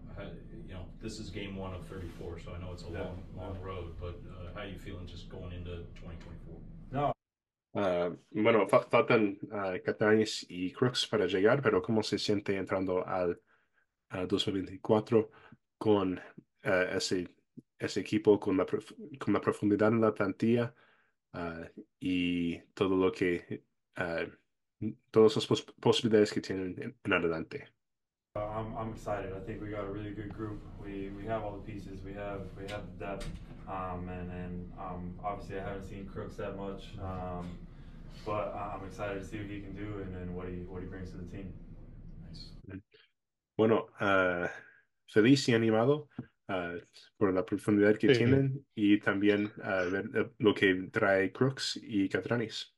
you 0.68 0.74
know, 0.74 0.86
this 1.01 1.20
is 1.20 1.30
game 1.30 1.57
one 1.57 1.74
of 1.74 1.86
34, 1.88 2.39
so 2.39 2.53
I 2.53 2.62
know 2.62 2.72
it's 2.72 2.84
a 2.84 2.91
yeah. 2.91 2.99
long, 2.99 3.24
long 3.38 3.57
road. 3.62 3.95
But 3.99 4.22
uh, 4.30 4.53
how 4.53 4.62
are 4.62 4.68
you 4.68 4.78
feeling 4.78 5.05
just 5.05 5.30
going 5.30 5.51
into 5.51 5.84
2024? 5.99 6.55
No, 6.91 7.12
Uh, 7.74 8.09
bueno, 8.32 8.68
fa 8.68 8.82
faltan 8.82 9.39
uh, 9.49 9.80
Catañez 9.82 10.45
y 10.49 10.74
Crooks 10.74 11.07
para 11.07 11.26
llegar, 11.26 11.62
pero 11.62 11.82
¿cómo 11.82 12.03
se 12.03 12.18
siente 12.18 12.57
entrando 12.57 13.07
al 13.07 13.39
2024 14.28 15.32
con 15.78 16.18
uh, 16.18 16.97
ese, 16.97 17.30
ese 17.86 17.99
equipo, 17.99 18.39
con 18.39 18.57
la, 18.57 18.65
con 18.65 19.34
la 19.34 19.41
profundidad 19.41 19.89
en 19.89 20.01
la 20.01 20.13
plantilla 20.13 20.73
y 21.99 22.59
todo 22.73 22.95
lo 22.95 23.11
que, 23.11 23.63
todas 25.11 25.36
las 25.36 25.47
pos 25.47 25.63
posibilidades 25.79 26.32
que 26.32 26.41
tienen 26.41 26.75
en, 26.77 26.95
en 27.03 27.13
adelante? 27.13 27.67
Uh, 28.34 28.39
I'm, 28.39 28.77
I'm 28.77 28.93
excited. 28.93 29.34
I 29.34 29.41
think 29.45 29.61
we 29.61 29.69
got 29.69 29.84
a 29.84 29.91
really 29.91 30.11
good 30.11 30.34
group. 30.34 30.61
We 30.82 31.09
we 31.17 31.25
have 31.25 31.43
all 31.43 31.51
the 31.51 31.65
pieces. 31.69 32.01
We 32.01 32.13
have 32.13 32.47
we 32.55 32.63
have 32.71 32.88
the 32.88 33.05
depth. 33.05 33.27
Um, 33.67 34.07
and 34.07 34.32
and 34.32 34.71
um, 34.79 35.19
obviously 35.21 35.59
I 35.59 35.63
haven't 35.63 35.84
seen 35.84 36.07
Crooks 36.07 36.38
that 36.38 36.55
much. 36.55 36.95
Um, 37.03 37.59
but 38.25 38.55
I'm 38.55 38.86
excited 38.88 39.19
to 39.19 39.25
see 39.27 39.38
what 39.38 39.49
he 39.49 39.59
can 39.59 39.75
do 39.75 39.99
and, 40.01 40.15
and 40.15 40.34
what 40.34 40.47
he 40.47 40.63
what 40.63 40.82
he 40.82 40.88
brings 40.88 41.11
to 41.11 41.17
the 41.17 41.25
team. 41.25 41.51
Nice. 42.67 42.82
Bueno, 43.57 43.89
uh, 43.99 44.47
feliz 45.07 45.45
y 45.49 45.53
animado 45.53 46.07
uh, 46.52 46.80
por 47.18 47.34
la 47.34 47.45
profundidad 47.45 47.97
que 47.97 48.14
sí. 48.14 48.20
tienen 48.20 48.66
y 48.76 48.99
también 48.99 49.52
uh, 49.58 49.91
ver 49.91 50.32
lo 50.38 50.54
que 50.54 50.89
trae 50.91 51.32
Crooks 51.32 51.80
y 51.82 52.10
Catranis. 52.10 52.76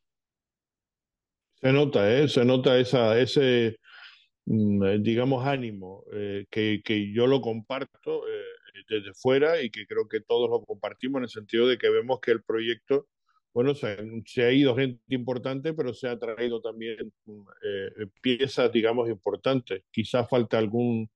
Se 1.61 1.71
nota, 1.71 2.13
¿eh? 2.13 2.27
Se 2.27 2.43
nota 2.43 2.77
esa, 2.77 3.17
ese 3.17 3.79
Mm, 4.45 4.83
eh, 4.83 4.97
digamos, 4.99 5.45
ánimo, 5.45 6.03
eh, 6.13 6.45
que, 6.49 6.81
que, 6.83 7.13
yo 7.13 7.27
lo 7.27 7.39
comparto 7.41 8.27
eh, 8.27 8.83
desde 8.89 9.13
fuera 9.13 9.61
y 9.61 9.69
que 9.69 9.85
creo 9.87 10.07
que 10.09 10.19
todos 10.19 10.49
lo 10.49 10.65
compartimos 10.65 11.19
en 11.19 11.23
el 11.23 11.29
sentido 11.29 11.67
de 11.67 11.77
que 11.77 11.89
vemos 11.89 12.19
que 12.19 12.31
el 12.31 12.43
proyecto, 12.43 13.07
bueno, 13.53 13.73
se, 13.75 13.97
se 14.25 14.43
ha 14.43 14.51
ido 14.51 14.75
gente 14.75 15.01
importante, 15.09 15.73
pero 15.73 15.93
se 15.93 16.09
ha 16.09 16.19
traído 16.19 16.61
también 16.61 17.13
mm, 17.25 17.43
piezas, 18.21 18.71
digamos, 18.71 19.09
importantes. 19.09 19.83
Quizás 19.91 20.27
falta 20.29 20.57
algún 20.57 21.09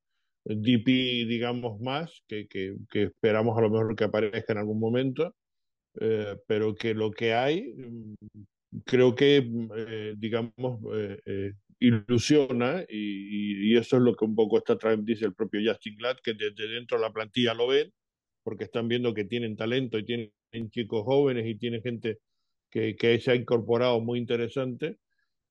DP, 0.49 1.27
digamos, 1.27 1.79
más, 1.81 2.23
que, 2.27 2.47
que, 2.47 2.77
esperamos 3.03 3.57
a 3.57 3.61
lo 3.61 3.69
mejor 3.69 3.95
que 3.95 4.05
aparezca 4.05 4.53
en 4.53 4.59
algún 4.59 4.79
momento, 4.79 5.35
pero 6.47 6.75
que 6.75 6.93
lo 6.93 7.11
que 7.11 7.33
hay, 7.33 7.73
mm, 7.73 8.15
creo 8.85 9.15
que, 9.15 9.47
digamos, 10.17 10.79
ilusiona 11.79 12.83
y, 12.89 13.73
y, 13.73 13.77
eso 13.77 13.97
es 13.97 14.03
lo 14.03 14.15
que 14.15 14.25
un 14.25 14.35
poco 14.35 14.57
está 14.57 14.77
dice 14.97 15.25
el 15.25 15.33
propio 15.33 15.61
Justin 15.65 15.95
Glad, 15.97 16.17
que 16.23 16.33
desde 16.33 16.67
dentro 16.67 16.97
de 16.97 17.03
la 17.03 17.13
plantilla 17.13 17.53
lo 17.53 17.67
ven, 17.67 17.91
porque 18.43 18.63
están 18.63 18.87
viendo 18.87 19.13
que 19.13 19.25
tienen 19.25 19.55
talento 19.55 19.97
y 19.97 20.05
tienen 20.05 20.31
chicos 20.69 21.03
jóvenes 21.03 21.45
y 21.45 21.55
tienen 21.55 21.81
gente 21.81 22.19
que, 22.71 22.95
que 22.95 23.19
se 23.19 23.31
ha 23.31 23.35
incorporado 23.35 23.99
muy 24.01 24.19
interesante 24.19 24.97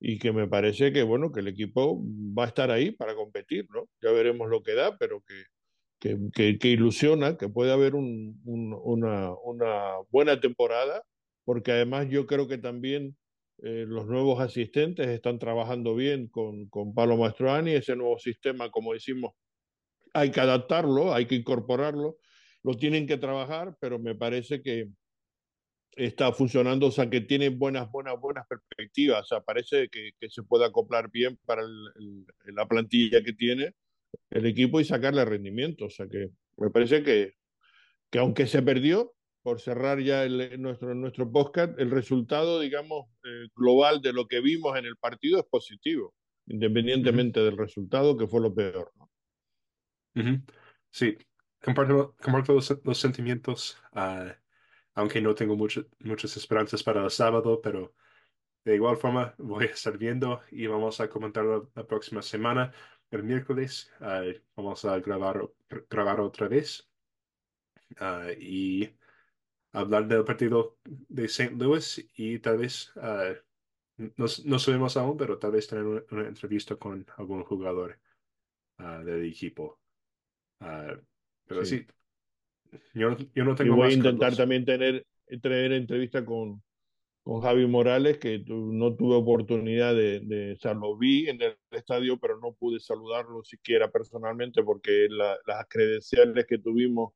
y 0.00 0.18
que 0.18 0.32
me 0.32 0.46
parece 0.48 0.92
que 0.92 1.02
bueno 1.02 1.32
que 1.32 1.40
el 1.40 1.48
equipo 1.48 2.02
va 2.38 2.44
a 2.44 2.48
estar 2.48 2.70
ahí 2.70 2.90
para 2.90 3.14
competir, 3.14 3.66
¿no? 3.72 3.88
Ya 4.02 4.10
veremos 4.12 4.48
lo 4.48 4.62
que 4.62 4.74
da, 4.74 4.96
pero 4.98 5.22
que, 5.22 5.44
que, 6.00 6.18
que, 6.34 6.58
que 6.58 6.68
ilusiona, 6.68 7.36
que 7.36 7.48
puede 7.48 7.72
haber 7.72 7.94
un, 7.94 8.40
un, 8.44 8.74
una, 8.82 9.32
una 9.44 9.94
buena 10.10 10.40
temporada, 10.40 11.02
porque 11.44 11.72
además 11.72 12.08
yo 12.10 12.26
creo 12.26 12.48
que 12.48 12.58
también 12.58 13.16
eh, 13.62 13.86
los 13.88 14.06
nuevos 14.06 14.40
asistentes 14.40 15.08
están 15.08 15.38
trabajando 15.38 15.94
bien 15.94 16.28
con, 16.28 16.68
con 16.68 16.94
Palo 16.94 17.16
Mastroani, 17.16 17.72
ese 17.72 17.96
nuevo 17.96 18.18
sistema, 18.18 18.70
como 18.70 18.92
decimos, 18.92 19.32
hay 20.12 20.30
que 20.30 20.40
adaptarlo, 20.40 21.14
hay 21.14 21.26
que 21.26 21.36
incorporarlo, 21.36 22.18
lo 22.62 22.74
tienen 22.74 23.06
que 23.06 23.16
trabajar, 23.16 23.76
pero 23.80 23.98
me 23.98 24.14
parece 24.14 24.62
que 24.62 24.90
está 25.96 26.30
funcionando, 26.32 26.86
o 26.86 26.90
sea, 26.90 27.08
que 27.08 27.22
tiene 27.22 27.48
buenas, 27.48 27.90
buenas, 27.90 28.20
buenas 28.20 28.46
perspectivas, 28.46 29.22
o 29.22 29.24
sea, 29.24 29.40
parece 29.40 29.88
que, 29.88 30.10
que 30.20 30.28
se 30.30 30.42
puede 30.42 30.66
acoplar 30.66 31.10
bien 31.10 31.38
para 31.46 31.62
el, 31.62 32.26
el, 32.44 32.54
la 32.54 32.68
plantilla 32.68 33.22
que 33.22 33.32
tiene 33.32 33.74
el 34.30 34.46
equipo 34.46 34.78
y 34.78 34.84
sacarle 34.84 35.24
rendimiento, 35.24 35.86
o 35.86 35.90
sea, 35.90 36.06
que 36.06 36.30
me 36.58 36.70
parece 36.70 37.02
que, 37.02 37.34
que 38.10 38.18
aunque 38.18 38.46
se 38.46 38.62
perdió, 38.62 39.14
por 39.42 39.60
cerrar 39.60 40.00
ya 40.00 40.24
el, 40.24 40.60
nuestro, 40.60 40.92
nuestro 40.94 41.30
podcast, 41.30 41.78
el 41.78 41.92
resultado, 41.92 42.58
digamos, 42.58 43.06
eh, 43.24 43.46
global 43.54 44.02
de 44.02 44.12
lo 44.12 44.26
que 44.26 44.40
vimos 44.40 44.76
en 44.76 44.86
el 44.86 44.96
partido 44.96 45.38
es 45.38 45.44
positivo, 45.44 46.14
independientemente 46.46 47.38
uh 47.38 47.42
-huh. 47.42 47.46
del 47.46 47.56
resultado, 47.56 48.16
que 48.16 48.26
fue 48.26 48.40
lo 48.40 48.52
peor. 48.52 48.92
¿no? 48.96 49.10
Uh 50.16 50.20
-huh. 50.20 50.42
Sí, 50.90 51.16
comparto, 51.62 52.16
comparto 52.20 52.54
los, 52.54 52.76
los 52.82 52.98
sentimientos, 52.98 53.78
uh, 53.92 54.32
aunque 54.96 55.20
no 55.20 55.34
tengo 55.34 55.56
mucho, 55.56 55.86
muchas 56.00 56.36
esperanzas 56.36 56.82
para 56.82 57.04
el 57.04 57.10
sábado, 57.10 57.60
pero 57.62 57.94
de 58.64 58.74
igual 58.74 58.96
forma 58.96 59.34
voy 59.38 59.66
a 59.66 59.70
estar 59.70 59.96
viendo 59.96 60.40
y 60.50 60.66
vamos 60.66 61.00
a 61.00 61.08
comentarlo 61.08 61.70
la 61.74 61.86
próxima 61.86 62.22
semana. 62.22 62.72
El 63.10 63.22
miércoles 63.22 63.92
vamos 64.56 64.84
a 64.84 64.98
grabar, 64.98 65.48
grabar 65.88 66.20
otra 66.20 66.48
vez. 66.48 66.88
y 68.40 68.90
hablar 69.72 70.08
del 70.08 70.24
partido 70.24 70.78
de 70.84 71.26
St. 71.26 71.54
Louis 71.56 72.10
y 72.14 72.38
tal 72.38 72.58
vez, 72.58 72.90
uh, 72.96 73.34
no, 74.16 74.26
no, 74.44 74.58
sabemos 74.58 74.96
aún, 74.96 75.16
pero 75.18 75.38
tal 75.38 75.52
vez 75.52 75.68
tener 75.68 75.84
una, 75.84 76.02
una 76.10 76.26
entrevista 76.26 76.76
con 76.76 77.06
algún 77.18 77.44
jugador 77.44 78.00
uh, 78.78 79.04
del 79.04 79.26
equipo. 79.26 79.78
Pero 80.58 81.64
sí, 81.64 81.80
sí 81.80 81.95
yo, 82.94 83.16
yo, 83.34 83.44
no 83.44 83.54
tengo 83.54 83.74
y 83.74 83.76
voy 83.76 83.84
más 83.84 83.90
a 83.90 83.96
intentar 83.96 84.18
Carlos. 84.18 84.38
también 84.38 84.64
tener, 84.64 85.06
tener 85.42 85.72
entrevista 85.72 86.24
con, 86.24 86.62
con 87.22 87.40
Javi 87.40 87.66
Morales, 87.66 88.18
que 88.18 88.40
tu, 88.40 88.72
no 88.72 88.94
tuve 88.94 89.16
oportunidad 89.16 89.94
de, 89.94 90.20
de, 90.20 90.52
o 90.52 90.58
sea, 90.58 90.74
lo 90.74 90.96
vi 90.96 91.28
en 91.28 91.40
el 91.42 91.56
estadio, 91.70 92.18
pero 92.18 92.38
no 92.40 92.52
pude 92.52 92.80
saludarlo 92.80 93.42
siquiera 93.42 93.90
personalmente 93.90 94.62
porque 94.62 95.08
la, 95.10 95.36
las 95.46 95.66
credenciales 95.68 96.46
que 96.46 96.58
tuvimos 96.58 97.12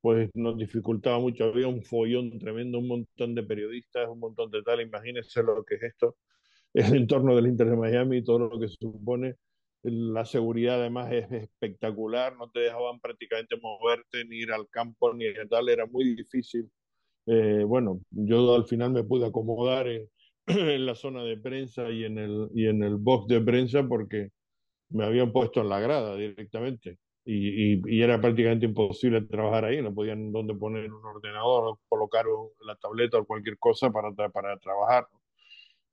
pues 0.00 0.30
nos 0.34 0.56
dificultaba 0.56 1.18
mucho. 1.18 1.44
Había 1.44 1.68
un 1.68 1.82
follón 1.82 2.38
tremendo, 2.38 2.78
un 2.78 2.88
montón 2.88 3.34
de 3.34 3.42
periodistas, 3.42 4.08
un 4.08 4.18
montón 4.18 4.50
de 4.50 4.62
tal. 4.62 4.80
Imagínense 4.80 5.42
lo 5.42 5.64
que 5.64 5.76
es 5.76 5.82
esto, 5.82 6.16
el 6.74 6.96
entorno 6.96 7.36
del 7.36 7.48
Inter 7.48 7.68
de 7.68 7.76
Miami 7.76 8.18
y 8.18 8.24
todo 8.24 8.38
lo 8.38 8.58
que 8.58 8.68
supone. 8.68 9.36
La 9.82 10.26
seguridad 10.26 10.80
además 10.80 11.10
es 11.12 11.30
espectacular, 11.32 12.36
no 12.36 12.50
te 12.50 12.60
dejaban 12.60 13.00
prácticamente 13.00 13.56
moverte, 13.56 14.24
ni 14.26 14.36
ir 14.36 14.52
al 14.52 14.68
campo, 14.68 15.14
ni 15.14 15.24
tal, 15.48 15.68
era 15.68 15.86
muy 15.86 16.14
difícil. 16.14 16.70
Eh, 17.26 17.64
bueno, 17.66 18.00
yo 18.10 18.54
al 18.54 18.66
final 18.66 18.90
me 18.90 19.04
pude 19.04 19.26
acomodar 19.26 19.86
en, 20.46 20.86
la 20.86 20.94
zona 20.94 21.22
de 21.22 21.38
prensa 21.38 21.90
y 21.90 22.04
en, 22.04 22.18
el, 22.18 22.48
y 22.54 22.66
en 22.66 22.82
el 22.82 22.96
box 22.96 23.28
de 23.28 23.40
prensa 23.40 23.86
porque 23.86 24.30
me 24.90 25.04
habían 25.04 25.32
puesto 25.32 25.60
en 25.60 25.68
la 25.68 25.80
grada 25.80 26.16
directamente 26.16 26.98
y, 27.24 27.74
y, 27.74 27.82
y, 27.86 28.02
era 28.02 28.20
prácticamente 28.20 28.66
imposible 28.66 29.20
trabajar 29.22 29.66
ahí, 29.66 29.82
no 29.82 29.94
podían 29.94 30.32
donde 30.32 30.54
poner 30.54 30.92
un 30.92 31.04
ordenador, 31.04 31.76
colocar 31.88 32.24
la 32.60 32.74
tableta 32.76 33.18
o 33.18 33.26
cualquier 33.26 33.58
cosa 33.58 33.90
para, 33.90 34.10
para 34.30 34.58
trabajar. 34.58 35.06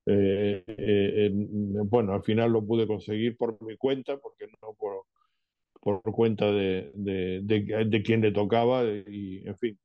Eh, 0.10 0.64
eh, 0.68 1.32
bueno, 1.34 2.14
al 2.14 2.24
final 2.24 2.52
lo 2.52 2.66
pude 2.66 2.88
conseguir 2.88 3.36
por 3.36 3.62
mi 3.64 3.76
cuenta, 3.78 4.18
porque 4.18 4.48
no 4.62 4.74
por, 4.74 5.04
por 5.82 6.02
cuenta 6.14 6.52
de, 6.52 6.92
de, 6.96 7.42
de, 7.44 7.86
de 7.86 8.04
quien 8.04 8.22
le 8.22 8.32
tocaba 8.32 8.84
y, 8.86 9.44
en 9.46 9.58
fin, 9.58 9.80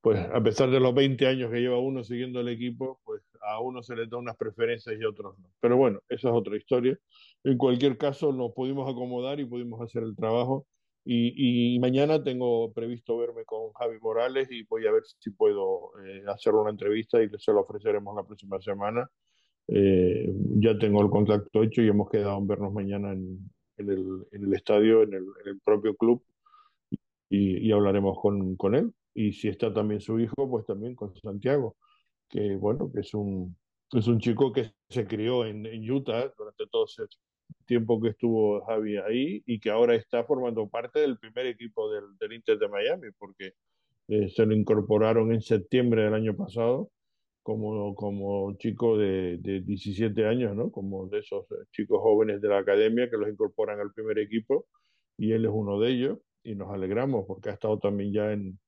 pues 0.00 0.18
a 0.20 0.40
pesar 0.42 0.70
de 0.70 0.80
los 0.80 0.94
20 0.94 1.26
años 1.26 1.50
que 1.50 1.60
lleva 1.60 1.78
uno 1.78 2.04
siguiendo 2.04 2.40
el 2.40 2.48
equipo, 2.48 3.00
pues 3.04 3.22
a 3.42 3.60
uno 3.60 3.82
se 3.82 3.96
le 3.96 4.06
da 4.06 4.16
unas 4.18 4.36
preferencias 4.36 4.96
y 4.98 5.04
a 5.04 5.08
otros 5.08 5.38
no. 5.38 5.50
Pero 5.60 5.76
bueno, 5.76 6.00
esa 6.08 6.28
es 6.28 6.34
otra 6.34 6.56
historia. 6.56 6.96
En 7.44 7.58
cualquier 7.58 7.98
caso, 7.98 8.32
nos 8.32 8.52
pudimos 8.52 8.88
acomodar 8.90 9.40
y 9.40 9.44
pudimos 9.46 9.80
hacer 9.80 10.04
el 10.04 10.14
trabajo. 10.14 10.66
Y, 11.08 11.78
mañana 11.78 12.22
tengo 12.22 12.72
previsto 12.72 13.16
verme 13.16 13.44
con 13.44 13.72
Javi 13.74 13.98
Morales 14.00 14.50
y 14.50 14.64
voy 14.64 14.86
a 14.86 14.92
ver 14.92 15.04
si 15.18 15.30
puedo 15.30 15.92
eh, 16.04 16.24
hacer 16.26 16.52
una 16.54 16.70
entrevista 16.70 17.22
y 17.22 17.28
se 17.38 17.52
lo 17.52 17.60
ofreceremos 17.60 18.14
la 18.16 18.24
próxima 18.24 18.60
semana. 18.60 19.08
Eh, 19.68 20.32
ya 20.58 20.76
tengo 20.78 21.02
el 21.02 21.10
contacto 21.10 21.62
hecho 21.62 21.82
y 21.82 21.88
hemos 21.88 22.10
quedado 22.10 22.38
en 22.38 22.46
vernos 22.48 22.72
mañana 22.72 23.12
en, 23.12 23.48
el, 23.76 24.54
estadio, 24.54 25.02
en 25.02 25.14
el, 25.14 25.60
propio 25.64 25.94
club, 25.94 26.24
y, 27.30 27.70
hablaremos 27.70 28.18
con, 28.20 28.74
él. 28.74 28.92
Y 29.14 29.32
si 29.32 29.48
está 29.48 29.72
también 29.72 30.00
su 30.00 30.18
hijo, 30.18 30.50
pues 30.50 30.66
también 30.66 30.96
con 30.96 31.14
Santiago 31.16 31.76
que 32.28 32.56
bueno, 32.56 32.90
que 32.92 33.00
es 33.00 33.14
un, 33.14 33.56
es 33.92 34.06
un 34.06 34.18
chico 34.18 34.52
que 34.52 34.72
se 34.88 35.06
crió 35.06 35.44
en, 35.46 35.66
Utah 35.90 36.32
durante 36.36 36.66
todo 36.70 36.86
ese 36.86 37.04
tiempo 37.66 38.00
que 38.00 38.10
estuvo 38.10 38.64
Javi 38.64 38.96
ahí 38.98 39.42
y 39.46 39.60
que 39.60 39.70
ahora 39.70 39.94
está 39.94 40.24
formando 40.24 40.68
parte 40.68 41.00
del 41.00 41.18
primer 41.18 41.46
equipo 41.46 41.90
del, 41.90 42.04
del 42.18 42.32
Inter 42.34 42.58
de 42.58 42.68
Miami, 42.68 43.08
porque 43.18 43.52
eh, 44.08 44.28
se 44.28 44.46
lo 44.46 44.54
incorporaron 44.54 45.32
en 45.32 45.40
septiembre 45.40 46.02
del 46.04 46.14
año 46.14 46.36
pasado 46.36 46.90
como, 47.42 47.94
como 47.94 48.56
chico 48.58 48.98
de, 48.98 49.38
de 49.38 49.60
17 49.60 50.26
años, 50.26 50.54
¿no? 50.56 50.70
Como 50.70 51.08
de 51.08 51.20
esos 51.20 51.46
chicos 51.72 52.00
jóvenes 52.00 52.40
de 52.40 52.48
la 52.48 52.58
academia 52.58 53.08
que 53.10 53.16
los 53.16 53.28
incorporan 53.28 53.80
al 53.80 53.92
primer 53.92 54.18
equipo 54.18 54.66
y 55.16 55.32
él 55.32 55.44
es 55.44 55.50
uno 55.52 55.80
de 55.80 55.90
ellos 55.90 56.18
y 56.42 56.54
nos 56.54 56.72
alegramos 56.72 57.24
porque 57.26 57.50
ha 57.50 57.52
estado 57.52 57.78
también 57.78 58.12
ya 58.12 58.32
en, 58.32 58.58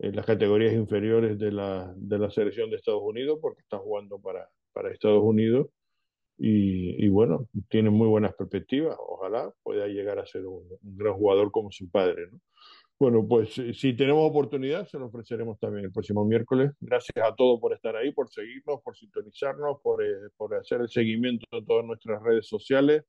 en 0.00 0.16
las 0.16 0.24
categorías 0.24 0.72
inferiores 0.72 1.38
de 1.38 1.52
la, 1.52 1.92
de 1.96 2.18
la 2.18 2.30
selección 2.30 2.70
de 2.70 2.76
Estados 2.76 3.02
Unidos, 3.02 3.38
porque 3.40 3.60
está 3.60 3.78
jugando 3.78 4.18
para, 4.18 4.48
para 4.72 4.90
Estados 4.90 5.22
Unidos. 5.22 5.68
Y, 6.42 7.06
bueno, 7.08 7.48
tiene 7.68 7.90
muy 7.90 8.08
buenas 8.08 8.34
perspectivas. 8.34 8.96
Ojalá 8.98 9.52
pueda 9.62 9.86
llegar 9.88 10.18
a 10.18 10.24
ser 10.24 10.46
un, 10.46 10.66
gran 10.80 11.12
jugador 11.12 11.50
como 11.50 11.70
su 11.70 11.90
padre. 11.90 12.28
¿no? 12.32 12.40
Bueno, 12.98 13.26
pues 13.28 13.52
si 13.74 13.92
tenemos 13.92 14.28
oportunidad, 14.30 14.86
se 14.86 14.98
lo 14.98 15.06
ofreceremos 15.06 15.58
también 15.60 15.84
el 15.84 15.92
próximo 15.92 16.24
miércoles. 16.24 16.72
Gracias 16.80 17.14
a 17.22 17.34
todos 17.34 17.60
por 17.60 17.74
estar 17.74 17.94
ahí, 17.94 18.12
por 18.12 18.30
seguirnos, 18.30 18.80
por 18.82 18.96
sintonizarnos, 18.96 19.82
por, 19.82 20.02
eh, 20.02 20.30
por 20.38 20.54
hacer 20.54 20.80
el 20.80 20.88
seguimiento 20.88 21.44
de 21.52 21.62
todas 21.66 21.84
nuestras 21.84 22.22
redes 22.22 22.46
sociales. 22.46 23.04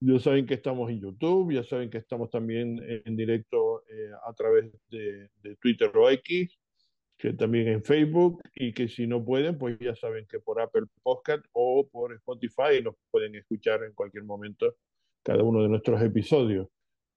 Ya 0.00 0.18
saben 0.18 0.44
que 0.44 0.54
estamos 0.54 0.90
en 0.90 1.00
YouTube, 1.00 1.52
ya 1.52 1.62
saben 1.62 1.90
que 1.90 1.98
estamos 1.98 2.28
también 2.28 2.80
en 3.04 3.16
directo 3.16 3.84
eh, 3.88 4.10
a 4.26 4.32
través 4.32 4.72
de, 4.88 5.28
de, 5.42 5.56
Twitter 5.56 5.90
o 5.96 6.10
X, 6.10 6.58
que 7.18 7.32
también 7.32 7.68
en 7.68 7.82
Facebook, 7.82 8.40
y 8.54 8.72
que 8.72 8.88
si 8.88 9.06
no 9.06 9.24
pueden, 9.24 9.58
pues 9.58 9.76
ya 9.80 9.94
saben 9.96 10.26
que 10.26 10.38
por 10.38 10.60
Apple 10.60 10.86
Podcast 11.02 11.44
o 11.52 11.86
por 11.90 12.14
Spotify 12.14 12.80
nos 12.82 12.94
pueden 13.10 13.34
escuchar 13.34 13.82
en 13.82 13.92
cualquier 13.92 14.24
momento 14.24 14.76
cada 15.22 15.42
uno 15.42 15.62
de 15.62 15.68
nuestros 15.68 16.00
episodios. 16.00 16.68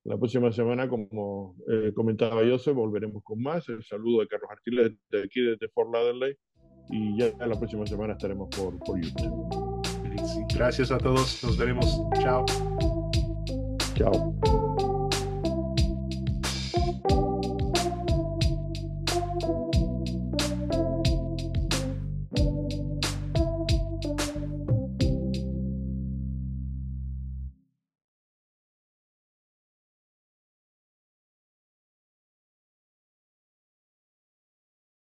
La 0.04 0.18
próxima 0.18 0.50
semana, 0.50 0.88
como 0.88 1.54
eh, 1.70 1.92
comentaba 1.94 2.42
Joseph, 2.44 2.74
volveremos 2.74 3.22
con 3.22 3.40
más. 3.40 3.68
El 3.68 3.84
saludo 3.84 4.20
de 4.20 4.26
Carlos 4.26 4.50
Artiles 4.50 4.92
de 5.10 5.22
aquí, 5.22 5.40
desde 5.40 5.68
Fort 5.68 5.92
Lauderdale, 5.92 6.38
y 6.90 7.16
ya 7.16 7.30
la 7.46 7.56
próxima 7.56 7.86
semana 7.86 8.14
estaremos 8.14 8.48
por, 8.48 8.76
por 8.80 9.00
YouTube. 9.00 9.72
Gracias 10.54 10.90
a 10.90 10.98
todos. 10.98 11.42
Nos 11.44 11.56
veremos. 11.56 11.86
Chao. 12.20 12.44
Chao. 13.94 14.71